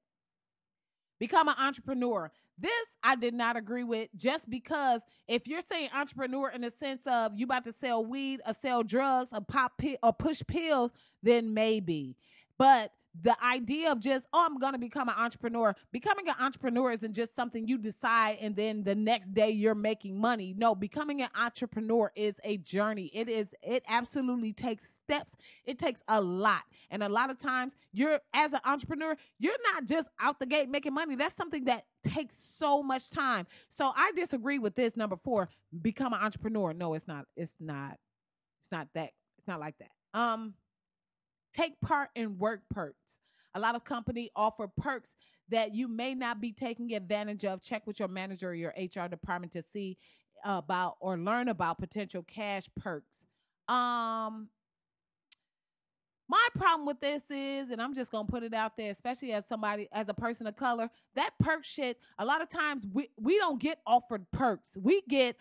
become 1.20 1.48
an 1.48 1.54
entrepreneur. 1.58 2.30
This 2.58 2.72
I 3.02 3.14
did 3.14 3.34
not 3.34 3.56
agree 3.56 3.84
with 3.84 4.08
just 4.16 4.48
because 4.48 5.02
if 5.28 5.46
you're 5.46 5.60
saying 5.60 5.90
entrepreneur 5.94 6.48
in 6.50 6.62
the 6.62 6.70
sense 6.70 7.02
of 7.06 7.32
you 7.36 7.44
about 7.44 7.64
to 7.64 7.72
sell 7.72 8.04
weed 8.04 8.40
or 8.46 8.54
sell 8.54 8.82
drugs 8.82 9.30
or 9.32 9.40
pop 9.42 9.72
pi- 9.78 9.98
or 10.02 10.12
push 10.12 10.42
pills, 10.46 10.90
then 11.22 11.54
maybe. 11.54 12.16
But 12.58 12.92
the 13.20 13.36
idea 13.44 13.92
of 13.92 14.00
just 14.00 14.26
oh 14.32 14.46
i'm 14.46 14.58
going 14.58 14.72
to 14.72 14.78
become 14.78 15.08
an 15.08 15.14
entrepreneur. 15.18 15.74
Becoming 15.92 16.28
an 16.28 16.34
entrepreneur 16.40 16.92
isn't 16.92 17.12
just 17.12 17.36
something 17.36 17.68
you 17.68 17.78
decide 17.78 18.38
and 18.40 18.56
then 18.56 18.82
the 18.84 18.94
next 18.94 19.34
day 19.34 19.50
you're 19.50 19.74
making 19.74 20.18
money. 20.18 20.54
No 20.56 20.74
becoming 20.74 21.20
an 21.20 21.28
entrepreneur 21.34 22.10
is 22.16 22.36
a 22.44 22.56
journey. 22.58 23.10
It 23.12 23.28
is 23.28 23.48
it 23.62 23.84
absolutely 23.88 24.52
takes 24.52 24.88
steps. 24.94 25.36
It 25.64 25.78
takes 25.78 26.02
a 26.08 26.20
lot. 26.20 26.62
And 26.90 27.02
a 27.02 27.08
lot 27.08 27.30
of 27.30 27.38
times 27.38 27.74
you're 27.92 28.20
as 28.32 28.52
an 28.52 28.60
entrepreneur 28.64 29.16
you're 29.38 29.56
not 29.74 29.86
just 29.86 30.08
out 30.20 30.38
the 30.38 30.46
gate 30.46 30.68
making 30.70 30.94
money. 30.94 31.14
That's 31.14 31.36
something 31.36 31.64
that 31.64 31.84
takes 32.02 32.42
so 32.42 32.82
much 32.82 33.10
time. 33.10 33.46
So 33.68 33.92
i 33.94 34.12
disagree 34.16 34.58
with 34.58 34.74
this 34.74 34.96
number 34.96 35.16
four 35.16 35.50
become 35.82 36.12
an 36.12 36.20
entrepreneur. 36.20 36.72
No 36.72 36.94
it's 36.94 37.06
not 37.06 37.26
it's 37.36 37.56
not 37.60 37.98
it's 38.60 38.72
not 38.72 38.88
that 38.94 39.10
it's 39.38 39.46
not 39.46 39.60
like 39.60 39.76
that. 39.78 39.90
Um 40.18 40.54
Take 41.52 41.80
part 41.80 42.10
in 42.14 42.38
work 42.38 42.62
perks. 42.70 43.20
A 43.54 43.60
lot 43.60 43.74
of 43.74 43.84
company 43.84 44.30
offer 44.34 44.68
perks 44.68 45.14
that 45.48 45.74
you 45.74 45.88
may 45.88 46.14
not 46.14 46.40
be 46.40 46.52
taking 46.52 46.94
advantage 46.94 47.44
of. 47.44 47.62
Check 47.62 47.86
with 47.86 47.98
your 47.98 48.08
manager 48.08 48.50
or 48.50 48.54
your 48.54 48.72
HR 48.76 49.08
department 49.08 49.52
to 49.52 49.62
see 49.62 49.98
about 50.44 50.96
or 51.00 51.16
learn 51.18 51.48
about 51.48 51.78
potential 51.78 52.22
cash 52.22 52.68
perks. 52.76 53.26
Um 53.68 54.48
my 56.28 56.48
problem 56.56 56.86
with 56.86 56.98
this 56.98 57.24
is, 57.30 57.70
and 57.70 57.82
I'm 57.82 57.94
just 57.94 58.10
gonna 58.10 58.26
put 58.26 58.42
it 58.42 58.54
out 58.54 58.74
there, 58.78 58.90
especially 58.90 59.32
as 59.32 59.46
somebody, 59.46 59.86
as 59.92 60.08
a 60.08 60.14
person 60.14 60.46
of 60.46 60.56
color, 60.56 60.88
that 61.14 61.32
perk 61.38 61.62
shit, 61.62 61.98
a 62.18 62.24
lot 62.24 62.40
of 62.40 62.48
times 62.48 62.86
we, 62.90 63.10
we 63.20 63.36
don't 63.36 63.60
get 63.60 63.80
offered 63.86 64.24
perks. 64.30 64.78
We 64.80 65.02
get 65.10 65.36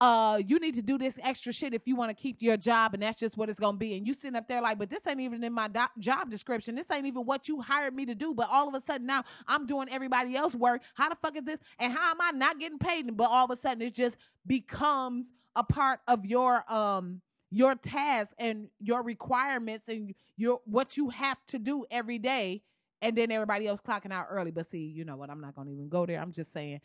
uh, 0.00 0.40
you 0.46 0.60
need 0.60 0.74
to 0.74 0.82
do 0.82 0.96
this 0.96 1.18
extra 1.22 1.52
shit 1.52 1.74
if 1.74 1.86
you 1.86 1.96
want 1.96 2.10
to 2.10 2.14
keep 2.14 2.40
your 2.40 2.56
job, 2.56 2.94
and 2.94 3.02
that's 3.02 3.18
just 3.18 3.36
what 3.36 3.48
it's 3.48 3.58
gonna 3.58 3.76
be. 3.76 3.96
And 3.96 4.06
you 4.06 4.14
sitting 4.14 4.36
up 4.36 4.46
there 4.46 4.62
like, 4.62 4.78
but 4.78 4.90
this 4.90 5.06
ain't 5.06 5.20
even 5.20 5.42
in 5.42 5.52
my 5.52 5.66
do- 5.68 5.80
job 5.98 6.30
description. 6.30 6.76
This 6.76 6.90
ain't 6.90 7.06
even 7.06 7.24
what 7.24 7.48
you 7.48 7.60
hired 7.60 7.94
me 7.94 8.06
to 8.06 8.14
do. 8.14 8.32
But 8.32 8.48
all 8.50 8.68
of 8.68 8.74
a 8.74 8.80
sudden 8.80 9.06
now 9.06 9.24
I'm 9.46 9.66
doing 9.66 9.88
everybody 9.90 10.36
else 10.36 10.54
work. 10.54 10.82
How 10.94 11.08
the 11.08 11.16
fuck 11.16 11.36
is 11.36 11.44
this? 11.44 11.58
And 11.80 11.92
how 11.92 12.12
am 12.12 12.20
I 12.20 12.30
not 12.30 12.60
getting 12.60 12.78
paid? 12.78 13.16
But 13.16 13.30
all 13.30 13.44
of 13.44 13.50
a 13.50 13.56
sudden 13.56 13.82
it 13.82 13.94
just 13.94 14.16
becomes 14.46 15.26
a 15.56 15.64
part 15.64 16.00
of 16.06 16.24
your 16.26 16.70
um 16.72 17.20
your 17.50 17.74
task 17.74 18.32
and 18.38 18.68
your 18.78 19.02
requirements 19.02 19.88
and 19.88 20.14
your 20.36 20.60
what 20.64 20.96
you 20.96 21.08
have 21.10 21.38
to 21.48 21.58
do 21.58 21.84
every 21.90 22.18
day. 22.18 22.62
And 23.00 23.16
then 23.16 23.30
everybody 23.30 23.66
else 23.68 23.80
clocking 23.80 24.12
out 24.12 24.26
early. 24.28 24.50
But 24.50 24.66
see, 24.66 24.84
you 24.84 25.04
know 25.04 25.16
what? 25.16 25.30
I'm 25.30 25.40
not 25.40 25.54
gonna 25.56 25.70
even 25.70 25.88
go 25.88 26.06
there. 26.06 26.20
I'm 26.20 26.32
just 26.32 26.52
saying 26.52 26.80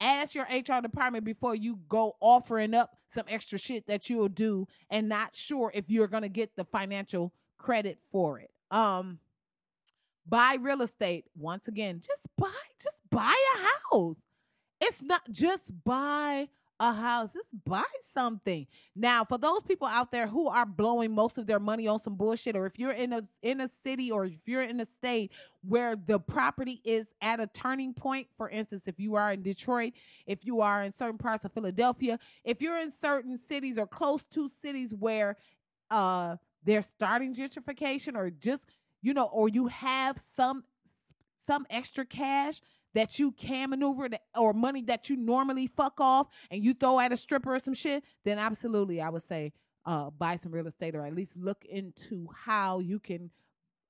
ask 0.00 0.34
your 0.34 0.44
HR 0.44 0.80
department 0.80 1.24
before 1.24 1.54
you 1.54 1.78
go 1.88 2.16
offering 2.20 2.74
up 2.74 2.96
some 3.08 3.24
extra 3.28 3.58
shit 3.58 3.86
that 3.86 4.08
you'll 4.08 4.28
do 4.28 4.66
and 4.90 5.08
not 5.08 5.34
sure 5.34 5.70
if 5.74 5.90
you're 5.90 6.08
going 6.08 6.22
to 6.22 6.28
get 6.28 6.56
the 6.56 6.64
financial 6.64 7.32
credit 7.58 7.98
for 8.08 8.38
it. 8.38 8.50
Um 8.70 9.18
buy 10.26 10.56
real 10.60 10.82
estate. 10.82 11.24
Once 11.36 11.68
again, 11.68 12.00
just 12.00 12.28
buy 12.36 12.52
just 12.80 13.00
buy 13.10 13.34
a 13.56 13.94
house. 13.94 14.22
It's 14.80 15.02
not 15.02 15.22
just 15.30 15.72
buy 15.84 16.48
a 16.80 16.92
house. 16.92 17.32
Just 17.32 17.50
buy 17.64 17.84
something. 18.00 18.66
Now, 18.94 19.24
for 19.24 19.38
those 19.38 19.62
people 19.62 19.86
out 19.88 20.10
there 20.10 20.26
who 20.26 20.48
are 20.48 20.66
blowing 20.66 21.14
most 21.14 21.38
of 21.38 21.46
their 21.46 21.58
money 21.60 21.88
on 21.88 21.98
some 21.98 22.16
bullshit, 22.16 22.56
or 22.56 22.66
if 22.66 22.78
you're 22.78 22.92
in 22.92 23.12
a 23.12 23.22
in 23.42 23.60
a 23.60 23.68
city 23.68 24.10
or 24.10 24.26
if 24.26 24.46
you're 24.46 24.62
in 24.62 24.80
a 24.80 24.84
state 24.84 25.32
where 25.62 25.96
the 25.96 26.18
property 26.20 26.80
is 26.84 27.08
at 27.20 27.40
a 27.40 27.46
turning 27.48 27.94
point, 27.94 28.28
for 28.36 28.48
instance, 28.48 28.86
if 28.86 29.00
you 29.00 29.16
are 29.16 29.32
in 29.32 29.42
Detroit, 29.42 29.92
if 30.26 30.44
you 30.44 30.60
are 30.60 30.82
in 30.84 30.92
certain 30.92 31.18
parts 31.18 31.44
of 31.44 31.52
Philadelphia, 31.52 32.18
if 32.44 32.62
you're 32.62 32.78
in 32.78 32.90
certain 32.90 33.36
cities 33.36 33.78
or 33.78 33.86
close 33.86 34.24
to 34.26 34.48
cities 34.48 34.94
where 34.94 35.36
uh 35.90 36.36
they're 36.64 36.82
starting 36.82 37.34
gentrification 37.34 38.14
or 38.14 38.30
just 38.30 38.66
you 39.00 39.14
know, 39.14 39.26
or 39.26 39.48
you 39.48 39.68
have 39.68 40.18
some 40.18 40.64
some 41.36 41.66
extra 41.70 42.04
cash 42.04 42.60
that 42.94 43.18
you 43.18 43.32
can 43.32 43.70
maneuver 43.70 44.08
or 44.36 44.52
money 44.52 44.82
that 44.82 45.08
you 45.08 45.16
normally 45.16 45.66
fuck 45.66 46.00
off 46.00 46.28
and 46.50 46.62
you 46.62 46.74
throw 46.74 46.98
at 47.00 47.12
a 47.12 47.16
stripper 47.16 47.54
or 47.54 47.58
some 47.58 47.74
shit, 47.74 48.02
then 48.24 48.38
absolutely 48.38 49.00
I 49.00 49.08
would 49.10 49.22
say 49.22 49.52
uh, 49.84 50.10
buy 50.10 50.36
some 50.36 50.52
real 50.52 50.66
estate 50.66 50.94
or 50.94 51.04
at 51.04 51.14
least 51.14 51.36
look 51.36 51.64
into 51.64 52.28
how 52.34 52.78
you 52.80 52.98
can 52.98 53.30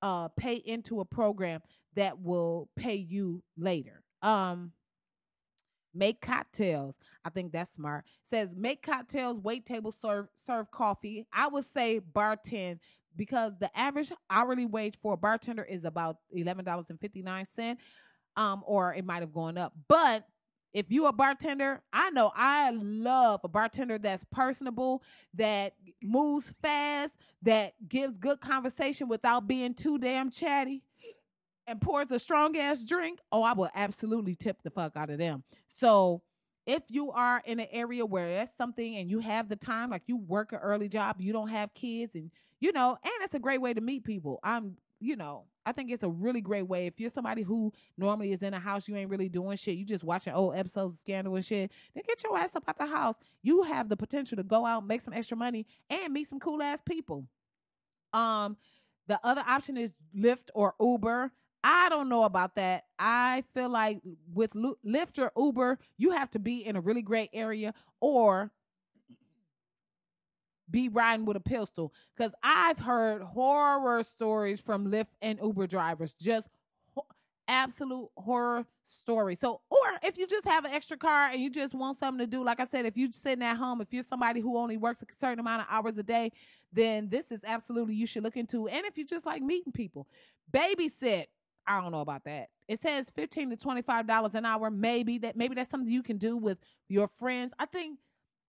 uh, 0.01 0.29
pay 0.29 0.55
into 0.55 0.99
a 1.01 1.05
program 1.05 1.61
that 1.95 2.19
will 2.19 2.69
pay 2.75 2.95
you 2.95 3.43
later. 3.57 4.03
Um, 4.21 4.71
make 5.93 6.21
cocktails. 6.21 6.97
I 7.25 7.29
think 7.29 7.51
that's 7.51 7.71
smart. 7.71 8.05
says 8.25 8.55
make 8.55 8.81
cocktails, 8.83 9.39
wait 9.39 9.65
table, 9.65 9.91
serve 9.91 10.27
serve 10.35 10.71
coffee. 10.71 11.25
I 11.33 11.47
would 11.47 11.65
say 11.65 11.99
bartend 11.99 12.79
because 13.15 13.53
the 13.59 13.75
average 13.77 14.11
hourly 14.29 14.65
wage 14.65 14.95
for 14.95 15.13
a 15.13 15.17
bartender 15.17 15.63
is 15.63 15.83
about 15.83 16.17
eleven 16.31 16.63
dollars 16.63 16.89
and 16.89 16.99
fifty 16.99 17.21
nine 17.21 17.45
cent 17.45 17.79
um, 18.39 18.63
or 18.65 18.93
it 18.93 19.05
might 19.05 19.19
have 19.19 19.33
gone 19.33 19.57
up. 19.57 19.73
But 19.89 20.25
if 20.73 20.85
you 20.89 21.07
a 21.07 21.11
bartender, 21.11 21.81
I 21.91 22.09
know 22.11 22.31
I 22.33 22.71
love 22.71 23.41
a 23.43 23.49
bartender 23.49 23.97
that's 23.97 24.23
personable, 24.31 25.03
that 25.33 25.73
moves 26.01 26.55
fast, 26.61 27.17
that 27.41 27.73
gives 27.87 28.17
good 28.17 28.39
conversation 28.39 29.09
without 29.09 29.45
being 29.45 29.73
too 29.73 29.97
damn 29.97 30.29
chatty 30.29 30.83
and 31.67 31.81
pours 31.81 32.11
a 32.11 32.19
strong 32.19 32.55
ass 32.57 32.85
drink. 32.85 33.19
Oh, 33.29 33.43
I 33.43 33.51
will 33.53 33.69
absolutely 33.75 34.35
tip 34.35 34.63
the 34.63 34.69
fuck 34.69 34.95
out 34.95 35.09
of 35.09 35.17
them. 35.17 35.43
So 35.67 36.21
if 36.65 36.83
you 36.87 37.11
are 37.11 37.41
in 37.45 37.59
an 37.59 37.67
area 37.71 38.05
where 38.05 38.35
that's 38.35 38.55
something 38.55 38.95
and 38.95 39.09
you 39.09 39.19
have 39.19 39.49
the 39.49 39.57
time, 39.57 39.89
like 39.89 40.03
you 40.07 40.15
work 40.15 40.53
an 40.53 40.59
early 40.59 40.87
job, 40.87 41.19
you 41.19 41.33
don't 41.33 41.49
have 41.49 41.73
kids, 41.73 42.15
and 42.15 42.31
you 42.61 42.71
know, 42.71 42.97
and 43.03 43.13
it's 43.21 43.33
a 43.33 43.39
great 43.39 43.59
way 43.59 43.73
to 43.73 43.81
meet 43.81 44.05
people. 44.05 44.39
I'm 44.43 44.77
you 44.99 45.15
know, 45.15 45.45
I 45.65 45.71
think 45.71 45.91
it's 45.91 46.03
a 46.03 46.09
really 46.09 46.41
great 46.41 46.67
way. 46.67 46.87
If 46.87 46.99
you're 46.99 47.09
somebody 47.09 47.41
who 47.41 47.71
normally 47.97 48.31
is 48.31 48.41
in 48.41 48.53
a 48.53 48.59
house, 48.59 48.87
you 48.87 48.95
ain't 48.95 49.09
really 49.09 49.29
doing 49.29 49.55
shit, 49.55 49.77
you 49.77 49.85
just 49.85 50.03
watching 50.03 50.33
old 50.33 50.55
episodes 50.55 50.93
of 50.93 50.99
Scandal 50.99 51.35
and 51.35 51.45
shit, 51.45 51.71
then 51.93 52.03
get 52.07 52.23
your 52.23 52.37
ass 52.37 52.55
up 52.55 52.63
out 52.67 52.77
the 52.77 52.85
house. 52.85 53.15
You 53.41 53.63
have 53.63 53.89
the 53.89 53.97
potential 53.97 54.35
to 54.37 54.43
go 54.43 54.65
out, 54.65 54.85
make 54.85 55.01
some 55.01 55.13
extra 55.13 55.37
money, 55.37 55.65
and 55.89 56.13
meet 56.13 56.27
some 56.27 56.39
cool 56.39 56.61
ass 56.61 56.81
people. 56.87 57.25
Um, 58.13 58.57
the 59.07 59.19
other 59.23 59.43
option 59.47 59.77
is 59.77 59.93
Lyft 60.15 60.49
or 60.53 60.75
Uber. 60.79 61.31
I 61.63 61.89
don't 61.89 62.09
know 62.09 62.23
about 62.23 62.55
that. 62.55 62.85
I 62.97 63.43
feel 63.53 63.69
like 63.69 63.99
with 64.33 64.53
Lyft 64.53 65.19
or 65.19 65.31
Uber, 65.37 65.77
you 65.97 66.11
have 66.11 66.31
to 66.31 66.39
be 66.39 66.65
in 66.65 66.75
a 66.75 66.81
really 66.81 67.01
great 67.01 67.29
area 67.33 67.73
or 67.99 68.51
be 70.69 70.89
riding 70.89 71.25
with 71.25 71.37
a 71.37 71.41
pistol 71.41 71.93
because 72.15 72.33
I've 72.43 72.79
heard 72.79 73.21
horror 73.21 74.03
stories 74.03 74.59
from 74.59 74.91
Lyft 74.91 75.07
and 75.21 75.39
Uber 75.41 75.67
drivers, 75.67 76.13
just 76.13 76.49
ho- 76.95 77.05
absolute 77.47 78.09
horror 78.17 78.65
stories. 78.83 79.39
So, 79.39 79.61
or 79.69 79.87
if 80.03 80.17
you 80.17 80.27
just 80.27 80.47
have 80.47 80.65
an 80.65 80.71
extra 80.71 80.97
car 80.97 81.29
and 81.31 81.41
you 81.41 81.49
just 81.49 81.73
want 81.73 81.97
something 81.97 82.25
to 82.25 82.27
do, 82.27 82.43
like 82.43 82.59
I 82.59 82.65
said, 82.65 82.85
if 82.85 82.97
you're 82.97 83.11
sitting 83.11 83.43
at 83.43 83.57
home, 83.57 83.81
if 83.81 83.93
you're 83.93 84.03
somebody 84.03 84.41
who 84.41 84.57
only 84.57 84.77
works 84.77 85.01
a 85.01 85.05
certain 85.13 85.39
amount 85.39 85.61
of 85.61 85.67
hours 85.69 85.97
a 85.97 86.03
day, 86.03 86.31
then 86.71 87.09
this 87.09 87.31
is 87.31 87.41
absolutely 87.45 87.95
you 87.95 88.05
should 88.05 88.23
look 88.23 88.37
into. 88.37 88.67
And 88.67 88.85
if 88.85 88.97
you 88.97 89.05
just 89.05 89.25
like 89.25 89.41
meeting 89.41 89.71
people, 89.71 90.07
babysit. 90.51 91.25
I 91.67 91.81
don't 91.81 91.91
know 91.91 92.01
about 92.01 92.23
that. 92.23 92.49
It 92.67 92.79
says 92.79 93.11
fifteen 93.15 93.49
to 93.51 93.55
twenty 93.57 93.83
five 93.83 94.07
dollars 94.07 94.33
an 94.33 94.43
hour. 94.43 94.71
Maybe 94.71 95.19
that 95.19 95.35
maybe 95.35 95.53
that's 95.53 95.69
something 95.69 95.91
you 95.91 96.01
can 96.01 96.17
do 96.17 96.35
with 96.35 96.57
your 96.87 97.07
friends. 97.07 97.53
I 97.59 97.67
think 97.67 97.99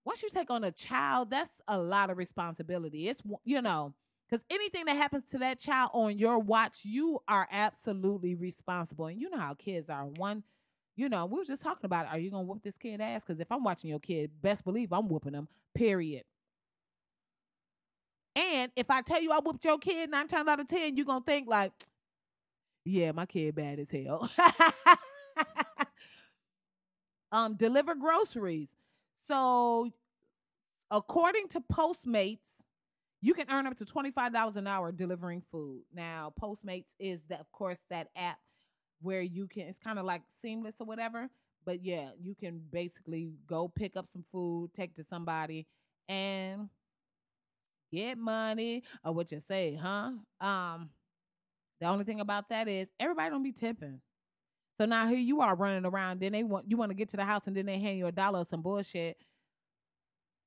once 0.05 0.23
you 0.23 0.29
take 0.29 0.49
on 0.49 0.63
a 0.63 0.71
child, 0.71 1.29
that's 1.29 1.61
a 1.67 1.77
lot 1.77 2.09
of 2.09 2.17
responsibility. 2.17 3.07
It's 3.07 3.21
you 3.43 3.61
know, 3.61 3.93
because 4.29 4.43
anything 4.49 4.85
that 4.85 4.95
happens 4.95 5.29
to 5.31 5.39
that 5.39 5.59
child 5.59 5.91
on 5.93 6.17
your 6.17 6.39
watch, 6.39 6.79
you 6.83 7.19
are 7.27 7.47
absolutely 7.51 8.35
responsible. 8.35 9.07
And 9.07 9.19
you 9.19 9.29
know 9.29 9.37
how 9.37 9.53
kids 9.53 9.89
are. 9.89 10.05
One, 10.05 10.43
you 10.95 11.09
know, 11.09 11.25
we 11.25 11.37
were 11.37 11.45
just 11.45 11.61
talking 11.61 11.85
about, 11.85 12.07
are 12.07 12.17
you 12.17 12.31
gonna 12.31 12.43
whoop 12.43 12.63
this 12.63 12.77
kid 12.77 13.01
ass? 13.01 13.23
Because 13.23 13.39
if 13.39 13.51
I'm 13.51 13.63
watching 13.63 13.89
your 13.89 13.99
kid, 13.99 14.31
best 14.41 14.63
believe 14.63 14.93
I'm 14.93 15.07
whooping 15.07 15.33
them. 15.33 15.47
Period. 15.75 16.23
And 18.35 18.71
if 18.75 18.89
I 18.89 19.01
tell 19.01 19.21
you 19.21 19.31
I 19.31 19.39
whooped 19.39 19.65
your 19.65 19.77
kid 19.77 20.09
nine 20.09 20.27
times 20.27 20.47
out 20.47 20.59
of 20.59 20.67
ten, 20.67 20.95
you're 20.95 21.05
gonna 21.05 21.23
think 21.25 21.47
like, 21.47 21.73
yeah, 22.85 23.11
my 23.11 23.25
kid 23.25 23.55
bad 23.55 23.79
as 23.79 23.91
hell. 23.91 24.29
um, 27.31 27.55
deliver 27.55 27.95
groceries. 27.95 28.75
So, 29.23 29.91
according 30.89 31.49
to 31.49 31.61
Postmates, 31.61 32.63
you 33.21 33.35
can 33.35 33.45
earn 33.51 33.67
up 33.67 33.77
to 33.77 33.85
$25 33.85 34.55
an 34.55 34.65
hour 34.65 34.91
delivering 34.91 35.43
food. 35.51 35.83
Now, 35.93 36.33
Postmates 36.41 36.95
is 36.99 37.21
that 37.29 37.39
of 37.39 37.51
course 37.51 37.77
that 37.91 38.07
app 38.15 38.39
where 38.99 39.21
you 39.21 39.47
can 39.47 39.67
it's 39.67 39.77
kind 39.77 39.99
of 39.99 40.05
like 40.05 40.23
seamless 40.27 40.81
or 40.81 40.87
whatever, 40.87 41.29
but 41.65 41.83
yeah, 41.85 42.09
you 42.19 42.33
can 42.33 42.63
basically 42.71 43.35
go 43.45 43.67
pick 43.67 43.95
up 43.95 44.07
some 44.09 44.25
food, 44.31 44.71
take 44.75 44.95
to 44.95 45.03
somebody 45.03 45.67
and 46.09 46.67
get 47.91 48.17
money 48.17 48.83
or 49.05 49.13
what 49.13 49.31
you 49.31 49.39
say, 49.39 49.75
huh? 49.79 50.13
Um 50.39 50.89
the 51.79 51.85
only 51.85 52.05
thing 52.05 52.21
about 52.21 52.49
that 52.49 52.67
is 52.67 52.87
everybody 52.99 53.29
don't 53.29 53.43
be 53.43 53.51
tipping. 53.51 54.01
So 54.81 54.87
now 54.87 55.05
here 55.05 55.19
you 55.19 55.41
are 55.41 55.53
running 55.53 55.85
around, 55.85 56.21
then 56.21 56.31
they 56.31 56.41
want 56.41 56.65
you 56.67 56.75
want 56.75 56.89
to 56.89 56.95
get 56.95 57.07
to 57.09 57.17
the 57.17 57.23
house 57.23 57.45
and 57.45 57.55
then 57.55 57.67
they 57.67 57.77
hand 57.77 57.99
you 57.99 58.07
a 58.07 58.11
dollar 58.11 58.39
or 58.39 58.45
some 58.45 58.63
bullshit. 58.63 59.15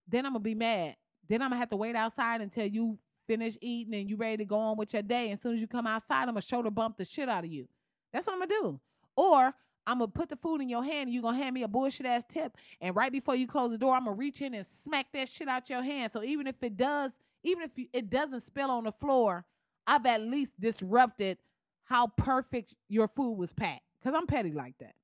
Then 0.09 0.27
I'm 0.27 0.33
gonna 0.33 0.41
be 0.41 0.57
mad. 0.57 0.97
Then 1.29 1.41
I'm 1.41 1.51
gonna 1.51 1.61
have 1.61 1.69
to 1.69 1.77
wait 1.77 1.95
outside 1.95 2.41
until 2.41 2.67
you 2.67 2.99
finish 3.29 3.57
eating 3.61 3.95
and 3.95 4.11
you 4.11 4.17
ready 4.17 4.39
to 4.39 4.45
go 4.45 4.59
on 4.59 4.77
with 4.77 4.93
your 4.93 5.03
day. 5.03 5.27
And 5.27 5.35
as 5.35 5.41
soon 5.41 5.55
as 5.55 5.61
you 5.61 5.69
come 5.69 5.87
outside, 5.87 6.23
I'm 6.23 6.31
gonna 6.31 6.41
shoulder 6.41 6.73
bump 6.73 6.97
the 6.97 7.05
shit 7.05 7.29
out 7.29 7.45
of 7.45 7.51
you. 7.53 7.69
That's 8.13 8.27
what 8.27 8.33
I'm 8.33 8.41
gonna 8.41 8.61
do. 8.61 8.81
Or 9.15 9.55
I'm 9.87 9.99
gonna 9.99 10.09
put 10.09 10.31
the 10.31 10.37
food 10.37 10.61
in 10.61 10.69
your 10.69 10.83
hand 10.83 11.03
and 11.03 11.13
you're 11.15 11.23
gonna 11.23 11.37
hand 11.37 11.55
me 11.55 11.63
a 11.63 11.69
bullshit 11.69 12.05
ass 12.05 12.25
tip. 12.29 12.57
And 12.81 12.97
right 12.97 13.13
before 13.13 13.37
you 13.37 13.47
close 13.47 13.71
the 13.71 13.79
door, 13.79 13.95
I'm 13.95 14.07
gonna 14.07 14.17
reach 14.17 14.43
in 14.43 14.53
and 14.55 14.67
smack 14.67 15.13
that 15.13 15.29
shit 15.29 15.47
out 15.47 15.71
your 15.71 15.85
hand. 15.85 16.11
So 16.11 16.25
even 16.25 16.49
if 16.49 16.61
it 16.65 16.77
does, 16.77 17.13
even 17.45 17.63
if 17.63 17.87
it 17.93 18.11
doesn't 18.11 18.41
spill 18.41 18.73
on 18.73 18.83
the 18.83 18.91
floor, 18.91 19.45
I've 19.87 20.05
at 20.07 20.23
least 20.23 20.59
disrupted 20.59 21.39
how 21.85 22.09
perfect 22.09 22.75
your 22.89 23.07
food 23.07 23.35
was 23.35 23.53
packed. 23.53 23.83
Cause 24.05 24.15
I'm 24.15 24.27
petty 24.27 24.53
like 24.53 24.75
that. 24.79 24.95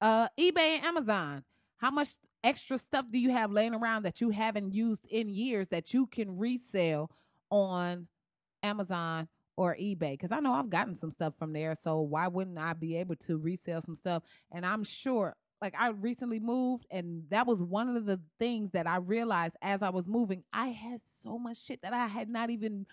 Uh 0.00 0.28
eBay 0.40 0.78
and 0.78 0.84
Amazon. 0.84 1.44
How 1.76 1.90
much 1.90 2.08
extra 2.42 2.78
stuff 2.78 3.04
do 3.10 3.18
you 3.18 3.30
have 3.30 3.52
laying 3.52 3.74
around 3.74 4.04
that 4.04 4.20
you 4.20 4.30
haven't 4.30 4.72
used 4.72 5.06
in 5.06 5.28
years 5.28 5.68
that 5.68 5.92
you 5.92 6.06
can 6.06 6.38
resell 6.38 7.10
on 7.50 8.08
Amazon 8.62 9.28
or 9.56 9.76
eBay? 9.76 10.12
Because 10.12 10.32
I 10.32 10.40
know 10.40 10.52
I've 10.52 10.70
gotten 10.70 10.94
some 10.94 11.10
stuff 11.10 11.34
from 11.38 11.52
there. 11.52 11.74
So 11.74 12.00
why 12.00 12.28
wouldn't 12.28 12.58
I 12.58 12.72
be 12.72 12.96
able 12.96 13.16
to 13.16 13.36
resell 13.36 13.82
some 13.82 13.96
stuff? 13.96 14.22
And 14.50 14.64
I'm 14.64 14.84
sure, 14.84 15.36
like, 15.60 15.74
I 15.78 15.88
recently 15.88 16.40
moved, 16.40 16.86
and 16.90 17.24
that 17.30 17.46
was 17.46 17.62
one 17.62 17.96
of 17.96 18.06
the 18.06 18.20
things 18.38 18.70
that 18.72 18.86
I 18.86 18.96
realized 18.96 19.56
as 19.62 19.82
I 19.82 19.90
was 19.90 20.08
moving. 20.08 20.42
I 20.52 20.68
had 20.68 21.00
so 21.04 21.38
much 21.38 21.62
shit 21.62 21.82
that 21.82 21.92
I 21.92 22.06
had 22.06 22.28
not 22.28 22.50
even 22.50 22.86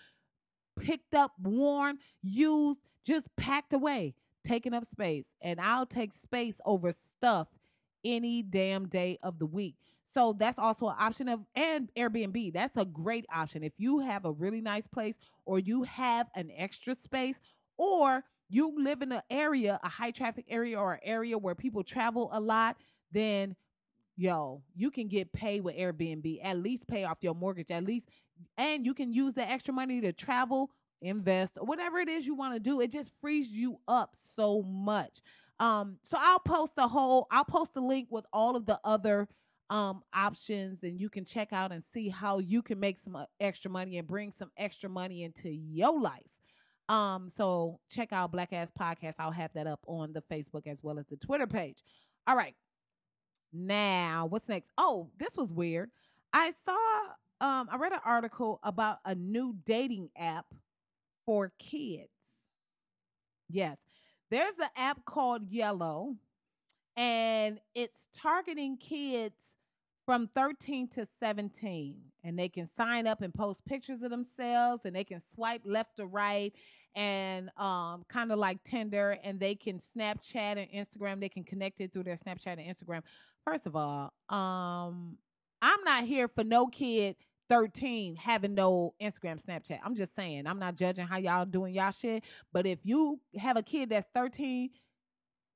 picked 0.78 1.14
up, 1.14 1.32
worn, 1.40 1.98
used, 2.22 2.80
just 3.04 3.34
packed 3.36 3.72
away, 3.72 4.14
taking 4.50 4.74
up 4.74 4.84
space. 4.84 5.26
And 5.40 5.60
I'll 5.60 5.86
take 5.86 6.12
space 6.12 6.60
over 6.64 6.92
stuff 6.92 7.48
any 8.04 8.42
damn 8.42 8.88
day 8.88 9.18
of 9.22 9.38
the 9.38 9.46
week. 9.46 9.76
So 10.06 10.32
that's 10.32 10.58
also 10.58 10.88
an 10.88 10.96
option 10.98 11.28
of 11.28 11.40
and 11.54 11.88
Airbnb. 11.96 12.52
That's 12.52 12.76
a 12.76 12.84
great 12.84 13.26
option. 13.32 13.62
If 13.62 13.74
you 13.78 14.00
have 14.00 14.24
a 14.24 14.32
really 14.32 14.60
nice 14.60 14.88
place 14.88 15.16
or 15.44 15.60
you 15.60 15.84
have 15.84 16.28
an 16.34 16.50
extra 16.56 16.96
space 16.96 17.38
or 17.76 18.24
you 18.48 18.74
live 18.76 19.02
in 19.02 19.12
an 19.12 19.22
area, 19.30 19.78
a 19.84 19.88
high 19.88 20.10
traffic 20.10 20.46
area 20.48 20.76
or 20.76 20.94
an 20.94 21.00
area 21.04 21.38
where 21.38 21.54
people 21.54 21.84
travel 21.84 22.28
a 22.32 22.40
lot, 22.40 22.76
then 23.12 23.54
yo, 24.16 24.62
you 24.74 24.90
can 24.90 25.06
get 25.06 25.32
paid 25.32 25.62
with 25.62 25.76
Airbnb. 25.76 26.40
At 26.42 26.58
least 26.58 26.88
pay 26.88 27.04
off 27.04 27.18
your 27.20 27.34
mortgage. 27.34 27.70
At 27.70 27.84
least 27.84 28.08
and 28.56 28.84
you 28.84 28.94
can 28.94 29.12
use 29.12 29.34
the 29.34 29.48
extra 29.48 29.72
money 29.72 30.00
to 30.00 30.12
travel, 30.12 30.70
invest, 31.02 31.58
whatever 31.60 31.98
it 31.98 32.08
is 32.08 32.26
you 32.26 32.34
want 32.34 32.54
to 32.54 32.60
do. 32.60 32.80
It 32.80 32.90
just 32.90 33.12
frees 33.20 33.50
you 33.50 33.78
up 33.88 34.10
so 34.14 34.62
much. 34.62 35.20
Um, 35.58 35.98
so 36.02 36.16
I'll 36.20 36.40
post 36.40 36.76
the 36.76 36.88
whole, 36.88 37.26
I'll 37.30 37.44
post 37.44 37.74
the 37.74 37.80
link 37.80 38.08
with 38.10 38.24
all 38.32 38.56
of 38.56 38.66
the 38.66 38.80
other 38.84 39.28
um 39.70 40.02
options 40.12 40.82
and 40.82 41.00
you 41.00 41.08
can 41.08 41.24
check 41.24 41.52
out 41.52 41.70
and 41.70 41.82
see 41.84 42.08
how 42.08 42.40
you 42.40 42.60
can 42.60 42.80
make 42.80 42.98
some 42.98 43.14
uh, 43.14 43.24
extra 43.38 43.70
money 43.70 43.98
and 43.98 44.08
bring 44.08 44.32
some 44.32 44.50
extra 44.56 44.90
money 44.90 45.22
into 45.22 45.48
your 45.48 45.98
life. 45.98 46.26
Um, 46.88 47.28
so 47.28 47.78
check 47.88 48.12
out 48.12 48.32
Black 48.32 48.52
Ass 48.52 48.72
Podcast. 48.72 49.14
I'll 49.20 49.30
have 49.30 49.52
that 49.54 49.68
up 49.68 49.78
on 49.86 50.12
the 50.12 50.22
Facebook 50.22 50.66
as 50.66 50.82
well 50.82 50.98
as 50.98 51.06
the 51.06 51.16
Twitter 51.16 51.46
page. 51.46 51.84
All 52.26 52.34
right. 52.34 52.56
Now, 53.52 54.26
what's 54.26 54.48
next? 54.48 54.70
Oh, 54.76 55.10
this 55.18 55.36
was 55.36 55.52
weird. 55.52 55.90
I 56.32 56.50
saw 56.50 56.76
um 57.40 57.68
I 57.70 57.76
read 57.78 57.92
an 57.92 58.00
article 58.04 58.58
about 58.64 58.98
a 59.04 59.14
new 59.14 59.54
dating 59.64 60.10
app 60.16 60.46
for 61.24 61.52
kids. 61.58 62.08
Yes. 63.48 63.76
There's 64.30 64.58
an 64.58 64.68
app 64.76 65.04
called 65.04 65.42
Yellow, 65.48 66.14
and 66.96 67.58
it's 67.74 68.08
targeting 68.14 68.76
kids 68.76 69.56
from 70.06 70.28
13 70.34 70.88
to 70.88 71.06
17. 71.20 71.96
And 72.22 72.38
they 72.38 72.48
can 72.48 72.68
sign 72.68 73.06
up 73.06 73.22
and 73.22 73.34
post 73.34 73.64
pictures 73.66 74.02
of 74.02 74.10
themselves, 74.10 74.84
and 74.84 74.94
they 74.94 75.04
can 75.04 75.20
swipe 75.20 75.62
left 75.64 75.98
or 75.98 76.06
right, 76.06 76.52
and 76.94 77.50
um, 77.56 78.04
kind 78.08 78.30
of 78.30 78.38
like 78.38 78.62
Tinder, 78.62 79.18
and 79.24 79.40
they 79.40 79.54
can 79.54 79.78
Snapchat 79.78 80.34
and 80.58 80.68
Instagram. 80.70 81.20
They 81.20 81.28
can 81.28 81.44
connect 81.44 81.80
it 81.80 81.92
through 81.92 82.04
their 82.04 82.16
Snapchat 82.16 82.58
and 82.58 82.60
Instagram. 82.60 83.02
First 83.44 83.66
of 83.66 83.74
all, 83.74 84.12
um, 84.28 85.16
I'm 85.62 85.82
not 85.84 86.04
here 86.04 86.28
for 86.28 86.44
no 86.44 86.66
kid 86.66 87.16
13 87.50 88.16
having 88.16 88.54
no 88.54 88.94
Instagram, 89.02 89.44
Snapchat. 89.44 89.80
I'm 89.84 89.96
just 89.96 90.14
saying, 90.14 90.46
I'm 90.46 90.60
not 90.60 90.76
judging 90.76 91.06
how 91.06 91.18
y'all 91.18 91.44
doing 91.44 91.74
y'all 91.74 91.90
shit. 91.90 92.24
But 92.52 92.64
if 92.64 92.78
you 92.84 93.20
have 93.36 93.56
a 93.56 93.62
kid 93.62 93.90
that's 93.90 94.06
13, 94.14 94.70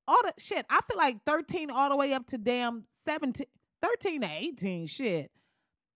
all 0.06 0.20
the 0.22 0.34
shit, 0.36 0.66
I 0.68 0.80
feel 0.82 0.98
like 0.98 1.24
13 1.24 1.70
all 1.70 1.88
the 1.88 1.96
way 1.96 2.12
up 2.12 2.26
to 2.26 2.38
damn 2.38 2.84
17, 3.04 3.46
13 3.80 4.20
to 4.20 4.28
18, 4.28 4.86
shit. 4.88 5.30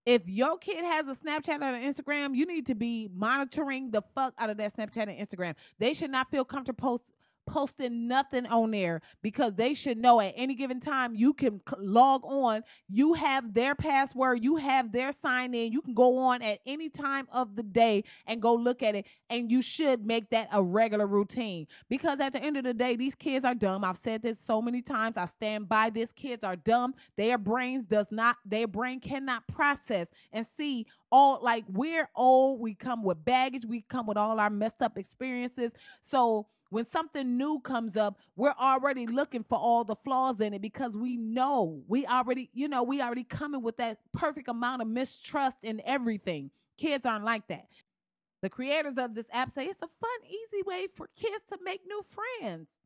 If 0.07 0.23
your 0.31 0.57
kid 0.57 0.85
has 0.85 1.07
a 1.07 1.15
Snapchat 1.15 1.61
or 1.61 1.75
an 1.75 1.83
Instagram, 1.83 2.35
you 2.35 2.47
need 2.47 2.67
to 2.67 2.75
be 2.75 3.11
monitoring 3.13 3.91
the 3.91 4.03
fuck 4.15 4.33
out 4.39 4.49
of 4.49 4.57
that 4.57 4.75
Snapchat 4.75 5.09
and 5.09 5.29
Instagram. 5.29 5.55
They 5.79 5.93
should 5.93 6.11
not 6.11 6.31
feel 6.31 6.47
comfortable 6.47 6.79
post 6.79 7.13
posting 7.49 8.07
nothing 8.07 8.47
on 8.47 8.71
there 8.71 9.01
because 9.23 9.55
they 9.55 9.75
should 9.75 9.99
know 9.99 10.21
at 10.21 10.35
any 10.37 10.55
given 10.55 10.81
time 10.81 11.15
you 11.15 11.33
can 11.33 11.61
log 11.79 12.23
on. 12.25 12.63
You 12.89 13.15
have 13.15 13.55
their 13.55 13.75
password, 13.75 14.45
you 14.45 14.57
have 14.57 14.93
their 14.93 15.13
sign 15.13 15.55
in. 15.55 15.73
You 15.73 15.81
can 15.81 15.95
go 15.95 16.19
on 16.19 16.43
at 16.43 16.61
any 16.67 16.89
time 16.89 17.27
of 17.33 17.57
the 17.57 17.63
day 17.63 18.05
and 18.27 18.43
go 18.43 18.55
look 18.55 18.83
at 18.83 18.95
it. 18.95 19.07
And 19.31 19.51
you 19.51 19.63
should 19.63 20.05
make 20.07 20.31
that 20.31 20.49
a 20.53 20.63
regular 20.63 21.07
routine 21.07 21.67
because 21.89 22.21
at 22.21 22.33
the 22.33 22.43
end 22.43 22.57
of 22.57 22.65
the 22.65 22.75
day, 22.75 22.97
these 22.97 23.15
kids 23.15 23.45
are 23.45 23.55
dumb. 23.55 23.85
I've 23.85 23.97
said 23.97 24.23
this 24.23 24.39
so 24.39 24.61
many 24.61 24.83
times. 24.83 25.17
I 25.17 25.27
stand 25.27 25.69
by 25.69 25.91
this. 25.91 26.13
Kids 26.13 26.45
are 26.45 26.57
dumb. 26.57 26.95
Their 27.17 27.39
brains 27.39 27.85
does 27.85 28.13
not, 28.13 28.37
their 28.45 28.67
brain 28.67 29.01
cannot 29.01 29.47
process 29.49 30.11
and 30.33 30.47
see 30.47 30.87
all 31.11 31.41
like 31.43 31.65
we're 31.69 32.09
old. 32.15 32.61
We 32.61 32.75
come 32.75 33.03
with 33.03 33.25
baggage. 33.25 33.65
We 33.65 33.83
come 33.83 34.07
with 34.07 34.17
all 34.17 34.39
our 34.39 34.51
messed 34.51 34.83
up 34.83 34.99
experiences. 34.99 35.73
So 36.03 36.47
when 36.71 36.85
something 36.85 37.37
new 37.37 37.61
comes 37.61 37.97
up, 37.97 38.19
we're 38.37 38.55
already 38.61 39.07
looking 39.07 39.45
for 39.45 39.59
all 39.59 39.85
the 39.85 39.97
flaws 39.97 40.41
in 40.41 40.53
it 40.53 40.63
because 40.63 40.97
we 40.97 41.17
know 41.17 41.83
we 41.89 42.07
already, 42.07 42.51
you 42.53 42.69
know, 42.69 42.83
we 42.83 43.01
already 43.01 43.25
coming 43.25 43.63
with 43.63 43.79
that 43.79 43.99
perfect 44.13 44.49
amount 44.49 44.83
of 44.83 44.89
mistrust 44.89 45.59
in 45.63 45.81
everything. 45.85 46.51
Kids 46.77 47.07
aren't 47.07 47.25
like 47.25 47.47
that. 47.49 47.67
The 48.43 48.51
creators 48.51 48.95
of 48.99 49.15
this 49.15 49.27
app 49.33 49.51
say 49.51 49.67
it's 49.67 49.83
a 49.83 49.89
fun, 49.89 50.29
easy 50.29 50.63
way 50.65 50.87
for 50.95 51.09
kids 51.17 51.43
to 51.49 51.59
make 51.65 51.81
new 51.87 52.03
friends. 52.03 52.81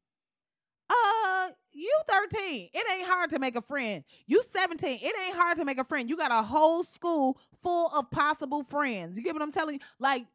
Uh, 0.89 1.51
you 1.73 1.95
13. 2.09 2.71
It 2.73 2.85
ain't 2.93 3.07
hard 3.07 3.31
to 3.31 3.39
make 3.39 3.57
a 3.57 3.63
friend. 3.63 4.05
You 4.27 4.43
17. 4.43 4.99
It 5.03 5.15
ain't 5.27 5.37
hard 5.37 5.59
to 5.59 5.65
make 5.65 5.79
a 5.79 5.85
friend. 5.85 6.09
You 6.09 6.17
got 6.17 6.31
a 6.31 6.43
whole 6.43 6.85
school 6.85 7.39
full 7.57 7.89
of 7.89 8.11
possible 8.11 8.63
friends. 8.63 9.17
You 9.17 9.25
get 9.25 9.35
what 9.35 9.43
I'm 9.43 9.53
telling 9.53 9.77
you? 9.77 9.81
Like 9.99 10.27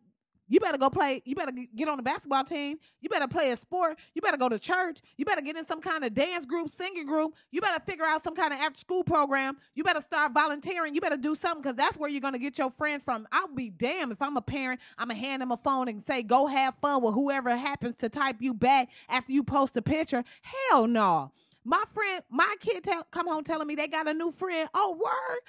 you 0.47 0.59
better 0.59 0.77
go 0.77 0.89
play. 0.89 1.21
You 1.25 1.35
better 1.35 1.51
get 1.75 1.87
on 1.87 1.97
the 1.97 2.03
basketball 2.03 2.43
team. 2.43 2.77
You 3.01 3.09
better 3.09 3.27
play 3.27 3.51
a 3.51 3.57
sport. 3.57 3.99
You 4.13 4.21
better 4.21 4.37
go 4.37 4.49
to 4.49 4.59
church. 4.59 4.99
You 5.17 5.25
better 5.25 5.41
get 5.41 5.57
in 5.57 5.65
some 5.65 5.81
kind 5.81 6.03
of 6.03 6.13
dance 6.13 6.45
group, 6.45 6.69
singing 6.69 7.05
group. 7.05 7.33
You 7.51 7.61
better 7.61 7.83
figure 7.85 8.05
out 8.05 8.23
some 8.23 8.35
kind 8.35 8.53
of 8.53 8.59
after 8.59 8.79
school 8.79 9.03
program. 9.03 9.57
You 9.75 9.83
better 9.83 10.01
start 10.01 10.33
volunteering. 10.33 10.95
You 10.95 11.01
better 11.01 11.17
do 11.17 11.35
something 11.35 11.61
because 11.61 11.75
that's 11.75 11.97
where 11.97 12.09
you're 12.09 12.21
going 12.21 12.33
to 12.33 12.39
get 12.39 12.57
your 12.57 12.71
friends 12.71 13.03
from. 13.03 13.27
I'll 13.31 13.53
be 13.53 13.69
damned 13.69 14.11
if 14.11 14.21
I'm 14.21 14.37
a 14.37 14.41
parent. 14.41 14.79
I'm 14.97 15.09
going 15.09 15.19
to 15.19 15.25
hand 15.25 15.41
them 15.41 15.51
a 15.51 15.57
phone 15.57 15.87
and 15.89 16.01
say, 16.01 16.23
go 16.23 16.47
have 16.47 16.75
fun 16.81 17.03
with 17.03 17.13
whoever 17.13 17.55
happens 17.55 17.97
to 17.97 18.09
type 18.09 18.37
you 18.39 18.53
back 18.53 18.89
after 19.09 19.31
you 19.31 19.43
post 19.43 19.75
a 19.77 19.81
picture. 19.81 20.23
Hell 20.41 20.87
no. 20.87 21.31
My 21.65 21.83
friend, 21.93 22.23
my 22.29 22.55
kid 22.61 22.85
tell, 22.85 23.03
come 23.11 23.27
home 23.27 23.43
telling 23.43 23.67
me 23.67 23.75
they 23.75 23.87
got 23.87 24.07
a 24.07 24.13
new 24.13 24.31
friend. 24.31 24.69
Oh, 24.73 24.97
word. 24.97 25.39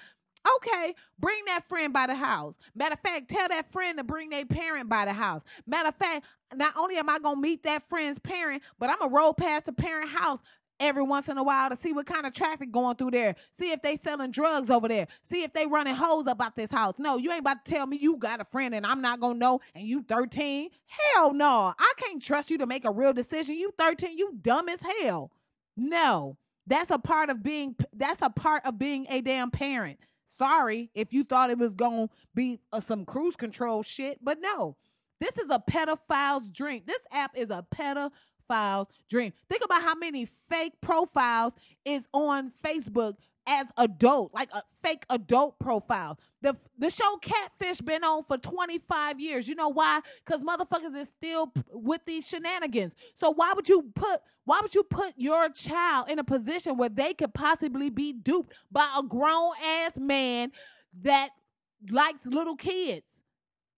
Okay, 0.57 0.95
bring 1.19 1.45
that 1.47 1.65
friend 1.65 1.93
by 1.93 2.07
the 2.07 2.15
house. 2.15 2.57
Matter 2.75 2.95
of 2.95 3.01
fact, 3.01 3.29
tell 3.29 3.49
that 3.49 3.71
friend 3.73 3.99
to 3.99 4.05
bring 4.05 4.31
their 4.31 4.47
parent 4.47 4.89
by 4.89 5.05
the 5.05 5.13
house. 5.13 5.43
Matter 5.67 5.89
of 5.89 5.97
fact, 5.97 6.25
not 6.55 6.75
only 6.77 6.97
am 6.97 7.09
I 7.09 7.19
gonna 7.19 7.41
meet 7.41 7.63
that 7.65 7.89
friend's 7.89 8.19
parent, 8.19 8.63
but 8.79 8.91
I'm 8.91 8.99
gonna 8.99 9.15
roll 9.15 9.35
past 9.35 9.67
the 9.67 9.73
parent 9.73 10.11
house 10.11 10.41
every 10.81 11.03
once 11.03 11.29
in 11.29 11.39
a 11.39 11.43
while 11.43 11.71
to 11.71 11.77
see 11.77 11.93
what 11.93 12.07
kind 12.07 12.27
of 12.27 12.33
traffic 12.33 12.71
going 12.71 12.97
through 12.97 13.11
there. 13.11 13.35
See 13.51 13.73
if 13.73 13.83
they 13.83 13.97
selling 13.97 14.31
drugs 14.31 14.71
over 14.71 14.89
there. 14.89 15.09
See 15.23 15.43
if 15.43 15.53
they 15.53 15.67
running 15.67 15.95
hoes 15.95 16.27
about 16.27 16.55
this 16.55 16.71
house. 16.71 16.99
No, 16.99 17.17
you 17.17 17.31
ain't 17.31 17.41
about 17.41 17.65
to 17.65 17.73
tell 17.75 17.87
me 17.87 17.99
you 17.99 18.17
got 18.17 18.41
a 18.41 18.45
friend 18.45 18.75
and 18.75 18.87
I'm 18.87 19.01
not 19.01 19.21
gonna 19.21 19.39
know 19.39 19.61
and 19.75 19.87
you 19.87 20.03
13. 20.03 20.71
Hell 20.87 21.33
no. 21.33 21.75
I 21.79 21.93
can't 21.99 22.23
trust 22.23 22.51
you 22.51 22.59
to 22.59 22.67
make 22.67 22.85
a 22.85 22.91
real 22.91 23.13
decision. 23.13 23.57
You 23.57 23.73
13, 23.77 24.17
you 24.17 24.35
dumb 24.41 24.69
as 24.69 24.83
hell. 24.83 25.33
No. 25.77 26.37
That's 26.67 26.91
a 26.91 26.99
part 26.99 27.31
of 27.31 27.43
being 27.43 27.77
that's 27.95 28.21
a 28.21 28.29
part 28.29 28.67
of 28.67 28.79
being 28.79 29.07
a 29.09 29.23
damn 29.23 29.51
parent. 29.51 29.99
Sorry 30.29 30.91
if 30.95 31.13
you 31.13 31.25
thought 31.25 31.51
it 31.51 31.59
was 31.59 31.75
going 31.75 32.09
to 32.09 32.15
be 32.35 32.61
uh, 32.73 32.81
some 32.81 33.05
cruise 33.05 33.35
control 33.35 33.83
shit, 33.83 34.19
but 34.23 34.39
no. 34.41 34.77
This 35.21 35.37
is 35.37 35.51
a 35.51 35.59
pedophile's 35.59 36.49
dream. 36.51 36.83
This 36.87 37.01
app 37.11 37.37
is 37.37 37.51
a 37.51 37.67
pedophile 37.75 38.13
pedophile's 38.49 38.89
dream. 39.09 39.33
Think 39.49 39.65
about 39.65 39.83
how 39.83 39.95
many 39.95 40.25
fake 40.27 40.75
profiles 40.81 41.55
is 41.85 42.09
on 42.13 42.51
Facebook 42.51 43.15
as 43.49 43.69
adult, 43.79 44.35
like 44.35 44.53
a 44.53 44.63
fake 44.83 45.05
adult 45.11 45.59
profile. 45.59 46.19
The 46.43 46.57
the 46.79 46.91
show 46.91 47.17
Catfish 47.23 47.81
been 47.81 48.05
on 48.05 48.25
for 48.25 48.39
25 48.39 49.21
years. 49.21 49.49
You 49.49 49.57
know 49.57 49.71
why? 49.71 50.01
Cuz 50.27 50.43
motherfuckers 50.43 50.95
is 50.97 51.09
still 51.09 51.49
p- 51.49 51.63
with 51.73 52.03
these 52.07 52.29
shenanigans. 52.29 52.95
So 53.15 53.31
why 53.31 53.55
would 53.55 53.69
you 53.69 53.91
put 53.95 54.21
why 54.45 54.61
would 54.63 54.75
you 54.75 54.85
put 54.85 55.15
your 55.17 55.49
child 55.51 56.11
in 56.11 56.19
a 56.19 56.25
position 56.25 56.77
where 56.77 56.91
they 56.91 57.15
could 57.15 57.35
possibly 57.35 57.91
be 57.91 58.13
duped 58.13 58.53
by 58.71 58.89
a 58.99 59.03
grown 59.03 59.53
ass 59.65 59.99
man 59.99 60.53
that 61.03 61.31
likes 61.91 62.27
little 62.27 62.57
kids? 62.57 63.07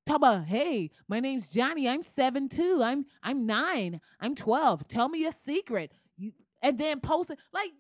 Talk 0.07 0.17
about, 0.17 0.47
hey, 0.47 0.91
my 1.09 1.21
name's 1.21 1.51
Johnny. 1.51 1.89
I'm 1.89 2.03
seven 2.03 2.49
two. 2.49 2.83
I'm 2.83 3.07
I'm 3.23 3.47
nine. 3.47 4.01
I'm 4.21 4.35
twelve. 4.35 4.89
Tell 4.89 5.09
me 5.09 5.27
a 5.27 5.33
secret. 5.33 5.93
You 6.19 6.33
and 6.63 6.79
then 6.79 7.01
post 7.01 7.31
it 7.31 7.39
like 7.53 7.71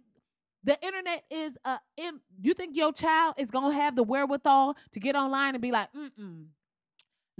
the 0.64 0.78
internet 0.84 1.24
is 1.30 1.56
uh 1.64 1.78
in 1.96 2.20
you 2.40 2.54
think 2.54 2.76
your 2.76 2.92
child 2.92 3.34
is 3.38 3.50
gonna 3.50 3.74
have 3.74 3.96
the 3.96 4.02
wherewithal 4.02 4.76
to 4.92 5.00
get 5.00 5.16
online 5.16 5.54
and 5.54 5.62
be 5.62 5.72
like, 5.72 5.92
mm 5.92 6.10
mm, 6.18 6.44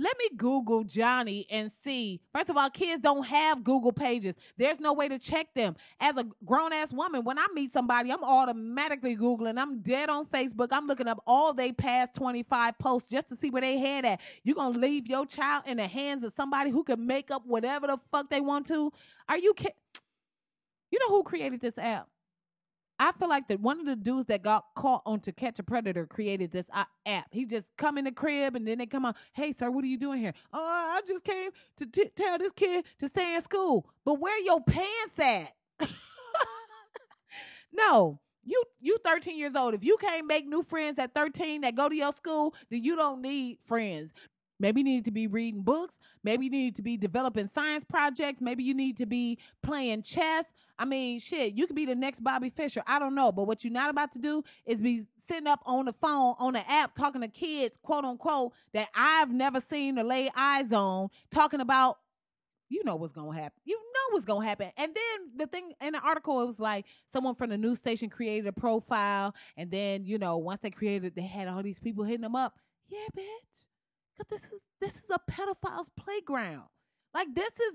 let 0.00 0.16
me 0.18 0.30
Google 0.34 0.82
Johnny 0.82 1.46
and 1.50 1.70
see. 1.70 2.22
First 2.32 2.48
of 2.48 2.56
all, 2.56 2.70
kids 2.70 3.02
don't 3.02 3.24
have 3.24 3.62
Google 3.62 3.92
pages. 3.92 4.34
There's 4.56 4.80
no 4.80 4.94
way 4.94 5.08
to 5.08 5.18
check 5.18 5.52
them. 5.52 5.76
As 6.00 6.16
a 6.16 6.24
grown 6.42 6.72
ass 6.72 6.90
woman, 6.90 7.22
when 7.22 7.38
I 7.38 7.46
meet 7.52 7.70
somebody, 7.70 8.10
I'm 8.10 8.24
automatically 8.24 9.14
Googling. 9.14 9.58
I'm 9.58 9.82
dead 9.82 10.08
on 10.08 10.24
Facebook. 10.24 10.68
I'm 10.70 10.86
looking 10.86 11.06
up 11.06 11.22
all 11.26 11.52
they 11.52 11.72
past 11.72 12.14
25 12.14 12.78
posts 12.78 13.10
just 13.10 13.28
to 13.28 13.36
see 13.36 13.50
where 13.50 13.60
they 13.60 13.76
head 13.78 14.06
at. 14.06 14.20
You're 14.42 14.56
going 14.56 14.72
to 14.72 14.78
leave 14.78 15.06
your 15.06 15.26
child 15.26 15.64
in 15.66 15.76
the 15.76 15.86
hands 15.86 16.24
of 16.24 16.32
somebody 16.32 16.70
who 16.70 16.82
can 16.82 17.06
make 17.06 17.30
up 17.30 17.42
whatever 17.46 17.86
the 17.86 17.98
fuck 18.10 18.30
they 18.30 18.40
want 18.40 18.68
to? 18.68 18.90
Are 19.28 19.38
you 19.38 19.52
kidding? 19.52 19.74
You 20.90 20.98
know 21.00 21.08
who 21.08 21.22
created 21.24 21.60
this 21.60 21.76
app? 21.76 22.08
I 23.00 23.12
feel 23.12 23.30
like 23.30 23.48
that 23.48 23.60
one 23.60 23.80
of 23.80 23.86
the 23.86 23.96
dudes 23.96 24.26
that 24.26 24.42
got 24.42 24.66
caught 24.74 25.00
on 25.06 25.20
to 25.20 25.32
catch 25.32 25.58
a 25.58 25.62
predator 25.62 26.06
created 26.06 26.52
this 26.52 26.66
uh, 26.70 26.84
app. 27.06 27.28
He 27.32 27.46
just 27.46 27.74
come 27.78 27.96
in 27.96 28.04
the 28.04 28.12
crib 28.12 28.54
and 28.54 28.68
then 28.68 28.76
they 28.76 28.84
come 28.84 29.06
out, 29.06 29.16
hey 29.32 29.52
sir, 29.52 29.70
what 29.70 29.82
are 29.84 29.88
you 29.88 29.96
doing 29.96 30.20
here? 30.20 30.34
Oh, 30.52 30.60
I 30.60 31.00
just 31.08 31.24
came 31.24 31.50
to 31.78 31.86
t- 31.86 32.10
tell 32.14 32.36
this 32.36 32.52
kid 32.52 32.84
to 32.98 33.08
stay 33.08 33.34
in 33.34 33.40
school. 33.40 33.86
But 34.04 34.20
where 34.20 34.38
your 34.40 34.62
pants 34.62 35.18
at? 35.18 35.54
no, 37.72 38.20
you 38.44 38.62
you 38.80 38.98
13 39.02 39.38
years 39.38 39.56
old. 39.56 39.72
If 39.72 39.82
you 39.82 39.96
can't 39.96 40.26
make 40.26 40.46
new 40.46 40.62
friends 40.62 40.98
at 40.98 41.14
13 41.14 41.62
that 41.62 41.74
go 41.74 41.88
to 41.88 41.96
your 41.96 42.12
school, 42.12 42.54
then 42.68 42.84
you 42.84 42.96
don't 42.96 43.22
need 43.22 43.60
friends. 43.62 44.12
Maybe 44.60 44.82
you 44.82 44.84
need 44.84 45.06
to 45.06 45.10
be 45.10 45.26
reading 45.26 45.62
books. 45.62 45.98
Maybe 46.22 46.44
you 46.44 46.50
need 46.50 46.76
to 46.76 46.82
be 46.82 46.98
developing 46.98 47.46
science 47.46 47.82
projects. 47.82 48.42
Maybe 48.42 48.62
you 48.62 48.74
need 48.74 48.98
to 48.98 49.06
be 49.06 49.38
playing 49.62 50.02
chess. 50.02 50.52
I 50.78 50.84
mean, 50.84 51.18
shit, 51.18 51.54
you 51.54 51.66
could 51.66 51.74
be 51.74 51.86
the 51.86 51.94
next 51.94 52.20
Bobby 52.20 52.50
Fischer. 52.50 52.82
I 52.86 52.98
don't 52.98 53.14
know. 53.14 53.32
But 53.32 53.44
what 53.44 53.64
you're 53.64 53.72
not 53.72 53.90
about 53.90 54.12
to 54.12 54.18
do 54.18 54.44
is 54.66 54.82
be 54.82 55.06
sitting 55.18 55.46
up 55.46 55.62
on 55.64 55.86
the 55.86 55.94
phone, 55.94 56.34
on 56.38 56.52
the 56.52 56.70
app, 56.70 56.94
talking 56.94 57.22
to 57.22 57.28
kids, 57.28 57.78
quote 57.82 58.04
unquote, 58.04 58.52
that 58.74 58.88
I've 58.94 59.30
never 59.30 59.60
seen 59.60 59.98
or 59.98 60.04
lay 60.04 60.30
eyes 60.36 60.72
on, 60.72 61.08
talking 61.30 61.60
about, 61.60 61.98
you 62.68 62.84
know 62.84 62.96
what's 62.96 63.12
going 63.12 63.34
to 63.34 63.42
happen. 63.42 63.60
You 63.64 63.76
know 63.76 64.14
what's 64.14 64.26
going 64.26 64.42
to 64.42 64.46
happen. 64.46 64.70
And 64.76 64.94
then 64.94 65.30
the 65.36 65.46
thing 65.46 65.72
in 65.80 65.94
the 65.94 66.00
article, 66.00 66.40
it 66.42 66.46
was 66.46 66.60
like 66.60 66.84
someone 67.12 67.34
from 67.34 67.50
the 67.50 67.58
news 67.58 67.78
station 67.78 68.10
created 68.10 68.46
a 68.46 68.52
profile. 68.52 69.34
And 69.56 69.70
then, 69.70 70.04
you 70.04 70.18
know, 70.18 70.36
once 70.36 70.60
they 70.60 70.70
created, 70.70 71.06
it, 71.06 71.16
they 71.16 71.22
had 71.22 71.48
all 71.48 71.62
these 71.62 71.80
people 71.80 72.04
hitting 72.04 72.20
them 72.20 72.36
up. 72.36 72.58
Yeah, 72.88 72.98
bitch 73.16 73.66
this 74.28 74.44
is 74.44 74.60
this 74.80 74.96
is 74.96 75.10
a 75.10 75.18
pedophile's 75.30 75.90
playground. 75.96 76.64
Like 77.14 77.34
this 77.34 77.52
is 77.58 77.74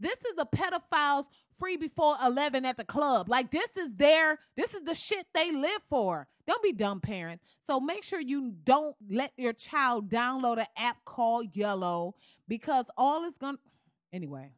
this 0.00 0.16
is 0.24 0.34
the 0.36 0.46
pedophiles 0.46 1.26
free 1.58 1.76
before 1.76 2.16
11 2.24 2.64
at 2.64 2.76
the 2.76 2.84
club. 2.84 3.28
Like 3.28 3.50
this 3.50 3.76
is 3.76 3.88
their 3.96 4.38
this 4.56 4.74
is 4.74 4.82
the 4.82 4.94
shit 4.94 5.26
they 5.32 5.52
live 5.52 5.82
for. 5.88 6.26
Don't 6.46 6.62
be 6.62 6.72
dumb 6.72 7.00
parents. 7.00 7.44
So 7.62 7.78
make 7.78 8.02
sure 8.02 8.20
you 8.20 8.52
don't 8.64 8.96
let 9.08 9.32
your 9.36 9.52
child 9.52 10.10
download 10.10 10.58
an 10.58 10.66
app 10.76 10.96
called 11.04 11.54
Yellow 11.54 12.16
because 12.48 12.86
all 12.96 13.24
is 13.24 13.38
going 13.38 13.56
to 13.56 13.60
anyway. 14.12 14.50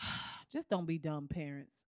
Just 0.52 0.68
don't 0.68 0.86
be 0.86 0.98
dumb 0.98 1.26
parents. 1.28 1.86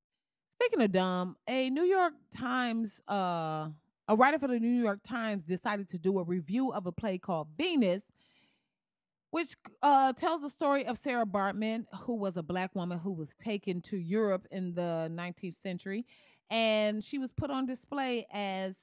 Speaking 0.50 0.82
of 0.82 0.92
dumb, 0.92 1.36
a 1.48 1.70
New 1.70 1.84
York 1.84 2.14
Times 2.36 3.00
uh 3.06 3.68
a 4.10 4.16
writer 4.16 4.40
for 4.40 4.48
the 4.48 4.58
New 4.58 4.82
York 4.82 4.98
Times 5.04 5.44
decided 5.44 5.88
to 5.90 5.98
do 5.98 6.18
a 6.18 6.24
review 6.24 6.72
of 6.72 6.84
a 6.84 6.90
play 6.90 7.16
called 7.16 7.46
Venus, 7.56 8.02
which 9.30 9.54
uh, 9.82 10.12
tells 10.14 10.42
the 10.42 10.50
story 10.50 10.84
of 10.84 10.98
Sarah 10.98 11.24
Baartman, 11.24 11.84
who 11.94 12.16
was 12.16 12.36
a 12.36 12.42
black 12.42 12.74
woman 12.74 12.98
who 12.98 13.12
was 13.12 13.28
taken 13.38 13.80
to 13.82 13.96
Europe 13.96 14.48
in 14.50 14.74
the 14.74 15.08
19th 15.12 15.54
century. 15.54 16.06
And 16.50 17.04
she 17.04 17.18
was 17.18 17.30
put 17.30 17.52
on 17.52 17.66
display 17.66 18.26
as 18.32 18.78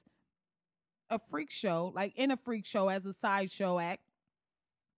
a 1.10 1.18
freak 1.18 1.50
show, 1.50 1.92
like 1.94 2.16
in 2.16 2.30
a 2.30 2.36
freak 2.38 2.64
show 2.64 2.88
as 2.88 3.04
a 3.04 3.12
sideshow 3.12 3.78
act 3.78 4.00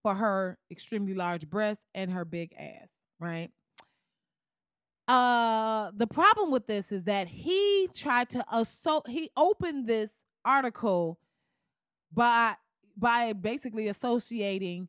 for 0.04 0.14
her 0.14 0.58
extremely 0.70 1.14
large 1.14 1.50
breasts 1.50 1.84
and 1.92 2.12
her 2.12 2.24
big 2.24 2.54
ass, 2.56 2.90
right? 3.18 3.50
Uh, 5.10 5.90
the 5.96 6.06
problem 6.06 6.52
with 6.52 6.68
this 6.68 6.92
is 6.92 7.02
that 7.02 7.26
he 7.26 7.88
tried 7.92 8.30
to 8.30 8.44
assault. 8.52 9.08
He 9.08 9.28
opened 9.36 9.88
this 9.88 10.22
article 10.44 11.18
by 12.14 12.54
by 12.96 13.32
basically 13.32 13.88
associating 13.88 14.86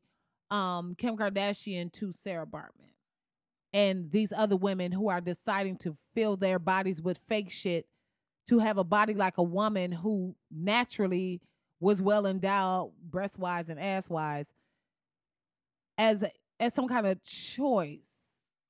um 0.51 0.93
Kim 0.93 1.17
Kardashian 1.17 1.91
to 1.93 2.11
Sarah 2.11 2.45
Baartman 2.45 2.93
and 3.73 4.11
these 4.11 4.31
other 4.31 4.55
women 4.55 4.91
who 4.91 5.09
are 5.09 5.21
deciding 5.21 5.77
to 5.77 5.97
fill 6.13 6.37
their 6.37 6.59
bodies 6.59 7.01
with 7.01 7.19
fake 7.27 7.49
shit 7.49 7.87
to 8.47 8.59
have 8.59 8.77
a 8.77 8.83
body 8.83 9.15
like 9.15 9.39
a 9.39 9.43
woman 9.43 9.91
who 9.91 10.35
naturally 10.51 11.41
was 11.79 11.99
well 11.99 12.27
endowed 12.27 12.91
breast 13.01 13.39
wise 13.39 13.69
and 13.69 13.79
ass 13.79 14.07
wise 14.07 14.53
as 15.97 16.23
as 16.59 16.75
some 16.75 16.87
kind 16.87 17.07
of 17.07 17.23
choice 17.23 18.20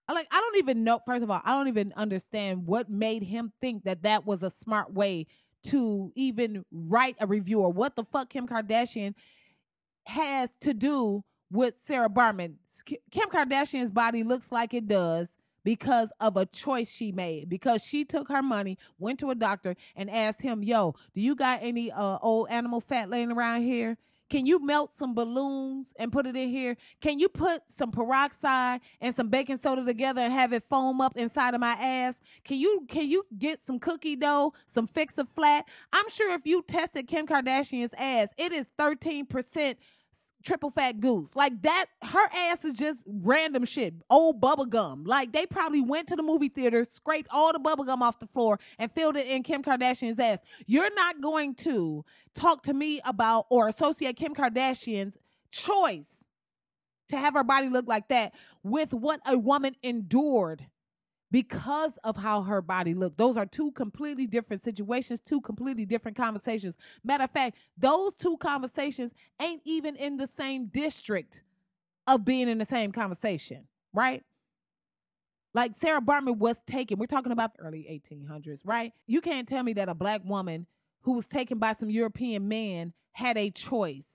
like 0.09 0.27
I 0.31 0.39
don't 0.39 0.57
even 0.57 0.83
know. 0.83 0.99
First 1.05 1.23
of 1.23 1.31
all, 1.31 1.41
I 1.43 1.51
don't 1.51 1.67
even 1.67 1.93
understand 1.95 2.65
what 2.65 2.89
made 2.89 3.23
him 3.23 3.51
think 3.59 3.83
that 3.83 4.03
that 4.03 4.25
was 4.25 4.43
a 4.43 4.49
smart 4.49 4.93
way 4.93 5.27
to 5.63 6.11
even 6.15 6.65
write 6.71 7.15
a 7.19 7.27
review 7.27 7.59
or 7.59 7.71
what 7.71 7.95
the 7.95 8.03
fuck 8.03 8.29
Kim 8.29 8.47
Kardashian 8.47 9.13
has 10.07 10.49
to 10.61 10.73
do 10.73 11.23
with 11.51 11.75
Sarah 11.79 12.09
Baartman. 12.09 12.55
Kim 12.85 13.29
Kardashian's 13.29 13.91
body 13.91 14.23
looks 14.23 14.51
like 14.51 14.73
it 14.73 14.87
does 14.87 15.37
because 15.63 16.11
of 16.19 16.37
a 16.37 16.45
choice 16.45 16.91
she 16.91 17.11
made 17.11 17.49
because 17.49 17.85
she 17.85 18.03
took 18.03 18.29
her 18.29 18.41
money 18.41 18.77
went 18.97 19.19
to 19.19 19.29
a 19.29 19.35
doctor 19.35 19.75
and 19.95 20.09
asked 20.09 20.41
him 20.41 20.63
yo 20.63 20.95
do 21.13 21.21
you 21.21 21.35
got 21.35 21.59
any 21.61 21.91
uh, 21.91 22.17
old 22.21 22.49
animal 22.49 22.81
fat 22.81 23.11
laying 23.11 23.31
around 23.31 23.61
here 23.61 23.95
can 24.31 24.45
you 24.45 24.65
melt 24.65 24.93
some 24.93 25.13
balloons 25.13 25.93
and 25.99 26.09
put 26.09 26.25
it 26.25 26.37
in 26.37 26.47
here? 26.47 26.77
Can 27.01 27.19
you 27.19 27.27
put 27.27 27.63
some 27.67 27.91
peroxide 27.91 28.79
and 29.01 29.13
some 29.13 29.27
baking 29.27 29.57
soda 29.57 29.83
together 29.83 30.21
and 30.21 30.31
have 30.31 30.53
it 30.53 30.63
foam 30.69 31.01
up 31.01 31.17
inside 31.17 31.53
of 31.53 31.59
my 31.59 31.73
ass? 31.73 32.21
Can 32.45 32.57
you 32.57 32.85
can 32.87 33.09
you 33.09 33.25
get 33.37 33.61
some 33.61 33.77
cookie 33.77 34.15
dough, 34.15 34.53
some 34.65 34.87
fix 34.87 35.17
a 35.17 35.25
flat? 35.25 35.65
I'm 35.91 36.09
sure 36.09 36.33
if 36.33 36.45
you 36.45 36.63
tested 36.63 37.09
Kim 37.09 37.27
Kardashian's 37.27 37.93
ass, 37.97 38.29
it 38.37 38.53
is 38.53 38.67
13% 38.79 39.75
triple 40.43 40.69
fat 40.69 40.99
goose. 40.99 41.35
Like 41.35 41.61
that, 41.63 41.85
her 42.03 42.29
ass 42.33 42.65
is 42.65 42.77
just 42.77 43.03
random 43.05 43.65
shit. 43.65 43.93
Old 44.09 44.41
bubble 44.41 44.65
gum. 44.65 45.03
Like 45.03 45.31
they 45.31 45.45
probably 45.45 45.81
went 45.81 46.07
to 46.09 46.15
the 46.15 46.23
movie 46.23 46.49
theater, 46.49 46.83
scraped 46.83 47.29
all 47.31 47.53
the 47.53 47.59
bubble 47.59 47.83
gum 47.83 48.01
off 48.01 48.19
the 48.19 48.27
floor, 48.27 48.59
and 48.79 48.91
filled 48.91 49.17
it 49.17 49.27
in 49.27 49.43
Kim 49.43 49.63
Kardashian's 49.63 50.19
ass. 50.19 50.39
You're 50.65 50.93
not 50.93 51.21
going 51.21 51.55
to 51.55 52.03
talk 52.35 52.63
to 52.63 52.73
me 52.73 53.01
about 53.05 53.45
or 53.49 53.67
associate 53.67 54.15
Kim 54.15 54.33
Kardashian's 54.33 55.17
choice 55.51 56.23
to 57.09 57.17
have 57.17 57.33
her 57.33 57.43
body 57.43 57.69
look 57.69 57.87
like 57.87 58.07
that 58.07 58.33
with 58.63 58.93
what 58.93 59.19
a 59.25 59.37
woman 59.37 59.75
endured 59.83 60.65
because 61.31 61.97
of 62.03 62.17
how 62.17 62.41
her 62.41 62.61
body 62.61 62.93
looked. 62.93 63.17
Those 63.17 63.37
are 63.37 63.45
two 63.45 63.71
completely 63.71 64.27
different 64.27 64.61
situations, 64.61 65.19
two 65.21 65.41
completely 65.41 65.85
different 65.85 66.17
conversations. 66.17 66.77
Matter 67.03 67.23
of 67.23 67.31
fact, 67.31 67.57
those 67.77 68.15
two 68.15 68.37
conversations 68.37 69.13
ain't 69.41 69.61
even 69.65 69.95
in 69.95 70.17
the 70.17 70.27
same 70.27 70.67
district 70.67 71.43
of 72.07 72.25
being 72.25 72.49
in 72.49 72.57
the 72.57 72.65
same 72.65 72.91
conversation, 72.91 73.67
right? 73.93 74.23
Like 75.53 75.75
Sarah 75.75 76.01
Baartman 76.01 76.37
was 76.37 76.61
taken, 76.65 76.97
we're 76.97 77.05
talking 77.07 77.31
about 77.31 77.55
the 77.55 77.63
early 77.63 77.87
1800s, 77.89 78.61
right? 78.63 78.93
You 79.07 79.21
can't 79.21 79.47
tell 79.47 79.63
me 79.63 79.73
that 79.73 79.89
a 79.89 79.95
black 79.95 80.21
woman 80.23 80.65
who 81.01 81.13
was 81.13 81.27
taken 81.27 81.57
by 81.57 81.73
some 81.73 81.89
European 81.89 82.47
man 82.47 82.93
had 83.13 83.37
a 83.37 83.49
choice. 83.49 84.07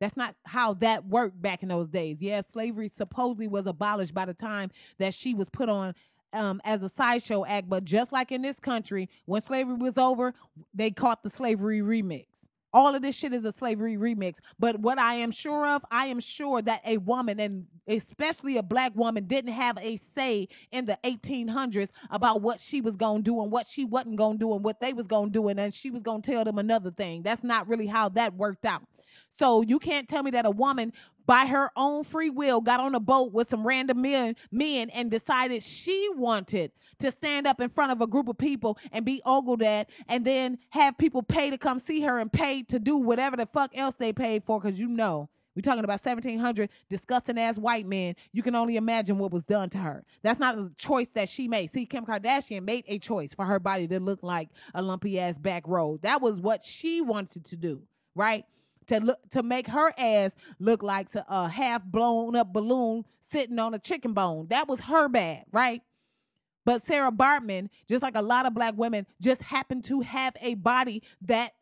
That's 0.00 0.16
not 0.16 0.34
how 0.44 0.74
that 0.74 1.06
worked 1.06 1.40
back 1.40 1.62
in 1.62 1.68
those 1.68 1.86
days. 1.86 2.20
Yeah, 2.20 2.42
slavery 2.42 2.88
supposedly 2.88 3.46
was 3.46 3.68
abolished 3.68 4.12
by 4.12 4.24
the 4.24 4.34
time 4.34 4.72
that 4.98 5.14
she 5.14 5.32
was 5.32 5.48
put 5.48 5.68
on 5.68 5.94
um, 6.32 6.60
as 6.64 6.82
a 6.82 6.88
sideshow 6.88 7.44
act. 7.44 7.68
But 7.68 7.84
just 7.84 8.12
like 8.12 8.32
in 8.32 8.42
this 8.42 8.60
country, 8.60 9.08
when 9.26 9.40
slavery 9.40 9.76
was 9.76 9.98
over, 9.98 10.34
they 10.74 10.90
caught 10.90 11.22
the 11.22 11.30
slavery 11.30 11.80
remix. 11.80 12.48
All 12.74 12.94
of 12.94 13.02
this 13.02 13.14
shit 13.14 13.34
is 13.34 13.44
a 13.44 13.52
slavery 13.52 13.96
remix. 13.96 14.38
But 14.58 14.80
what 14.80 14.98
I 14.98 15.16
am 15.16 15.30
sure 15.30 15.66
of, 15.66 15.84
I 15.90 16.06
am 16.06 16.20
sure 16.20 16.62
that 16.62 16.80
a 16.86 16.96
woman, 16.96 17.38
and 17.38 17.66
especially 17.86 18.56
a 18.56 18.62
black 18.62 18.96
woman, 18.96 19.26
didn't 19.26 19.52
have 19.52 19.76
a 19.78 19.96
say 19.96 20.48
in 20.70 20.86
the 20.86 20.98
1800s 21.04 21.90
about 22.10 22.40
what 22.40 22.60
she 22.60 22.80
was 22.80 22.96
going 22.96 23.18
to 23.18 23.22
do 23.22 23.42
and 23.42 23.52
what 23.52 23.66
she 23.66 23.84
wasn't 23.84 24.16
going 24.16 24.38
to 24.38 24.38
do 24.38 24.54
and 24.54 24.64
what 24.64 24.80
they 24.80 24.94
was 24.94 25.06
going 25.06 25.26
to 25.26 25.32
do. 25.32 25.48
And 25.48 25.58
then 25.58 25.70
she 25.70 25.90
was 25.90 26.02
going 26.02 26.22
to 26.22 26.30
tell 26.30 26.44
them 26.44 26.58
another 26.58 26.90
thing. 26.90 27.22
That's 27.22 27.44
not 27.44 27.68
really 27.68 27.86
how 27.86 28.08
that 28.10 28.34
worked 28.34 28.64
out. 28.64 28.82
So 29.32 29.62
you 29.62 29.78
can't 29.78 30.08
tell 30.08 30.22
me 30.22 30.30
that 30.32 30.46
a 30.46 30.50
woman 30.50 30.92
by 31.26 31.46
her 31.46 31.70
own 31.76 32.04
free 32.04 32.30
will 32.30 32.60
got 32.60 32.80
on 32.80 32.94
a 32.94 33.00
boat 33.00 33.32
with 33.32 33.48
some 33.48 33.66
random 33.66 34.02
men 34.02 34.36
men 34.50 34.90
and 34.90 35.10
decided 35.10 35.62
she 35.62 36.08
wanted 36.14 36.72
to 36.98 37.10
stand 37.10 37.46
up 37.46 37.60
in 37.60 37.68
front 37.68 37.92
of 37.92 38.00
a 38.00 38.06
group 38.06 38.28
of 38.28 38.38
people 38.38 38.78
and 38.92 39.04
be 39.04 39.20
ogled 39.24 39.62
at 39.62 39.88
and 40.08 40.24
then 40.24 40.58
have 40.70 40.98
people 40.98 41.22
pay 41.22 41.50
to 41.50 41.58
come 41.58 41.78
see 41.78 42.00
her 42.00 42.18
and 42.18 42.32
pay 42.32 42.62
to 42.62 42.78
do 42.78 42.96
whatever 42.96 43.36
the 43.36 43.46
fuck 43.46 43.76
else 43.76 43.94
they 43.96 44.12
paid 44.12 44.44
for 44.44 44.60
because 44.60 44.78
you 44.78 44.88
know 44.88 45.28
we're 45.54 45.62
talking 45.62 45.84
about 45.84 46.00
1700 46.04 46.70
disgusting 46.88 47.38
ass 47.38 47.58
white 47.58 47.86
men. 47.86 48.16
You 48.32 48.42
can 48.42 48.54
only 48.54 48.76
imagine 48.76 49.18
what 49.18 49.32
was 49.32 49.44
done 49.44 49.68
to 49.70 49.78
her. 49.78 50.04
That's 50.22 50.40
not 50.40 50.56
a 50.56 50.70
choice 50.76 51.10
that 51.10 51.28
she 51.28 51.46
made. 51.46 51.68
See, 51.70 51.84
Kim 51.84 52.06
Kardashian 52.06 52.62
made 52.62 52.84
a 52.88 52.98
choice 52.98 53.34
for 53.34 53.44
her 53.44 53.60
body 53.60 53.86
to 53.88 54.00
look 54.00 54.22
like 54.22 54.48
a 54.74 54.80
lumpy 54.80 55.20
ass 55.20 55.38
back 55.38 55.68
row. 55.68 55.98
That 56.00 56.22
was 56.22 56.40
what 56.40 56.64
she 56.64 57.02
wanted 57.02 57.44
to 57.46 57.56
do, 57.56 57.82
right? 58.14 58.46
To 58.88 59.00
look 59.00 59.18
to 59.30 59.42
make 59.42 59.68
her 59.68 59.92
ass 59.96 60.34
look 60.58 60.82
like 60.82 61.08
a 61.14 61.48
half 61.48 61.84
blown 61.84 62.34
up 62.36 62.52
balloon 62.52 63.04
sitting 63.20 63.58
on 63.58 63.74
a 63.74 63.78
chicken 63.78 64.12
bone. 64.12 64.48
That 64.48 64.68
was 64.68 64.80
her 64.80 65.08
bad, 65.08 65.44
right? 65.52 65.82
But 66.64 66.82
Sarah 66.82 67.12
Baartman, 67.12 67.68
just 67.88 68.02
like 68.02 68.16
a 68.16 68.22
lot 68.22 68.46
of 68.46 68.54
black 68.54 68.74
women, 68.76 69.06
just 69.20 69.42
happened 69.42 69.84
to 69.84 70.00
have 70.00 70.34
a 70.40 70.54
body 70.54 71.02
that 71.22 71.52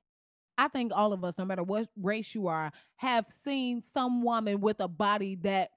I 0.58 0.68
think 0.68 0.92
all 0.94 1.12
of 1.12 1.24
us, 1.24 1.38
no 1.38 1.44
matter 1.44 1.62
what 1.62 1.88
race 1.96 2.34
you 2.34 2.48
are, 2.48 2.70
have 2.96 3.28
seen 3.28 3.82
some 3.82 4.22
woman 4.22 4.60
with 4.60 4.80
a 4.80 4.88
body 4.88 5.36
that 5.36 5.70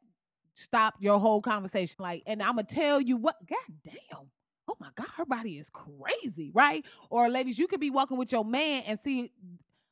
stopped 0.55 1.01
your 1.01 1.19
whole 1.19 1.41
conversation. 1.41 1.95
Like, 1.99 2.23
and 2.25 2.41
I'm 2.43 2.55
gonna 2.55 2.63
tell 2.63 2.99
you 2.99 3.17
what, 3.17 3.35
god 3.47 3.57
damn. 3.83 4.29
Oh 4.67 4.75
my 4.79 4.89
God, 4.95 5.07
her 5.15 5.25
body 5.25 5.57
is 5.57 5.69
crazy, 5.69 6.51
right? 6.53 6.85
Or 7.09 7.29
ladies, 7.29 7.57
you 7.59 7.67
could 7.67 7.79
be 7.79 7.89
walking 7.91 8.17
with 8.17 8.31
your 8.31 8.45
man 8.45 8.83
and 8.87 8.99
see 8.99 9.31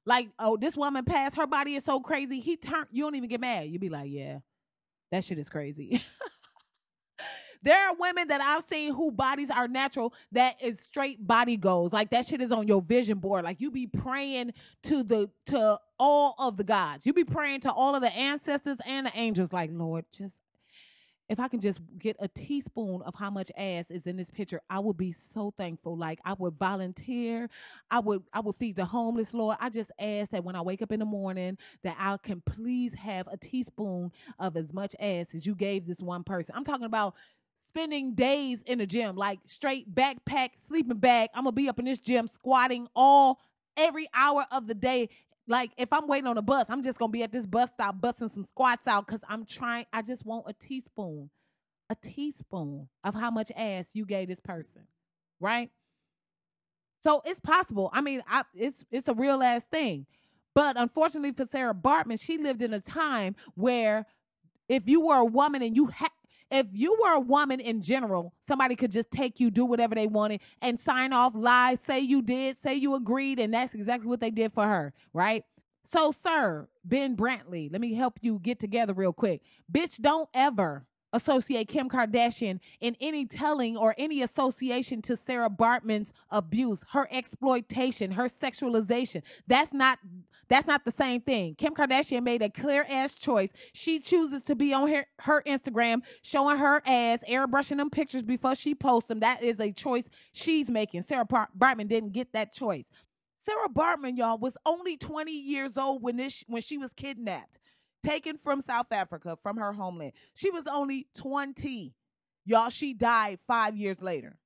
like, 0.06 0.30
oh, 0.40 0.58
this 0.58 0.76
woman 0.76 1.06
passed, 1.06 1.36
her 1.36 1.48
body 1.48 1.76
is 1.76 1.84
so 1.84 2.00
crazy. 2.00 2.40
He 2.40 2.58
turned, 2.58 2.88
you 2.92 3.04
don't 3.04 3.16
even 3.16 3.30
get 3.30 3.42
mad. 3.42 3.70
You 3.70 3.80
be 3.80 3.90
like, 3.90 4.10
yeah, 4.12 4.40
that 5.12 5.24
shit 5.24 5.38
is 5.38 5.50
crazy. 5.50 6.02
there 7.64 7.88
are 7.88 7.96
women 7.96 8.28
that 8.30 8.42
I've 8.42 8.64
seen 8.64 8.94
who 8.94 9.12
bodies 9.12 9.50
are 9.50 9.68
natural 9.68 10.14
that 10.32 10.62
is 10.62 10.80
straight 10.80 11.26
body 11.26 11.58
goals. 11.58 11.94
Like 11.94 12.10
that 12.12 12.26
shit 12.26 12.42
is 12.42 12.52
on 12.52 12.68
your 12.68 12.82
vision 12.82 13.20
board. 13.20 13.44
Like 13.44 13.62
you 13.62 13.72
be 13.72 13.88
praying 13.88 14.54
to 14.84 15.04
the 15.04 15.30
to 15.48 15.80
all 16.00 16.36
of 16.40 16.58
the 16.58 16.64
gods. 16.64 17.06
You 17.06 17.14
be 17.14 17.24
praying 17.24 17.62
to 17.62 17.72
all 17.72 17.96
of 17.96 18.02
the 18.02 18.14
ancestors 18.14 18.78
and 18.86 19.06
the 19.06 19.12
angels. 19.16 19.54
Like, 19.54 19.70
Lord, 19.72 20.06
just 20.12 20.40
if 21.32 21.40
I 21.40 21.48
can 21.48 21.62
just 21.62 21.80
get 21.98 22.18
a 22.20 22.28
teaspoon 22.28 23.02
of 23.04 23.16
how 23.16 23.30
much 23.30 23.54
ass 23.56 23.90
is 23.90 24.06
in 24.06 24.18
this 24.18 24.30
picture, 24.30 24.60
I 24.70 24.80
would 24.80 24.98
be 24.98 25.14
so 25.14 25.54
thankful. 25.56 25.96
Like 25.96 26.20
I 26.26 26.34
would 26.34 26.56
volunteer. 26.56 27.50
I 27.90 28.00
would 28.00 28.24
I 28.34 28.42
would 28.42 28.58
feed 28.58 28.76
the 28.76 28.84
homeless, 28.84 29.34
Lord. 29.34 29.56
I 29.62 29.70
just 29.70 29.94
ask 29.98 30.32
that 30.32 30.44
when 30.44 30.58
I 30.58 30.62
wake 30.62 30.82
up 30.82 30.92
in 30.92 31.00
the 31.00 31.06
morning 31.06 31.58
that 31.84 31.96
I 31.98 32.18
can 32.18 32.42
please 32.42 32.94
have 32.96 33.30
a 33.32 33.38
teaspoon 33.38 34.12
of 34.40 34.58
as 34.58 34.74
much 34.74 34.94
ass 35.00 35.34
as 35.34 35.46
you 35.46 35.56
gave 35.56 35.86
this 35.86 36.02
one 36.02 36.26
person. 36.26 36.54
I'm 36.54 36.66
talking 36.66 36.86
about 36.86 37.16
spending 37.62 38.14
days 38.14 38.62
in 38.64 38.80
the 38.80 38.86
gym, 38.86 39.16
like 39.16 39.40
straight 39.46 39.96
backpack, 39.96 40.50
sleeping 40.58 40.98
bag. 40.98 41.30
I'm 41.34 41.46
gonna 41.46 41.54
be 41.54 41.70
up 41.70 41.80
in 41.80 41.86
this 41.86 42.00
gym 42.00 42.28
squatting 42.28 42.90
all 42.94 43.40
every 43.78 44.10
hour 44.14 44.46
of 44.52 44.68
the 44.68 44.76
day 44.76 45.08
like 45.52 45.72
if 45.78 45.92
I'm 45.92 46.08
waiting 46.08 46.28
on 46.28 46.38
a 46.38 46.42
bus, 46.42 46.68
I'm 46.70 46.82
just 46.82 46.98
gonna 46.98 47.12
be 47.12 47.24
at 47.24 47.32
this 47.34 47.46
bus 47.46 47.70
stop 47.72 48.00
busting 48.00 48.30
some 48.30 48.44
squats 48.44 48.88
out 48.88 49.06
because 49.06 49.22
I'm 49.28 49.46
trying. 49.46 49.86
I 49.92 50.02
just 50.02 50.26
want 50.26 50.46
a 50.48 50.54
teaspoon, 50.54 51.30
a 51.90 51.96
teaspoon 52.02 52.88
of 53.04 53.14
how 53.16 53.32
much 53.32 53.52
ass 53.58 53.92
you 53.94 54.06
gave 54.06 54.30
this 54.30 54.40
person, 54.40 54.88
right? 55.42 55.70
So 57.04 57.22
it's 57.26 57.42
possible. 57.42 57.90
I 57.92 58.00
mean, 58.00 58.24
I, 58.30 58.44
it's 58.56 58.86
it's 58.92 59.10
a 59.10 59.14
real 59.14 59.44
ass 59.44 59.66
thing. 59.66 60.06
But 60.56 60.80
unfortunately 60.80 61.34
for 61.34 61.46
Sarah 61.46 61.74
Baartman, 61.76 62.22
she 62.22 62.38
lived 62.38 62.62
in 62.62 62.74
a 62.74 62.80
time 62.80 63.36
where 63.56 64.06
if 64.70 64.88
you 64.88 65.06
were 65.06 65.18
a 65.18 65.26
woman 65.26 65.62
and 65.62 65.76
you 65.76 65.88
had 65.88 66.12
if 66.52 66.68
you 66.74 66.98
were 67.02 67.14
a 67.14 67.20
woman 67.20 67.60
in 67.60 67.82
general, 67.82 68.34
somebody 68.42 68.76
could 68.76 68.92
just 68.92 69.10
take 69.10 69.40
you, 69.40 69.50
do 69.50 69.66
whatever 69.66 69.96
they 69.96 70.08
wanted, 70.08 70.42
and 70.62 70.80
sign 70.80 71.14
off, 71.14 71.34
lie, 71.34 71.76
say 71.76 72.00
you 72.00 72.22
did, 72.22 72.58
say 72.58 72.76
you 72.76 72.96
agreed, 72.96 73.40
and 73.40 73.54
that's 73.54 73.74
exactly 73.74 74.08
what 74.08 74.20
they 74.20 74.32
did 74.32 74.54
for 74.54 74.66
her, 74.66 74.94
right? 75.14 75.46
So, 75.84 76.12
sir, 76.12 76.68
Ben 76.84 77.16
Brantley, 77.16 77.72
let 77.72 77.82
me 77.82 77.94
help 77.94 78.20
you 78.22 78.40
get 78.40 78.60
together 78.60 78.94
real 78.94 79.14
quick. 79.14 79.42
Bitch, 79.72 80.00
don't 80.00 80.30
ever 80.34 80.86
associate 81.14 81.68
Kim 81.68 81.90
Kardashian 81.90 82.60
in 82.80 82.96
any 83.02 83.26
telling 83.26 83.76
or 83.76 83.96
any 83.98 84.22
association 84.22 85.02
to 85.04 85.18
Sarah 85.18 85.50
Baartman's 85.50 86.14
abuse, 86.30 86.86
her 86.92 87.08
exploitation, 87.12 88.12
her 88.12 88.26
sexualization. 88.26 89.22
That's 89.48 89.74
not 89.74 90.00
that's 90.52 90.68
not 90.68 90.86
the 90.86 90.92
same 90.92 91.22
thing. 91.22 91.56
Kim 91.56 91.74
Kardashian 91.74 92.24
made 92.24 92.42
a 92.42 92.50
clear 92.50 92.86
ass 92.90 93.16
choice. 93.16 93.52
She 93.74 94.00
chooses 94.00 94.44
to 94.46 94.56
be 94.56 94.74
on 94.74 94.90
her, 94.90 95.06
her 95.20 95.44
Instagram 95.48 96.02
showing 96.22 96.58
her 96.58 96.82
ass, 96.86 97.24
airbrushing 97.30 97.78
them 97.78 97.90
pictures 97.90 98.24
before 98.24 98.56
she 98.56 98.76
posts 98.76 99.08
them. 99.08 99.22
That 99.22 99.44
is 99.44 99.60
a 99.60 99.72
choice 99.72 100.10
she's 100.34 100.70
making. 100.70 101.04
Sarah 101.04 101.26
Baartman 101.26 101.88
didn't 101.88 102.12
get 102.12 102.34
that 102.34 102.54
choice. 102.54 102.90
Sarah 103.38 103.70
Baartman, 103.70 104.18
y'all, 104.18 104.38
was 104.38 104.58
only 104.66 104.98
20 104.98 105.32
years 105.32 105.78
old 105.78 106.04
when 106.04 106.18
this 106.18 106.44
when 106.48 106.62
she 106.62 106.78
was 106.78 106.94
kidnapped 106.94 107.58
taken 108.04 108.38
from 108.38 108.62
South 108.62 108.92
Africa, 108.92 109.36
from 109.36 109.58
her 109.58 109.74
homeland. 109.74 110.14
She 110.36 110.50
was 110.50 110.66
only 110.68 111.08
20. 111.16 111.94
Y'all, 112.46 112.70
she 112.70 112.94
died 112.94 113.40
five 113.40 113.78
years 113.78 114.02
later. 114.02 114.38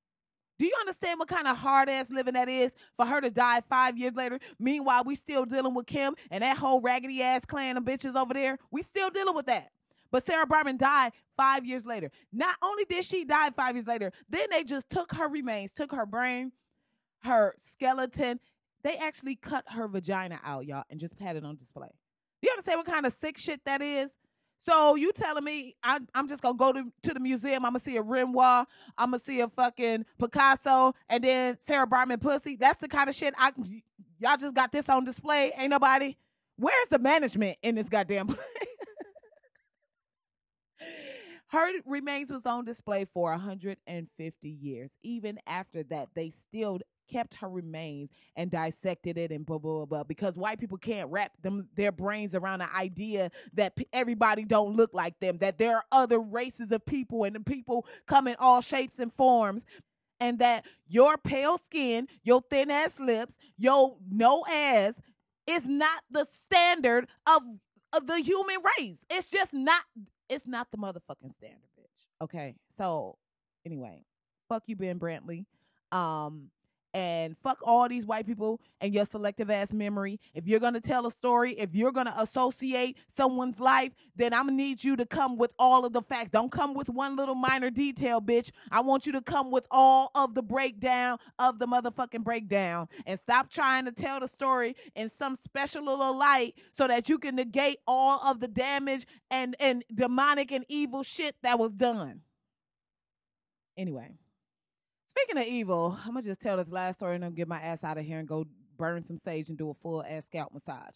Do 0.57 0.65
you 0.65 0.73
understand 0.79 1.19
what 1.19 1.27
kind 1.27 1.47
of 1.47 1.57
hard 1.57 1.89
ass 1.89 2.09
living 2.09 2.33
that 2.35 2.47
is 2.47 2.73
for 2.95 3.05
her 3.05 3.19
to 3.21 3.29
die 3.29 3.61
five 3.69 3.97
years 3.97 4.13
later? 4.13 4.39
Meanwhile, 4.59 5.03
we 5.03 5.15
still 5.15 5.45
dealing 5.45 5.73
with 5.73 5.85
Kim 5.85 6.15
and 6.31 6.43
that 6.43 6.57
whole 6.57 6.81
raggedy 6.81 7.21
ass 7.21 7.45
clan 7.45 7.77
of 7.77 7.83
bitches 7.83 8.15
over 8.15 8.33
there. 8.33 8.57
We 8.71 8.81
still 8.83 9.09
dealing 9.09 9.35
with 9.35 9.47
that. 9.47 9.71
But 10.11 10.25
Sarah 10.25 10.47
Baartman 10.47 10.77
died 10.77 11.11
five 11.35 11.65
years 11.65 11.85
later. 11.85 12.09
Not 12.31 12.55
only 12.63 12.85
did 12.85 13.03
she 13.03 13.25
die 13.25 13.49
five 13.49 13.75
years 13.75 13.87
later, 13.87 14.13
then 14.29 14.47
they 14.51 14.63
just 14.63 14.89
took 14.89 15.13
her 15.13 15.27
remains, 15.27 15.71
took 15.71 15.91
her 15.91 16.05
brain, 16.05 16.53
her 17.23 17.53
skeleton. 17.59 18.39
They 18.83 18.95
actually 18.95 19.35
cut 19.35 19.65
her 19.69 19.87
vagina 19.87 20.39
out, 20.43 20.65
y'all, 20.65 20.83
and 20.89 20.99
just 20.99 21.19
had 21.19 21.35
it 21.35 21.43
on 21.43 21.57
display. 21.57 21.89
You 22.41 22.49
understand 22.51 22.77
what 22.77 22.85
kind 22.85 23.05
of 23.05 23.13
sick 23.13 23.37
shit 23.37 23.59
that 23.65 23.81
is? 23.81 24.13
So 24.65 24.95
you 24.95 25.11
telling 25.11 25.43
me 25.43 25.75
I, 25.83 25.99
I'm 26.15 26.27
just 26.27 26.41
gonna 26.41 26.57
go 26.57 26.73
to, 26.73 26.91
to 27.03 27.13
the 27.13 27.19
museum? 27.19 27.63
I'm 27.65 27.73
gonna 27.73 27.79
see 27.79 27.97
a 27.97 28.01
Renoir, 28.01 28.65
I'm 28.97 29.11
gonna 29.11 29.19
see 29.19 29.41
a 29.41 29.47
fucking 29.47 30.07
Picasso, 30.17 30.95
and 31.07 31.23
then 31.23 31.57
Sarah 31.59 31.85
Baartman 31.85 32.19
pussy. 32.19 32.55
That's 32.55 32.81
the 32.81 32.87
kind 32.87 33.07
of 33.07 33.13
shit 33.13 33.35
I 33.37 33.51
y'all 34.17 34.37
just 34.37 34.55
got 34.55 34.71
this 34.71 34.89
on 34.89 35.05
display. 35.05 35.51
Ain't 35.55 35.69
nobody. 35.69 36.17
Where's 36.57 36.87
the 36.89 36.97
management 36.97 37.59
in 37.61 37.75
this 37.75 37.89
goddamn 37.89 38.25
place? 38.27 38.39
Her 41.49 41.71
remains 41.85 42.31
was 42.31 42.47
on 42.47 42.65
display 42.65 43.05
for 43.05 43.29
150 43.29 44.49
years. 44.49 44.97
Even 45.03 45.37
after 45.45 45.83
that, 45.83 46.09
they 46.15 46.31
still 46.31 46.79
kept 47.07 47.35
her 47.35 47.49
remains 47.49 48.09
and 48.35 48.51
dissected 48.51 49.17
it 49.17 49.31
and 49.31 49.45
blah 49.45 49.57
blah 49.57 49.77
blah, 49.77 49.85
blah 49.85 50.03
because 50.03 50.37
white 50.37 50.59
people 50.59 50.77
can't 50.77 51.09
wrap 51.11 51.31
them 51.41 51.67
their 51.75 51.91
brains 51.91 52.35
around 52.35 52.59
the 52.59 52.75
idea 52.75 53.29
that 53.53 53.75
p- 53.75 53.87
everybody 53.93 54.43
don't 54.43 54.75
look 54.75 54.93
like 54.93 55.19
them 55.19 55.37
that 55.37 55.57
there 55.57 55.75
are 55.75 55.83
other 55.91 56.19
races 56.19 56.71
of 56.71 56.85
people 56.85 57.23
and 57.23 57.35
the 57.35 57.39
people 57.39 57.85
come 58.05 58.27
in 58.27 58.35
all 58.39 58.61
shapes 58.61 58.99
and 58.99 59.11
forms 59.11 59.65
and 60.19 60.39
that 60.39 60.65
your 60.87 61.17
pale 61.17 61.57
skin 61.57 62.07
your 62.23 62.41
thin 62.49 62.71
ass 62.71 62.99
lips 62.99 63.37
your 63.57 63.97
no 64.09 64.45
ass 64.51 64.93
is 65.47 65.67
not 65.67 66.01
the 66.09 66.25
standard 66.25 67.07
of 67.27 67.41
of 67.93 68.07
the 68.07 68.19
human 68.19 68.57
race 68.79 69.05
it's 69.09 69.29
just 69.29 69.53
not 69.53 69.83
it's 70.29 70.47
not 70.47 70.69
the 70.71 70.77
motherfucking 70.77 71.31
standard 71.33 71.69
bitch 71.79 72.07
okay 72.21 72.55
so 72.77 73.17
anyway 73.65 74.03
Fuck 74.49 74.63
you, 74.67 74.75
Ben 74.75 74.99
Brantley. 74.99 75.45
Um, 75.91 76.49
and 76.95 77.35
fuck 77.43 77.59
all 77.61 77.89
these 77.89 78.05
white 78.05 78.25
people 78.25 78.61
and 78.79 78.93
your 78.93 79.05
selective 79.05 79.51
ass 79.51 79.73
memory. 79.73 80.17
If 80.33 80.47
you're 80.47 80.61
gonna 80.61 80.79
tell 80.79 81.05
a 81.05 81.11
story, 81.11 81.51
if 81.51 81.75
you're 81.75 81.91
gonna 81.91 82.15
associate 82.17 82.97
someone's 83.09 83.59
life, 83.59 83.93
then 84.15 84.33
I'm 84.33 84.45
gonna 84.45 84.55
need 84.55 84.81
you 84.81 84.95
to 84.95 85.05
come 85.05 85.35
with 85.35 85.53
all 85.59 85.85
of 85.85 85.91
the 85.91 86.01
facts. 86.01 86.29
Don't 86.31 86.53
come 86.53 86.73
with 86.73 86.89
one 86.89 87.17
little 87.17 87.35
minor 87.35 87.69
detail, 87.69 88.21
bitch. 88.21 88.49
I 88.71 88.79
want 88.79 89.05
you 89.05 89.11
to 89.11 89.21
come 89.21 89.51
with 89.51 89.67
all 89.69 90.09
of 90.15 90.35
the 90.35 90.41
breakdown 90.41 91.17
of 91.37 91.59
the 91.59 91.67
motherfucking 91.67 92.23
breakdown 92.23 92.87
and 93.05 93.19
stop 93.19 93.49
trying 93.49 93.83
to 93.85 93.91
tell 93.91 94.21
the 94.21 94.29
story 94.29 94.77
in 94.95 95.09
some 95.09 95.35
special 95.35 95.83
little 95.83 96.17
light 96.17 96.55
so 96.71 96.87
that 96.87 97.09
you 97.09 97.17
can 97.17 97.35
negate 97.35 97.79
all 97.85 98.21
of 98.25 98.39
the 98.39 98.47
damage 98.47 99.05
and 99.29 99.53
and 99.59 99.83
demonic 99.93 100.49
and 100.53 100.63
evil 100.69 101.03
shit 101.03 101.35
that 101.43 101.59
was 101.59 101.73
done. 101.73 102.21
Anyway. 103.75 104.13
Speaking 105.17 105.41
of 105.41 105.47
evil, 105.47 105.97
I'm 106.03 106.11
gonna 106.11 106.21
just 106.23 106.41
tell 106.41 106.57
this 106.57 106.71
last 106.71 106.97
story 106.97 107.15
and 107.15 107.23
then 107.23 107.33
get 107.33 107.47
my 107.47 107.61
ass 107.61 107.83
out 107.83 107.97
of 107.97 108.05
here 108.05 108.19
and 108.19 108.27
go 108.27 108.45
burn 108.77 109.01
some 109.01 109.17
sage 109.17 109.47
and 109.47 109.57
do 109.57 109.69
a 109.69 109.73
full 109.73 110.03
ass 110.03 110.25
scalp 110.25 110.53
massage. 110.53 110.95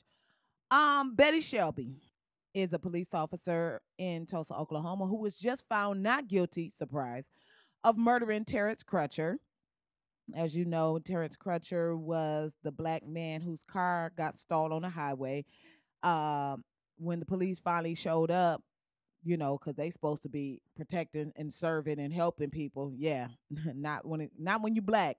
Um, 0.69 1.15
Betty 1.15 1.39
Shelby 1.39 1.95
is 2.53 2.73
a 2.73 2.79
police 2.79 3.13
officer 3.13 3.81
in 3.97 4.25
Tulsa, 4.25 4.55
Oklahoma, 4.55 5.05
who 5.05 5.17
was 5.17 5.39
just 5.39 5.67
found 5.69 6.03
not 6.03 6.27
guilty, 6.27 6.69
surprise, 6.69 7.29
of 7.83 7.97
murdering 7.97 8.43
Terrence 8.43 8.83
Crutcher. 8.83 9.37
As 10.35 10.55
you 10.55 10.65
know, 10.65 10.99
Terrence 10.99 11.37
Crutcher 11.37 11.97
was 11.97 12.55
the 12.61 12.71
black 12.71 13.07
man 13.07 13.39
whose 13.39 13.63
car 13.63 14.11
got 14.17 14.35
stalled 14.35 14.73
on 14.73 14.81
the 14.81 14.89
highway. 14.89 15.45
Um, 16.03 16.65
when 16.97 17.19
the 17.19 17.25
police 17.25 17.59
finally 17.59 17.95
showed 17.95 18.31
up, 18.31 18.61
you 19.23 19.37
know, 19.37 19.57
because 19.57 19.75
they 19.75 19.89
supposed 19.89 20.23
to 20.23 20.29
be 20.29 20.61
protecting 20.75 21.31
and 21.35 21.53
serving 21.53 21.99
and 21.99 22.13
helping 22.13 22.49
people. 22.49 22.93
Yeah, 22.95 23.27
not 23.75 24.05
when 24.05 24.21
it, 24.21 24.31
not 24.37 24.61
when 24.61 24.75
you 24.75 24.81
black. 24.81 25.17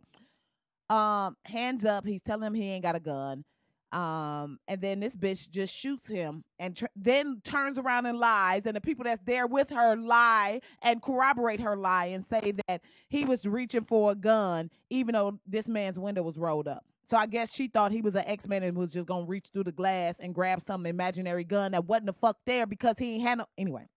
Um, 0.89 1.37
hands 1.45 1.85
up. 1.85 2.05
He's 2.07 2.23
telling 2.23 2.47
him 2.47 2.55
he 2.55 2.71
ain't 2.71 2.83
got 2.83 2.97
a 2.97 3.01
gun. 3.01 3.45
Um, 3.93 4.59
and 4.69 4.81
then 4.81 5.01
this 5.01 5.17
bitch 5.17 5.51
just 5.51 5.75
shoots 5.75 6.07
him 6.07 6.45
and 6.61 6.77
tr- 6.77 6.87
then 6.95 7.41
turns 7.43 7.77
around 7.77 8.07
and 8.07 8.19
lies. 8.19 8.67
And 8.67 8.77
the 8.77 8.81
people 8.81 9.05
that's 9.05 9.23
there 9.25 9.47
with 9.47 9.71
her 9.71 9.97
lie 9.97 10.61
and 10.83 11.03
corroborate 11.03 11.61
her 11.61 11.77
lie 11.77 12.07
and 12.07 12.25
say 12.25 12.53
that 12.69 12.83
he 13.09 13.25
was 13.25 13.47
reaching 13.47 13.83
for 13.83 14.13
a 14.13 14.15
gun, 14.15 14.71
even 14.91 15.15
though 15.15 15.41
this 15.47 15.69
man's 15.69 15.99
window 15.99 16.23
was 16.23 16.39
rolled 16.39 16.69
up. 16.69 16.85
So 17.11 17.17
I 17.17 17.27
guess 17.27 17.53
she 17.53 17.67
thought 17.67 17.91
he 17.91 18.03
was 18.03 18.15
an 18.15 18.23
X 18.25 18.47
Man 18.47 18.63
and 18.63 18.77
was 18.77 18.93
just 18.93 19.09
gonna 19.09 19.27
reach 19.27 19.49
through 19.53 19.65
the 19.65 19.73
glass 19.73 20.21
and 20.21 20.33
grab 20.33 20.61
some 20.61 20.87
imaginary 20.87 21.43
gun 21.43 21.73
that 21.73 21.85
wasn't 21.85 22.07
the 22.07 22.13
fuck 22.13 22.37
there 22.47 22.67
because 22.67 22.99
he 22.99 23.15
ain't 23.15 23.25
had 23.25 23.39
no 23.39 23.47
anyway. 23.59 23.89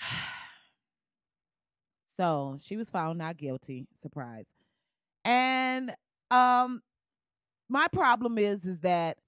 so 2.06 2.56
she 2.60 2.76
was 2.76 2.90
found 2.90 3.18
not 3.18 3.36
guilty. 3.36 3.86
Surprise. 4.02 4.46
And 5.24 5.92
um 6.32 6.82
my 7.68 7.86
problem 7.92 8.36
is 8.36 8.64
is 8.64 8.80
that 8.80 9.18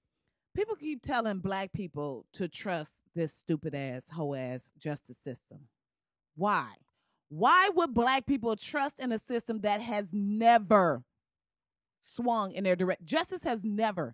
people 0.53 0.75
keep 0.75 1.01
telling 1.01 1.39
black 1.39 1.71
people 1.71 2.25
to 2.33 2.49
trust 2.49 3.03
this 3.15 3.33
stupid 3.33 3.73
ass 3.73 4.09
hoe 4.11 4.33
ass 4.33 4.73
justice 4.77 5.17
system. 5.17 5.59
Why? 6.35 6.67
Why 7.29 7.69
would 7.73 7.93
black 7.93 8.25
people 8.25 8.57
trust 8.57 8.99
in 8.99 9.13
a 9.13 9.19
system 9.19 9.61
that 9.61 9.79
has 9.79 10.09
never 10.11 11.05
swung 12.03 12.51
in 12.51 12.63
their 12.63 12.75
direct 12.75 13.05
justice 13.05 13.43
has 13.43 13.63
never 13.63 14.13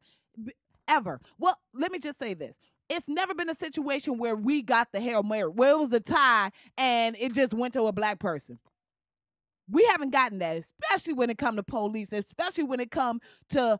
ever 0.87 1.19
well 1.37 1.57
let 1.73 1.91
me 1.91 1.99
just 1.99 2.17
say 2.17 2.33
this 2.33 2.57
it's 2.89 3.07
never 3.07 3.35
been 3.35 3.49
a 3.49 3.55
situation 3.55 4.17
where 4.17 4.35
we 4.35 4.61
got 4.63 4.91
the 4.91 4.99
hail 4.99 5.23
mary 5.23 5.49
where 5.49 5.71
it 5.71 5.79
was 5.79 5.93
a 5.93 5.99
tie 5.99 6.51
and 6.77 7.15
it 7.19 7.33
just 7.33 7.53
went 7.53 7.73
to 7.73 7.83
a 7.83 7.91
black 7.91 8.19
person. 8.19 8.57
We 9.71 9.85
haven't 9.85 10.09
gotten 10.09 10.39
that 10.39 10.57
especially 10.57 11.13
when 11.13 11.29
it 11.29 11.37
come 11.37 11.55
to 11.55 11.63
police 11.63 12.11
especially 12.11 12.63
when 12.63 12.79
it 12.79 12.89
come 12.89 13.21
to 13.49 13.77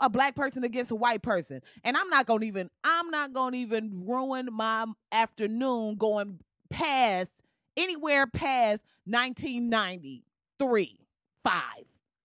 a 0.00 0.10
black 0.10 0.34
person 0.34 0.64
against 0.64 0.90
a 0.90 0.96
white 0.96 1.22
person. 1.22 1.60
And 1.84 1.96
i'm 1.96 2.08
not 2.08 2.26
gonna 2.26 2.44
even 2.44 2.68
i'm 2.82 3.10
not 3.10 3.32
gonna 3.32 3.56
even 3.56 4.04
ruin 4.04 4.48
my 4.52 4.86
afternoon 5.12 5.94
going 5.94 6.40
past 6.70 7.42
anywhere 7.76 8.26
past 8.26 8.84
1993 9.04 10.98
5 11.44 11.62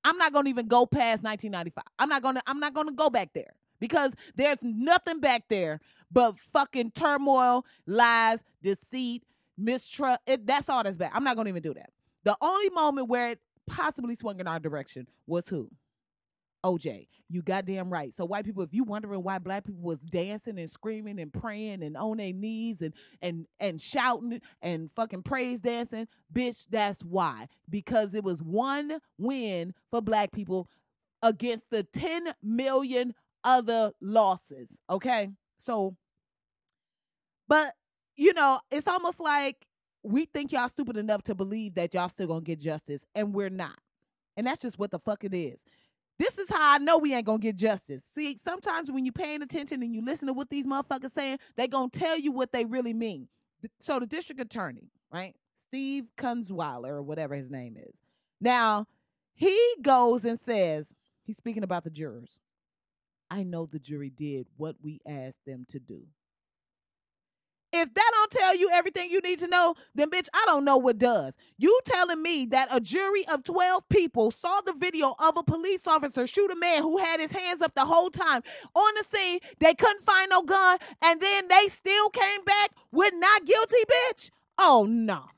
I'm 0.04 0.18
not 0.18 0.34
going 0.34 0.46
to 0.46 0.50
even 0.50 0.68
go 0.68 0.86
past 0.86 1.24
1995. 1.24 1.84
I'm 2.00 2.10
not 2.10 2.22
going 2.22 2.36
to 2.36 2.44
I'm 2.48 2.60
not 2.60 2.74
going 2.74 2.88
to 2.88 2.94
go 2.94 3.10
back 3.10 3.34
there 3.34 3.54
because 3.80 4.14
there's 4.36 4.58
nothing 4.62 5.20
back 5.20 5.44
there 5.50 5.80
but 6.12 6.38
fucking 6.40 6.92
turmoil, 6.92 7.66
lies, 7.88 8.44
deceit, 8.62 9.24
mistrust. 9.58 10.22
It, 10.28 10.46
that's 10.46 10.70
all 10.70 10.84
that's 10.84 10.98
back. 10.98 11.12
I'm 11.14 11.24
not 11.24 11.36
going 11.36 11.46
to 11.46 11.50
even 11.50 11.64
do 11.64 11.74
that. 11.74 11.90
The 12.24 12.38
only 12.42 12.70
moment 12.70 13.10
where 13.10 13.32
it 13.32 13.40
possibly 13.68 14.16
swung 14.16 14.40
in 14.40 14.48
our 14.48 14.60
direction 14.60 15.08
was 15.28 15.48
who? 15.48 15.70
OJ. 16.64 17.08
You 17.30 17.42
goddamn 17.42 17.92
right. 17.92 18.14
So 18.14 18.26
white 18.26 18.46
people, 18.46 18.64
if 18.64 18.74
you 18.74 18.84
wondering 18.84 19.24
why 19.24 19.40
black 19.40 19.66
people 19.66 19.82
was 19.82 20.00
dancing 20.00 20.60
and 20.60 20.70
screaming 20.70 21.20
and 21.20 21.34
praying 21.34 21.84
and 21.84 21.98
on 21.98 22.18
their 22.18 22.34
knees 22.34 22.82
and 22.82 22.94
and 23.22 23.48
and 23.60 23.82
shouting 23.82 24.42
and 24.62 24.92
fucking 24.92 25.24
praise 25.24 25.60
dancing, 25.62 26.08
bitch, 26.32 26.66
that's 26.70 27.02
why. 27.02 27.48
Because 27.70 28.14
it 28.14 28.24
was 28.24 28.42
one 28.42 29.00
win 29.18 29.74
for 29.92 30.02
black 30.02 30.32
people 30.32 30.70
against 31.22 31.70
the 31.70 31.84
10 31.84 32.34
million 32.44 33.16
other 33.44 33.92
losses. 34.02 34.80
Okay? 34.90 35.30
So 35.58 35.96
but 37.48 37.74
you 38.16 38.34
know, 38.34 38.60
it's 38.72 38.88
almost 38.88 39.20
like 39.20 39.66
we 40.04 40.26
think 40.26 40.52
y'all 40.52 40.70
stupid 40.70 40.98
enough 40.98 41.24
to 41.24 41.36
believe 41.36 41.76
that 41.76 41.94
y'all 41.94 42.10
still 42.10 42.28
gonna 42.28 42.42
get 42.42 42.60
justice, 42.60 43.06
and 43.16 43.34
we're 43.34 43.50
not. 43.50 43.80
And 44.36 44.48
that's 44.48 44.62
just 44.62 44.80
what 44.80 44.92
the 44.92 45.00
fuck 45.00 45.24
it 45.24 45.34
is. 45.34 45.64
This 46.20 46.38
is 46.38 46.50
how 46.50 46.74
I 46.74 46.78
know 46.78 46.98
we 46.98 47.14
ain't 47.14 47.26
gonna 47.26 47.40
get 47.40 47.56
justice. 47.56 48.04
See, 48.04 48.38
sometimes 48.40 48.92
when 48.92 49.06
you're 49.06 49.14
paying 49.14 49.42
attention 49.42 49.82
and 49.82 49.94
you 49.94 50.04
listen 50.04 50.28
to 50.28 50.34
what 50.34 50.50
these 50.50 50.68
motherfuckers 50.68 51.12
saying, 51.12 51.40
they 51.56 51.68
gonna 51.68 51.90
tell 51.90 52.18
you 52.18 52.32
what 52.32 52.52
they 52.52 52.66
really 52.66 52.94
mean. 52.94 53.28
So 53.80 54.00
the 54.00 54.06
district 54.06 54.42
attorney, 54.42 54.92
right, 55.12 55.36
Steve 55.58 56.06
Kunzweiler 56.18 56.90
or 56.90 57.02
whatever 57.02 57.36
his 57.36 57.50
name 57.50 57.78
is, 57.78 57.96
now 58.40 58.86
he 59.34 59.58
goes 59.82 60.26
and 60.26 60.40
says 60.40 60.94
he's 61.24 61.38
speaking 61.38 61.64
about 61.64 61.84
the 61.84 61.90
jurors. 61.90 62.40
I 63.30 63.44
know 63.44 63.66
the 63.66 63.80
jury 63.80 64.12
did 64.12 64.48
what 64.58 64.76
we 64.82 65.02
asked 65.08 65.46
them 65.46 65.66
to 65.70 65.80
do. 65.80 66.04
If 67.76 67.94
that 67.94 68.12
don't 68.14 68.32
tell 68.32 68.56
you 68.56 68.70
everything 68.72 69.10
you 69.10 69.20
need 69.22 69.40
to 69.40 69.48
know, 69.48 69.74
then 69.96 70.12
bitch, 70.12 70.28
I 70.32 70.44
don't 70.46 70.64
know 70.64 70.78
what 70.78 71.00
does. 71.00 71.36
You 71.58 71.80
telling 71.86 72.22
me 72.22 72.46
that 72.48 72.68
a 72.72 72.80
jury 72.80 73.28
of 73.28 73.44
12 73.44 73.90
people 73.90 74.30
saw 74.30 74.62
the 74.62 74.74
video 74.74 75.16
of 75.18 75.38
a 75.38 75.44
police 75.44 75.88
officer 75.88 76.28
shoot 76.28 76.52
a 76.52 76.56
man 76.56 76.84
who 76.84 77.00
had 77.00 77.20
his 77.20 77.32
hands 77.32 77.62
up 77.62 77.74
the 77.74 77.86
whole 77.86 78.12
time 78.12 78.44
on 78.76 78.94
the 78.98 79.04
scene, 79.04 79.40
they 79.60 79.74
couldn't 79.74 80.04
find 80.04 80.30
no 80.30 80.44
gun, 80.44 80.78
and 81.04 81.20
then 81.20 81.48
they 81.48 81.68
still 81.68 82.10
came 82.10 82.44
back 82.46 82.72
with 82.92 83.14
not 83.16 83.46
guilty, 83.46 83.78
bitch? 83.90 84.30
Oh 84.58 84.86
no 84.88 85.33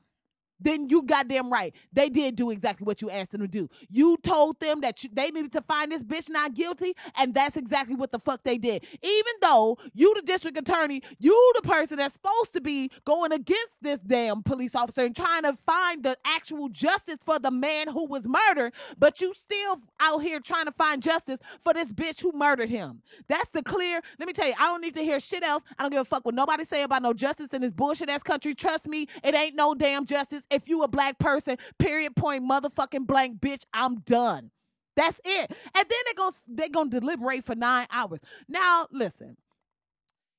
then 0.60 0.88
you 0.88 1.02
goddamn 1.02 1.52
right. 1.52 1.74
They 1.92 2.08
did 2.08 2.36
do 2.36 2.50
exactly 2.50 2.84
what 2.84 3.02
you 3.02 3.10
asked 3.10 3.32
them 3.32 3.42
to 3.42 3.48
do. 3.48 3.68
You 3.88 4.16
told 4.22 4.60
them 4.60 4.80
that 4.80 5.02
you, 5.04 5.10
they 5.12 5.30
needed 5.30 5.52
to 5.52 5.62
find 5.62 5.92
this 5.92 6.04
bitch 6.04 6.30
not 6.30 6.54
guilty, 6.54 6.94
and 7.16 7.34
that's 7.34 7.56
exactly 7.56 7.94
what 7.94 8.12
the 8.12 8.18
fuck 8.18 8.42
they 8.42 8.58
did. 8.58 8.84
Even 9.02 9.32
though 9.40 9.78
you, 9.92 10.14
the 10.14 10.22
district 10.22 10.58
attorney, 10.58 11.02
you, 11.18 11.52
the 11.56 11.62
person 11.62 11.98
that's 11.98 12.14
supposed 12.14 12.52
to 12.54 12.60
be 12.60 12.90
going 13.04 13.32
against 13.32 13.76
this 13.82 14.00
damn 14.00 14.42
police 14.42 14.74
officer 14.74 15.02
and 15.02 15.14
trying 15.14 15.42
to 15.42 15.54
find 15.54 16.02
the 16.02 16.16
actual 16.24 16.68
justice 16.68 17.18
for 17.22 17.38
the 17.38 17.50
man 17.50 17.88
who 17.88 18.06
was 18.06 18.26
murdered, 18.26 18.72
but 18.98 19.20
you 19.20 19.34
still 19.34 19.76
out 20.00 20.22
here 20.22 20.40
trying 20.40 20.66
to 20.66 20.72
find 20.72 21.02
justice 21.02 21.38
for 21.60 21.72
this 21.74 21.92
bitch 21.92 22.20
who 22.22 22.32
murdered 22.32 22.70
him. 22.70 23.02
That's 23.28 23.50
the 23.50 23.62
clear. 23.62 24.00
Let 24.18 24.26
me 24.26 24.32
tell 24.32 24.46
you, 24.48 24.54
I 24.58 24.64
don't 24.64 24.80
need 24.80 24.94
to 24.94 25.02
hear 25.02 25.20
shit 25.20 25.42
else. 25.42 25.62
I 25.78 25.82
don't 25.82 25.92
give 25.92 26.00
a 26.00 26.04
fuck 26.04 26.24
what 26.24 26.34
nobody 26.34 26.64
say 26.64 26.82
about 26.82 27.02
no 27.02 27.12
justice 27.12 27.52
in 27.52 27.62
this 27.62 27.72
bullshit 27.72 28.08
ass 28.08 28.22
country. 28.22 28.54
Trust 28.54 28.86
me, 28.86 29.08
it 29.22 29.34
ain't 29.34 29.54
no 29.54 29.74
damn 29.74 30.04
justice 30.04 30.45
if 30.50 30.68
you 30.68 30.82
a 30.82 30.88
black 30.88 31.18
person, 31.18 31.56
period 31.78 32.16
point 32.16 32.48
motherfucking 32.48 33.06
blank 33.06 33.40
bitch, 33.40 33.64
I'm 33.72 33.96
done. 34.00 34.50
That's 34.96 35.20
it. 35.24 35.50
And 35.50 35.74
then 35.74 35.98
they're 36.06 36.14
gonna 36.16 36.36
they're 36.48 36.68
gonna 36.68 36.90
deliberate 36.90 37.44
for 37.44 37.54
nine 37.54 37.86
hours. 37.90 38.20
Now 38.48 38.88
listen. 38.92 39.36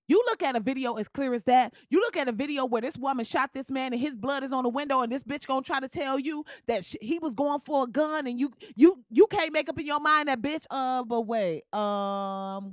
You 0.08 0.24
look 0.28 0.44
at 0.44 0.56
a 0.56 0.62
video 0.62 0.96
as 0.96 1.10
clear 1.10 1.34
as 1.34 1.46
that. 1.46 1.74
You 1.90 2.00
look 2.02 2.18
at 2.18 2.30
a 2.30 2.34
video 2.34 2.66
where 2.66 2.82
this 2.82 2.98
woman 2.98 3.26
shot 3.26 3.52
this 3.54 3.72
man 3.72 3.94
and 3.94 4.02
his 4.02 4.18
blood 4.18 4.44
is 4.44 4.54
on 4.54 4.64
the 4.64 4.70
window, 4.70 5.02
and 5.02 5.12
this 5.12 5.24
bitch 5.24 5.48
gonna 5.48 5.64
try 5.64 5.82
to 5.82 5.90
tell 5.90 6.20
you 6.20 6.46
that 6.68 6.86
sh- 6.86 6.98
he 7.02 7.20
was 7.20 7.36
going 7.36 7.60
for 7.60 7.86
a 7.86 7.88
gun, 7.88 8.28
and 8.28 8.40
you 8.40 8.52
you 8.76 9.04
you 9.12 9.28
can't 9.28 9.54
make 9.54 9.70
up 9.70 9.80
in 9.80 9.86
your 9.88 10.00
mind 10.00 10.30
that 10.30 10.42
bitch. 10.42 10.66
Uh, 10.70 11.04
but 11.04 11.22
wait, 11.24 11.64
um, 11.74 12.70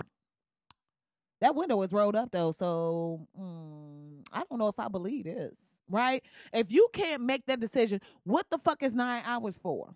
that 1.44 1.54
window 1.54 1.82
is 1.82 1.92
rolled 1.92 2.16
up 2.16 2.30
though, 2.32 2.52
so 2.52 3.20
mm, 3.38 4.24
I 4.32 4.44
don't 4.48 4.58
know 4.58 4.68
if 4.68 4.78
I 4.78 4.88
believe 4.88 5.26
this. 5.26 5.82
Right? 5.90 6.24
If 6.54 6.72
you 6.72 6.88
can't 6.94 7.20
make 7.20 7.44
that 7.46 7.60
decision, 7.60 8.00
what 8.24 8.46
the 8.48 8.56
fuck 8.56 8.82
is 8.82 8.94
nine 8.94 9.22
hours 9.26 9.58
for? 9.58 9.94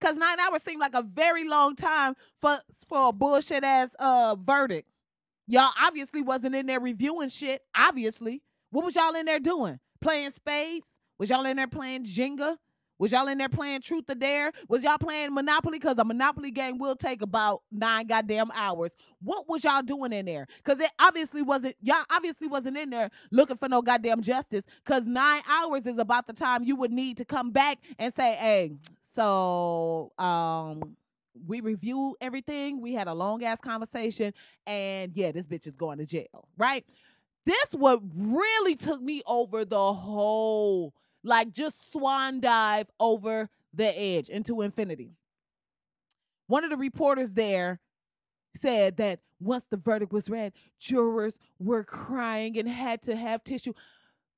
Cause 0.00 0.16
nine 0.16 0.40
hours 0.40 0.64
seem 0.64 0.80
like 0.80 0.94
a 0.94 1.04
very 1.04 1.48
long 1.48 1.76
time 1.76 2.16
for 2.36 2.58
for 2.88 3.10
a 3.10 3.12
bullshit 3.12 3.62
ass 3.62 3.94
uh 4.00 4.34
verdict. 4.34 4.90
Y'all 5.46 5.70
obviously 5.80 6.22
wasn't 6.22 6.56
in 6.56 6.66
there 6.66 6.80
reviewing 6.80 7.28
shit. 7.28 7.62
Obviously, 7.76 8.42
what 8.70 8.84
was 8.84 8.96
y'all 8.96 9.14
in 9.14 9.26
there 9.26 9.38
doing? 9.38 9.78
Playing 10.00 10.32
spades? 10.32 10.98
Was 11.20 11.30
y'all 11.30 11.46
in 11.46 11.56
there 11.56 11.68
playing 11.68 12.02
Jenga? 12.02 12.56
Was 12.98 13.12
y'all 13.12 13.28
in 13.28 13.38
there 13.38 13.48
playing 13.48 13.80
Truth 13.80 14.10
or 14.10 14.14
Dare? 14.14 14.52
Was 14.68 14.84
y'all 14.84 14.98
playing 14.98 15.34
Monopoly? 15.34 15.78
Because 15.78 15.96
a 15.98 16.04
Monopoly 16.04 16.50
game 16.50 16.78
will 16.78 16.96
take 16.96 17.22
about 17.22 17.62
nine 17.72 18.06
goddamn 18.06 18.50
hours. 18.54 18.94
What 19.20 19.48
was 19.48 19.64
y'all 19.64 19.82
doing 19.82 20.12
in 20.12 20.26
there? 20.26 20.46
Because 20.62 20.80
it 20.80 20.90
obviously 20.98 21.42
wasn't, 21.42 21.76
y'all 21.82 22.04
obviously 22.10 22.46
wasn't 22.46 22.76
in 22.76 22.90
there 22.90 23.10
looking 23.30 23.56
for 23.56 23.68
no 23.68 23.82
goddamn 23.82 24.22
justice. 24.22 24.64
Because 24.84 25.06
nine 25.06 25.42
hours 25.48 25.86
is 25.86 25.98
about 25.98 26.26
the 26.26 26.32
time 26.32 26.64
you 26.64 26.76
would 26.76 26.92
need 26.92 27.16
to 27.16 27.24
come 27.24 27.50
back 27.50 27.78
and 27.98 28.12
say, 28.14 28.34
hey, 28.34 28.72
so 29.00 30.12
um 30.18 30.96
we 31.46 31.60
reviewed 31.60 32.14
everything. 32.20 32.80
We 32.80 32.94
had 32.94 33.08
a 33.08 33.14
long 33.14 33.42
ass 33.42 33.60
conversation, 33.60 34.32
and 34.66 35.12
yeah, 35.16 35.32
this 35.32 35.46
bitch 35.46 35.66
is 35.66 35.76
going 35.76 35.98
to 35.98 36.06
jail, 36.06 36.48
right? 36.56 36.84
This 37.44 37.72
what 37.72 38.00
really 38.14 38.76
took 38.76 39.02
me 39.02 39.22
over 39.26 39.64
the 39.64 39.92
whole 39.92 40.94
like 41.24 41.52
just 41.52 41.90
swan 41.90 42.40
dive 42.40 42.86
over 43.00 43.50
the 43.72 43.98
edge 43.98 44.28
into 44.28 44.60
infinity. 44.60 45.10
One 46.46 46.62
of 46.62 46.70
the 46.70 46.76
reporters 46.76 47.34
there 47.34 47.80
said 48.54 48.98
that 48.98 49.20
once 49.40 49.66
the 49.68 49.76
verdict 49.76 50.12
was 50.12 50.30
read, 50.30 50.52
jurors 50.78 51.38
were 51.58 51.82
crying 51.82 52.56
and 52.58 52.68
had 52.68 53.02
to 53.02 53.16
have 53.16 53.42
tissue. 53.42 53.72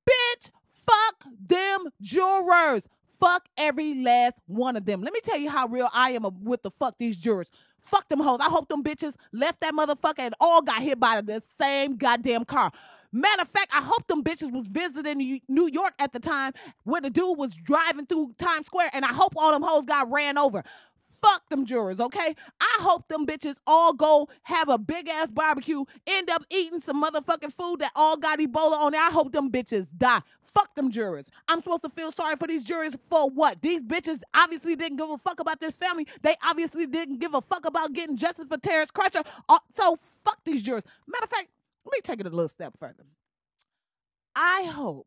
Bitch, 0.08 0.50
fuck 0.72 1.24
them 1.46 1.88
jurors. 2.00 2.88
Fuck 3.18 3.48
every 3.56 4.02
last 4.02 4.40
one 4.46 4.76
of 4.76 4.84
them. 4.84 5.00
Let 5.00 5.12
me 5.12 5.20
tell 5.22 5.38
you 5.38 5.50
how 5.50 5.66
real 5.66 5.88
I 5.92 6.10
am 6.12 6.26
with 6.44 6.62
the 6.62 6.70
fuck 6.70 6.96
these 6.98 7.16
jurors. 7.16 7.48
Fuck 7.80 8.08
them 8.08 8.20
hoes. 8.20 8.38
I 8.40 8.46
hope 8.46 8.68
them 8.68 8.82
bitches 8.82 9.14
left 9.32 9.60
that 9.60 9.72
motherfucker 9.72 10.18
and 10.18 10.34
all 10.40 10.60
got 10.60 10.82
hit 10.82 10.98
by 11.00 11.20
the 11.20 11.42
same 11.58 11.96
goddamn 11.96 12.44
car. 12.44 12.72
Matter 13.12 13.42
of 13.42 13.48
fact, 13.48 13.70
I 13.72 13.82
hope 13.82 14.06
them 14.06 14.22
bitches 14.22 14.52
was 14.52 14.68
visiting 14.68 15.40
New 15.48 15.68
York 15.68 15.94
at 15.98 16.12
the 16.12 16.20
time 16.20 16.52
where 16.84 17.00
the 17.00 17.10
dude 17.10 17.38
was 17.38 17.56
driving 17.56 18.06
through 18.06 18.34
Times 18.38 18.66
Square, 18.66 18.90
and 18.92 19.04
I 19.04 19.12
hope 19.12 19.32
all 19.36 19.52
them 19.52 19.62
hoes 19.62 19.86
got 19.86 20.10
ran 20.10 20.38
over. 20.38 20.62
Fuck 21.08 21.48
them 21.48 21.64
jurors, 21.64 21.98
okay? 21.98 22.34
I 22.60 22.76
hope 22.80 23.08
them 23.08 23.26
bitches 23.26 23.56
all 23.66 23.94
go 23.94 24.28
have 24.42 24.68
a 24.68 24.78
big 24.78 25.08
ass 25.08 25.30
barbecue, 25.30 25.84
end 26.06 26.28
up 26.30 26.44
eating 26.50 26.78
some 26.78 27.02
motherfucking 27.02 27.52
food 27.52 27.80
that 27.80 27.92
all 27.96 28.16
got 28.16 28.38
Ebola 28.38 28.78
on 28.78 28.94
it. 28.94 29.00
I 29.00 29.10
hope 29.10 29.32
them 29.32 29.50
bitches 29.50 29.88
die. 29.96 30.20
Fuck 30.42 30.74
them 30.74 30.90
jurors. 30.90 31.30
I'm 31.48 31.60
supposed 31.60 31.82
to 31.82 31.90
feel 31.90 32.10
sorry 32.10 32.36
for 32.36 32.46
these 32.48 32.64
jurors 32.64 32.96
for 33.02 33.28
what? 33.28 33.60
These 33.60 33.82
bitches 33.82 34.20
obviously 34.34 34.74
didn't 34.74 34.96
give 34.96 35.10
a 35.10 35.18
fuck 35.18 35.40
about 35.40 35.60
this 35.60 35.76
family. 35.76 36.06
They 36.22 36.34
obviously 36.42 36.86
didn't 36.86 37.18
give 37.18 37.34
a 37.34 37.40
fuck 37.42 37.66
about 37.66 37.92
getting 37.92 38.16
justice 38.16 38.46
for 38.48 38.56
Terrence 38.56 38.90
Crutcher. 38.90 39.24
Uh, 39.48 39.58
so 39.72 39.98
fuck 40.24 40.38
these 40.44 40.62
jurors. 40.62 40.84
Matter 41.06 41.24
of 41.24 41.30
fact, 41.30 41.48
let 41.86 41.92
me 41.92 42.00
take 42.02 42.20
it 42.20 42.26
a 42.26 42.30
little 42.30 42.48
step 42.48 42.76
further. 42.78 43.04
I 44.34 44.64
hope 44.64 45.06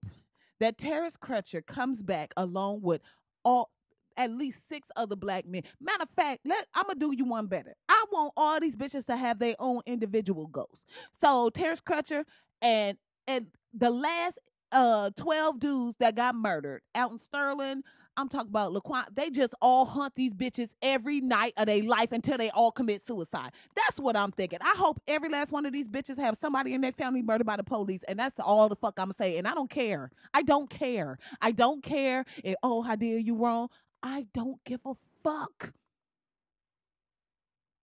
that 0.60 0.78
Terrence 0.78 1.18
Crutcher 1.18 1.66
comes 1.66 2.02
back 2.02 2.34
along 2.38 2.82
with 2.82 3.02
all 3.44 3.70
at 4.18 4.32
least 4.32 4.68
six 4.68 4.90
other 4.96 5.16
black 5.16 5.46
men. 5.46 5.64
Matter 5.80 6.04
of 6.04 6.10
fact, 6.10 6.42
let 6.46 6.66
I'm 6.74 6.88
gonna 6.88 7.00
do 7.00 7.14
you 7.16 7.26
one 7.26 7.48
better. 7.48 7.76
I 7.88 8.06
want 8.12 8.34
all 8.36 8.60
these 8.60 8.76
bitches 8.76 9.06
to 9.06 9.16
have 9.16 9.40
their 9.40 9.56
own 9.60 9.82
individual 9.86 10.48
ghosts. 10.48 10.86
So 11.14 11.50
Terrence 11.50 11.82
Crutcher 11.82 12.24
and 12.62 12.98
and 13.28 13.48
the 13.74 13.90
last 13.90 14.40
uh 14.72 15.12
12 15.16 15.60
dudes 15.60 15.96
that 16.00 16.16
got 16.16 16.36
murdered 16.36 16.82
out 16.96 17.12
in 17.12 17.18
Sterling, 17.18 17.84
I'm 18.20 18.28
talking 18.28 18.50
about 18.50 18.74
Laquan. 18.74 19.06
They 19.16 19.30
just 19.30 19.54
all 19.62 19.86
hunt 19.86 20.14
these 20.16 20.34
bitches 20.34 20.72
every 20.82 21.22
night 21.22 21.54
of 21.56 21.68
their 21.68 21.82
life 21.84 22.12
until 22.12 22.38
they 22.38 22.50
all 22.50 22.70
commit 22.70 23.02
suicide. 23.02 23.52
That's 23.76 23.98
what 23.98 24.18
I'm 24.18 24.32
thinking. 24.32 24.60
I 24.62 24.74
hope 24.76 25.02
every 25.08 25.30
last 25.30 25.54
one 25.54 25.66
of 25.66 25.72
these 25.72 25.88
bitches 25.88 26.18
have 26.18 26.36
somebody 26.36 26.74
in 26.74 26.82
their 26.82 26.92
family 26.92 27.22
murdered 27.22 27.48
by 27.48 27.56
the 27.56 27.64
police, 27.64 28.04
and 28.04 28.20
that's 28.20 28.38
all 28.38 28.68
the 28.68 28.76
fuck 28.76 29.00
I'm 29.00 29.14
saying. 29.14 29.40
And 29.40 29.48
I 29.48 29.54
don't 29.54 29.70
care. 29.70 30.12
I 30.34 30.42
don't 30.42 30.70
care. 30.70 31.18
I 31.42 31.52
don't 31.52 31.82
care. 31.82 32.26
If, 32.44 32.56
oh, 32.62 32.82
how 32.82 32.98
dare 32.98 33.18
you 33.18 33.36
wrong? 33.36 33.70
I 34.04 34.26
don't 34.34 34.62
give 34.66 34.82
a 34.86 34.96
fuck. 35.24 35.74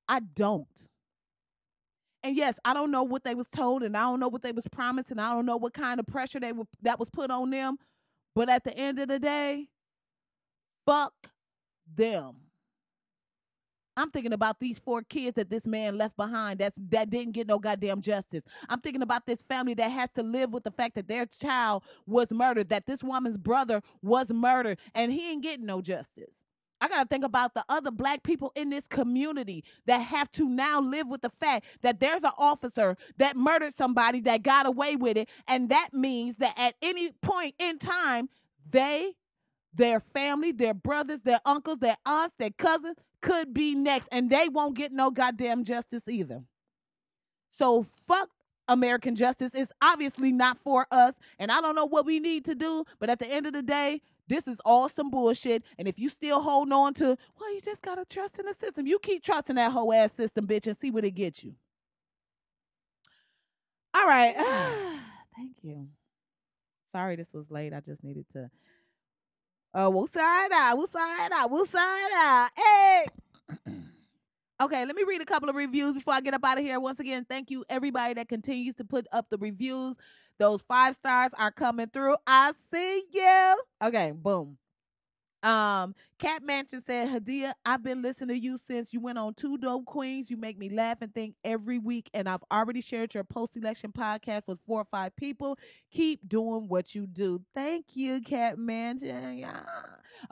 I 0.07 0.21
don't. 0.21 0.89
And 2.23 2.37
yes, 2.37 2.61
I 2.63 2.75
don't 2.75 2.91
know 2.91 3.05
what 3.05 3.25
they 3.25 3.35
was 3.35 3.47
told, 3.47 3.83
and 3.83 3.97
I 3.97 4.03
don't 4.03 4.21
know 4.21 4.29
what 4.29 4.43
they 4.43 4.53
was 4.53 4.69
promised, 4.69 5.11
and 5.11 5.21
I 5.21 5.31
don't 5.31 5.47
know 5.47 5.57
what 5.57 5.73
kind 5.73 5.99
of 5.99 6.07
pressure 6.07 6.41
they 6.41 6.53
were 6.53 6.65
that 6.83 6.99
was 6.99 7.09
put 7.09 7.31
on 7.31 7.49
them. 7.49 7.79
But 8.35 8.51
at 8.51 8.65
the 8.65 8.77
end 8.77 8.99
of 8.99 9.09
the 9.09 9.19
day, 9.19 9.69
Fuck 10.87 11.13
them. 11.95 12.37
I'm 13.99 14.11
thinking 14.11 14.35
about 14.35 14.61
these 14.61 14.79
four 14.79 15.03
kids 15.03 15.35
that 15.37 15.49
this 15.49 15.67
man 15.67 15.97
left 15.97 16.17
behind 16.17 16.59
that's 16.59 16.79
that 16.91 17.09
didn't 17.09 17.33
get 17.33 17.47
no 17.47 17.59
goddamn 17.59 18.03
justice. 18.03 18.45
I'm 18.69 18.81
thinking 18.81 19.03
about 19.03 19.25
this 19.25 19.43
family 19.43 19.73
that 19.75 19.91
has 19.91 20.11
to 20.17 20.23
live 20.23 20.53
with 20.53 20.65
the 20.65 20.71
fact 20.71 20.97
that 20.97 21.09
their 21.09 21.25
child 21.25 21.83
was 22.07 22.31
murdered, 22.31 22.69
that 22.69 22.85
this 22.85 23.03
woman's 23.03 23.39
brother 23.39 23.81
was 24.03 24.31
murdered, 24.31 24.79
and 24.95 25.13
he 25.13 25.31
ain't 25.31 25.43
getting 25.43 25.65
no 25.65 25.81
justice. 25.81 26.45
I 26.79 26.89
got 26.89 27.03
to 27.05 27.09
think 27.09 27.25
about 27.25 27.55
the 27.55 27.65
other 27.71 27.91
black 27.91 28.23
people 28.23 28.53
in 28.55 28.69
this 28.69 28.87
community 28.87 29.65
that 29.87 29.99
have 29.99 30.31
to 30.33 30.47
now 30.47 30.79
live 30.79 31.09
with 31.09 31.23
the 31.23 31.31
fact 31.31 31.65
that 31.81 32.01
there's 32.01 32.23
an 32.23 32.33
officer 32.37 32.99
that 33.17 33.35
murdered 33.35 33.73
somebody 33.73 34.21
that 34.21 34.43
got 34.43 34.67
away 34.67 34.95
with 34.95 35.17
it. 35.17 35.31
And 35.49 35.71
that 35.71 35.95
means 35.95 36.37
that 36.37 36.53
at 36.59 36.75
any 36.83 37.13
point 37.23 37.55
in 37.59 37.79
time, 37.79 38.29
they 38.69 39.15
their 39.77 40.01
family, 40.01 40.53
their 40.53 40.75
brothers, 40.75 41.21
their 41.23 41.41
uncles, 41.45 41.79
their 41.79 41.97
aunts, 42.05 42.35
their 42.39 42.51
cousins 42.51 42.97
could 43.21 43.53
be 43.53 43.75
next, 43.75 44.09
and 44.13 44.31
they 44.31 44.49
won't 44.49 44.77
get 44.77 44.93
no 44.93 45.11
goddamn 45.11 45.65
justice 45.65 46.09
either. 46.09 46.43
So 47.51 47.83
fuck 47.83 48.29
American 48.69 49.15
justice. 49.15 49.55
It's 49.55 49.73
obviously 49.83 50.33
not 50.33 50.59
for 50.59 50.87
us, 50.91 51.19
and 51.39 51.51
I 51.51 51.61
don't 51.61 51.75
know 51.75 51.87
what 51.87 52.07
we 52.07 52.21
need 52.21 52.45
to 52.47 52.55
do, 52.55 52.85
but 52.99 53.11
at 53.11 53.19
the 53.19 53.31
end 53.31 53.47
of 53.47 53.53
the 53.53 53.63
day, 53.63 54.01
this 54.29 54.49
is 54.49 54.61
all 54.65 54.89
some 54.89 55.11
bullshit. 55.11 55.63
And 55.79 55.87
if 55.87 55.99
you 55.99 56.09
still 56.09 56.41
hold 56.41 56.73
on 56.73 56.95
to, 56.95 57.17
well, 57.39 57.55
you 57.55 57.61
just 57.61 57.83
gotta 57.83 58.05
trust 58.05 58.39
in 58.39 58.47
the 58.47 58.55
system. 58.55 58.87
You 58.87 58.99
keep 58.99 59.23
trusting 59.23 59.57
that 59.57 59.73
whole 59.73 59.93
ass 59.93 60.13
system, 60.13 60.47
bitch, 60.47 60.67
and 60.67 60.77
see 60.77 60.91
what 60.91 61.05
it 61.05 61.13
gets 61.13 61.45
you. 61.45 61.55
All 63.95 64.07
right. 64.07 64.35
Thank 65.37 65.57
you. 65.63 65.89
Sorry 66.87 67.17
this 67.17 67.35
was 67.35 67.51
late. 67.51 67.75
I 67.75 67.81
just 67.81 68.03
needed 68.03 68.27
to 68.31 68.51
uh, 69.77 69.91
we'll 69.91 70.07
side 70.07 70.51
out. 70.53 70.79
We'll 70.79 70.89
side 70.89 71.31
out. 71.33 71.51
We'll 71.51 71.67
side 71.67 72.11
out. 72.15 72.49
Hey. 72.57 73.07
okay, 74.63 74.87
let 74.87 74.97
me 74.97 75.05
read 75.07 75.21
a 75.21 75.27
couple 75.27 75.51
of 75.51 75.55
reviews 75.55 75.93
before 75.93 76.15
I 76.15 76.23
get 76.23 76.33
up 76.33 76.45
out 76.45 76.57
of 76.57 76.65
here. 76.65 76.81
Once 76.81 76.99
again, 76.99 77.27
thank 77.29 77.51
you 77.51 77.63
everybody 77.69 78.15
that 78.15 78.29
continues 78.29 78.75
to 78.77 78.85
put 78.85 79.07
up 79.13 79.29
the 79.29 79.37
reviews. 79.37 79.95
Those 80.39 80.63
five 80.63 80.95
stars 80.95 81.33
are 81.37 81.51
coming 81.51 81.89
through. 81.89 82.17
I 82.27 82.53
see 82.71 83.03
you. 83.13 83.63
Okay, 83.83 84.13
boom. 84.13 84.57
Um, 85.43 85.95
Cat 86.19 86.43
Mansion 86.43 86.83
said, 86.83 87.09
Hadiyah, 87.09 87.53
I've 87.65 87.83
been 87.83 88.03
listening 88.03 88.37
to 88.37 88.43
you 88.43 88.57
since 88.59 88.93
you 88.93 89.01
went 89.01 89.19
on 89.19 89.35
Two 89.35 89.59
Dope 89.59 89.85
Queens. 89.85 90.31
You 90.31 90.37
make 90.37 90.59
me 90.59 90.69
laugh 90.69 90.99
and 91.03 91.15
think 91.15 91.35
every 91.45 91.79
week, 91.79 92.11
and 92.15 92.29
I've 92.29 92.43
already 92.51 92.81
shared 92.81 93.15
your 93.15 93.25
post 93.25 93.57
election 93.57 93.93
podcast 93.93 94.43
with 94.47 94.59
four 94.59 94.81
or 94.81 94.85
five 94.85 95.15
people. 95.17 95.59
Keep 95.93 96.29
doing 96.29 96.69
what 96.69 96.95
you 96.95 97.07
do. 97.07 97.43
Thank 97.55 97.95
you, 97.95 98.21
Cat 98.21 98.59
Mansion. 98.59 99.39
Yeah. 99.39 99.61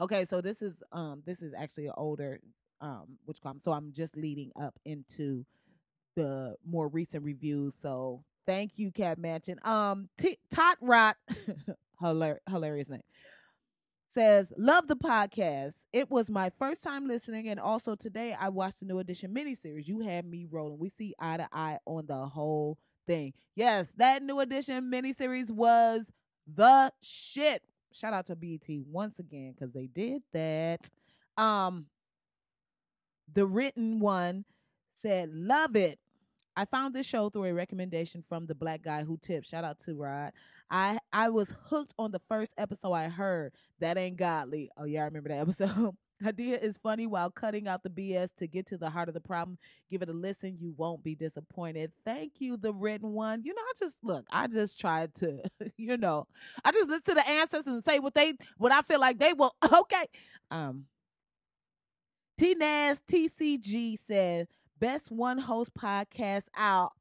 Okay, 0.00 0.24
so 0.24 0.40
this 0.40 0.62
is 0.62 0.82
um 0.92 1.22
this 1.26 1.42
is 1.42 1.52
actually 1.54 1.86
an 1.86 1.94
older 1.96 2.40
um 2.80 3.18
which 3.26 3.40
come 3.40 3.60
so 3.60 3.72
I'm 3.72 3.92
just 3.92 4.16
leading 4.16 4.50
up 4.60 4.78
into 4.84 5.44
the 6.16 6.56
more 6.66 6.88
recent 6.88 7.24
reviews. 7.24 7.74
So 7.74 8.24
thank 8.46 8.72
you, 8.76 8.90
Cat 8.90 9.18
Mansion. 9.18 9.58
Um 9.62 10.08
T- 10.18 10.38
Tot 10.50 10.78
Rot 10.80 11.16
hilarious 12.00 12.88
name 12.88 13.02
says, 14.14 14.52
Love 14.56 14.86
the 14.86 14.96
podcast. 14.96 15.84
It 15.92 16.10
was 16.10 16.30
my 16.30 16.50
first 16.58 16.82
time 16.82 17.06
listening, 17.06 17.48
and 17.48 17.58
also 17.58 17.96
today 17.96 18.34
I 18.38 18.48
watched 18.48 18.80
the 18.80 18.86
new 18.86 19.00
edition 19.00 19.34
miniseries. 19.34 19.88
You 19.88 20.00
had 20.00 20.24
me 20.24 20.46
rolling. 20.48 20.78
We 20.78 20.88
see 20.88 21.14
eye 21.18 21.36
to 21.36 21.48
eye 21.52 21.78
on 21.84 22.06
the 22.06 22.26
whole 22.26 22.78
thing. 23.06 23.34
Yes, 23.56 23.92
that 23.96 24.22
new 24.22 24.40
edition 24.40 24.90
miniseries 24.90 25.50
was 25.50 26.10
the 26.46 26.92
shit. 27.02 27.62
Shout 27.92 28.14
out 28.14 28.26
to 28.26 28.36
BET 28.36 28.66
once 28.86 29.18
again 29.18 29.52
because 29.52 29.72
they 29.72 29.86
did 29.86 30.22
that. 30.32 30.88
Um, 31.36 31.86
the 33.32 33.46
written 33.46 33.98
one 33.98 34.44
said, 34.94 35.30
Love 35.32 35.76
it. 35.76 35.98
I 36.56 36.64
found 36.66 36.94
this 36.94 37.06
show 37.06 37.30
through 37.30 37.46
a 37.46 37.52
recommendation 37.54 38.22
from 38.22 38.46
the 38.46 38.54
black 38.54 38.82
guy 38.82 39.02
who 39.02 39.18
Tips. 39.18 39.48
Shout 39.48 39.64
out 39.64 39.80
to 39.80 39.94
Rod. 39.96 40.32
I 40.70 40.98
I 41.12 41.30
was 41.30 41.54
hooked 41.66 41.94
on 41.98 42.10
the 42.10 42.20
first 42.28 42.54
episode 42.58 42.92
I 42.92 43.08
heard. 43.08 43.52
That 43.80 43.98
ain't 43.98 44.16
godly. 44.16 44.70
Oh 44.76 44.84
yeah, 44.84 45.02
I 45.02 45.04
remember 45.04 45.28
that 45.30 45.40
episode. 45.48 45.96
Hadiyah 46.22 46.62
is 46.62 46.78
funny 46.78 47.06
while 47.06 47.30
cutting 47.30 47.66
out 47.68 47.82
the 47.82 47.90
BS 47.90 48.28
to 48.36 48.46
get 48.46 48.66
to 48.66 48.78
the 48.78 48.88
heart 48.88 49.08
of 49.08 49.14
the 49.14 49.20
problem. 49.20 49.58
Give 49.90 50.00
it 50.00 50.08
a 50.08 50.12
listen. 50.12 50.56
You 50.58 50.72
won't 50.76 51.02
be 51.02 51.14
disappointed. 51.14 51.92
Thank 52.04 52.34
you, 52.40 52.56
the 52.56 52.72
written 52.72 53.12
one. 53.12 53.42
You 53.42 53.52
know, 53.54 53.60
I 53.60 53.72
just 53.78 53.98
look, 54.02 54.24
I 54.30 54.46
just 54.46 54.80
tried 54.80 55.14
to, 55.16 55.42
you 55.76 55.96
know, 55.96 56.26
I 56.64 56.72
just 56.72 56.88
listen 56.88 57.02
to 57.04 57.14
the 57.14 57.28
answers 57.28 57.66
and 57.66 57.84
say 57.84 57.98
what 57.98 58.14
they 58.14 58.34
what 58.58 58.72
I 58.72 58.82
feel 58.82 59.00
like 59.00 59.18
they 59.18 59.32
will 59.32 59.54
okay. 59.80 60.06
Um 60.50 60.86
T 62.38 62.54
Naz 62.54 63.00
TCG 63.08 63.98
said 63.98 64.48
best 64.80 65.10
one 65.10 65.38
host 65.38 65.74
podcast 65.74 66.46
out. 66.56 66.92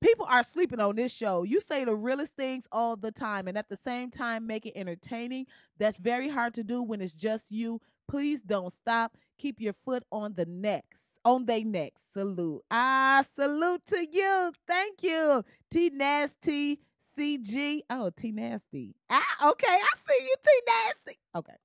People 0.00 0.26
are 0.30 0.42
sleeping 0.42 0.80
on 0.80 0.96
this 0.96 1.14
show. 1.14 1.42
You 1.42 1.60
say 1.60 1.84
the 1.84 1.94
realest 1.94 2.34
things 2.34 2.66
all 2.72 2.96
the 2.96 3.12
time 3.12 3.48
and 3.48 3.58
at 3.58 3.68
the 3.68 3.76
same 3.76 4.10
time 4.10 4.46
make 4.46 4.64
it 4.64 4.72
entertaining. 4.76 5.46
That's 5.78 5.98
very 5.98 6.28
hard 6.30 6.54
to 6.54 6.64
do 6.64 6.82
when 6.82 7.00
it's 7.02 7.12
just 7.12 7.50
you. 7.50 7.80
Please 8.08 8.40
don't 8.40 8.72
stop. 8.72 9.16
Keep 9.38 9.60
your 9.60 9.74
foot 9.84 10.02
on 10.10 10.34
the 10.34 10.46
next. 10.46 11.18
On 11.24 11.44
they 11.44 11.64
next. 11.64 12.12
Salute. 12.12 12.62
Ah, 12.70 13.24
salute 13.34 13.82
to 13.88 14.06
you. 14.10 14.52
Thank 14.66 15.02
you. 15.02 15.44
T 15.70 15.90
Nasty 15.90 16.80
CG. 17.18 17.80
Oh, 17.90 18.10
T 18.16 18.32
Nasty. 18.32 18.94
Ah, 19.10 19.50
okay. 19.50 19.66
I 19.68 19.90
see 19.96 20.24
you, 20.24 20.34
T 20.42 20.50
Nasty. 20.66 21.20
Okay. 21.36 21.56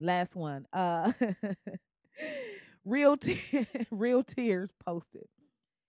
Last 0.00 0.34
one. 0.34 0.66
Uh 0.72 1.12
real 2.84 3.16
te- 3.16 3.66
real 3.90 4.22
tears 4.22 4.70
posted. 4.84 5.26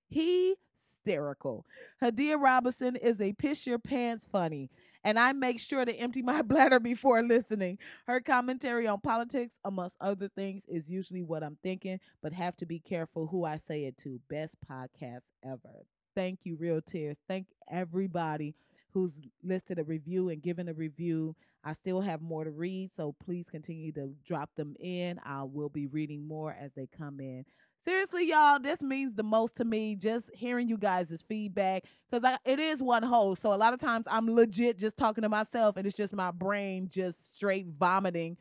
He 0.10 0.56
hysterical. 1.04 1.66
Hadiyah 2.02 2.42
Robinson 2.42 2.96
is 2.96 3.22
a 3.22 3.34
piss 3.34 3.66
your 3.66 3.80
pants 3.80 4.28
funny, 4.32 4.70
and 5.04 5.18
I 5.20 5.34
make 5.34 5.60
sure 5.60 5.84
to 5.84 5.94
empty 5.94 6.22
my 6.22 6.42
bladder 6.42 6.80
before 6.80 7.22
listening. 7.24 7.78
Her 8.08 8.20
commentary 8.20 8.88
on 8.88 9.02
politics, 9.02 9.58
amongst 9.64 9.96
other 10.00 10.30
things, 10.30 10.64
is 10.68 10.90
usually 10.90 11.24
what 11.24 11.44
I'm 11.44 11.58
thinking, 11.64 12.00
but 12.22 12.34
have 12.34 12.56
to 12.58 12.66
be 12.66 12.80
careful 12.80 13.28
who 13.28 13.46
I 13.46 13.58
say 13.58 13.86
it 13.86 13.98
to. 14.00 14.20
Best 14.30 14.58
podcast 14.70 15.22
ever. 15.44 15.86
Thank 16.16 16.40
you, 16.44 16.56
Real 16.56 16.82
Tears. 16.82 17.18
Thank 17.28 17.48
everybody 17.70 18.56
who's 18.94 19.20
listed 19.44 19.80
a 19.80 19.84
review 19.84 20.30
and 20.30 20.42
given 20.42 20.68
a 20.68 20.74
review. 20.74 21.36
I 21.64 21.74
still 21.74 22.02
have 22.02 22.22
more 22.22 22.44
to 22.44 22.52
read, 22.52 22.92
so 22.94 23.16
please 23.24 23.48
continue 23.50 23.92
to 23.94 24.14
drop 24.26 24.50
them 24.58 24.76
in. 24.80 25.20
I 25.24 25.44
will 25.44 25.70
be 25.70 25.88
reading 25.88 26.28
more 26.28 26.56
as 26.60 26.72
they 26.74 26.88
come 26.98 27.20
in 27.20 27.46
seriously, 27.82 28.30
y'all, 28.30 28.60
this 28.60 28.82
means 28.82 29.14
the 29.16 29.24
most 29.24 29.58
to 29.58 29.66
me. 29.66 29.96
Just 29.96 30.32
hearing 30.34 30.68
you 30.68 30.78
guys' 30.78 31.26
feedback 31.28 31.84
because 32.10 32.38
it 32.46 32.60
is 32.60 32.82
one 32.82 33.04
host, 33.04 33.42
so 33.42 33.54
a 33.54 33.56
lot 33.56 33.74
of 33.74 33.80
times 33.80 34.08
I'm 34.10 34.34
legit 34.34 34.78
just 34.78 34.98
talking 34.98 35.24
to 35.24 35.30
myself, 35.30 35.78
and 35.78 35.86
it's 35.86 35.96
just 35.96 36.16
my 36.16 36.32
brain 36.32 36.88
just 36.90 37.36
straight 37.36 37.68
vomiting 37.68 38.38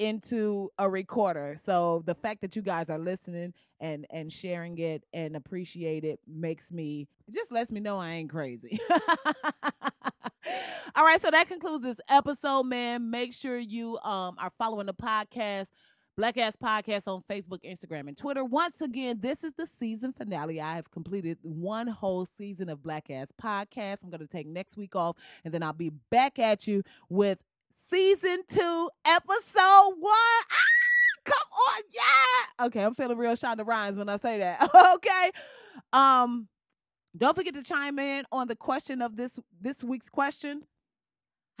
into 0.00 0.70
a 0.78 0.88
recorder. 0.88 1.54
So 1.62 2.02
the 2.06 2.14
fact 2.14 2.40
that 2.40 2.56
you 2.56 2.62
guys 2.62 2.88
are 2.88 2.98
listening 2.98 3.52
and 3.80 4.06
and 4.10 4.32
sharing 4.32 4.78
it 4.78 5.04
and 5.12 5.36
appreciate 5.36 6.04
it 6.04 6.20
makes 6.26 6.72
me 6.72 7.06
just 7.30 7.52
lets 7.52 7.70
me 7.70 7.80
know 7.80 7.98
I 7.98 8.12
ain't 8.12 8.30
crazy. 8.30 8.80
All 10.96 11.04
right, 11.04 11.20
so 11.20 11.30
that 11.30 11.46
concludes 11.48 11.84
this 11.84 12.00
episode, 12.08 12.64
man. 12.64 13.10
Make 13.10 13.34
sure 13.34 13.58
you 13.58 13.98
um 13.98 14.36
are 14.38 14.50
following 14.58 14.86
the 14.86 14.94
podcast 14.94 15.66
Black 16.20 16.36
Ass 16.36 16.54
Podcast 16.54 17.08
on 17.08 17.22
Facebook, 17.30 17.64
Instagram, 17.64 18.06
and 18.06 18.14
Twitter. 18.14 18.44
Once 18.44 18.82
again, 18.82 19.20
this 19.22 19.42
is 19.42 19.54
the 19.56 19.66
season 19.66 20.12
finale. 20.12 20.60
I 20.60 20.74
have 20.74 20.90
completed 20.90 21.38
one 21.40 21.86
whole 21.86 22.26
season 22.36 22.68
of 22.68 22.82
Black 22.82 23.08
Ass 23.08 23.28
Podcast. 23.42 24.04
I'm 24.04 24.10
going 24.10 24.20
to 24.20 24.26
take 24.26 24.46
next 24.46 24.76
week 24.76 24.94
off, 24.94 25.16
and 25.46 25.54
then 25.54 25.62
I'll 25.62 25.72
be 25.72 25.88
back 26.10 26.38
at 26.38 26.66
you 26.66 26.82
with 27.08 27.38
season 27.74 28.42
two, 28.46 28.90
episode 29.06 29.94
one. 29.98 30.12
Ah, 30.12 31.24
come 31.24 31.48
on, 31.52 31.82
yeah. 31.90 32.66
Okay, 32.66 32.84
I'm 32.84 32.94
feeling 32.94 33.16
real 33.16 33.32
Shonda 33.32 33.66
Rhimes 33.66 33.96
when 33.96 34.10
I 34.10 34.18
say 34.18 34.40
that. 34.40 34.70
okay. 34.96 35.30
Um, 35.94 36.48
don't 37.16 37.34
forget 37.34 37.54
to 37.54 37.62
chime 37.62 37.98
in 37.98 38.26
on 38.30 38.46
the 38.46 38.56
question 38.56 39.00
of 39.00 39.16
this 39.16 39.38
this 39.58 39.82
week's 39.82 40.10
question. 40.10 40.64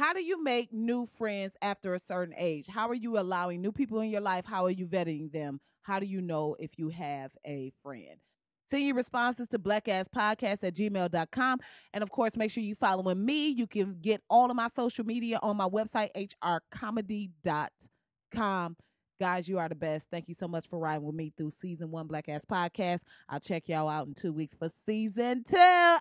How 0.00 0.12
do 0.14 0.24
you 0.24 0.42
make 0.42 0.72
new 0.72 1.04
friends 1.04 1.54
after 1.60 1.92
a 1.92 1.98
certain 1.98 2.34
age? 2.38 2.66
How 2.66 2.88
are 2.88 2.94
you 2.94 3.18
allowing 3.18 3.60
new 3.60 3.70
people 3.70 4.00
in 4.00 4.08
your 4.08 4.22
life? 4.22 4.46
How 4.46 4.64
are 4.64 4.70
you 4.70 4.86
vetting 4.86 5.30
them? 5.30 5.60
How 5.82 5.98
do 5.98 6.06
you 6.06 6.22
know 6.22 6.56
if 6.58 6.78
you 6.78 6.88
have 6.88 7.32
a 7.46 7.70
friend? 7.82 8.16
Send 8.64 8.86
your 8.86 8.94
responses 8.94 9.46
to 9.48 9.58
blackass.podcast 9.58 10.64
at 10.64 10.74
gmail.com. 10.74 11.60
And 11.92 12.02
of 12.02 12.10
course, 12.10 12.38
make 12.38 12.50
sure 12.50 12.62
you 12.62 12.76
following 12.76 13.22
me. 13.22 13.48
You 13.48 13.66
can 13.66 13.98
get 14.00 14.22
all 14.30 14.48
of 14.48 14.56
my 14.56 14.68
social 14.68 15.04
media 15.04 15.38
on 15.42 15.58
my 15.58 15.68
website, 15.68 16.08
hrcomedy.com. 16.42 18.76
Guys, 19.20 19.48
you 19.50 19.58
are 19.58 19.68
the 19.68 19.74
best. 19.74 20.06
Thank 20.10 20.28
you 20.28 20.34
so 20.34 20.48
much 20.48 20.66
for 20.66 20.78
riding 20.78 21.04
with 21.04 21.14
me 21.14 21.30
through 21.36 21.50
season 21.50 21.90
one 21.90 22.06
Black 22.06 22.26
Ass 22.30 22.46
Podcast. 22.46 23.02
I'll 23.28 23.38
check 23.38 23.68
y'all 23.68 23.86
out 23.86 24.06
in 24.06 24.14
two 24.14 24.32
weeks 24.32 24.56
for 24.56 24.70
season 24.70 25.44
two. 25.44 25.56
Ah! 25.58 26.00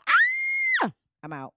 I'm 1.21 1.33
out. 1.33 1.51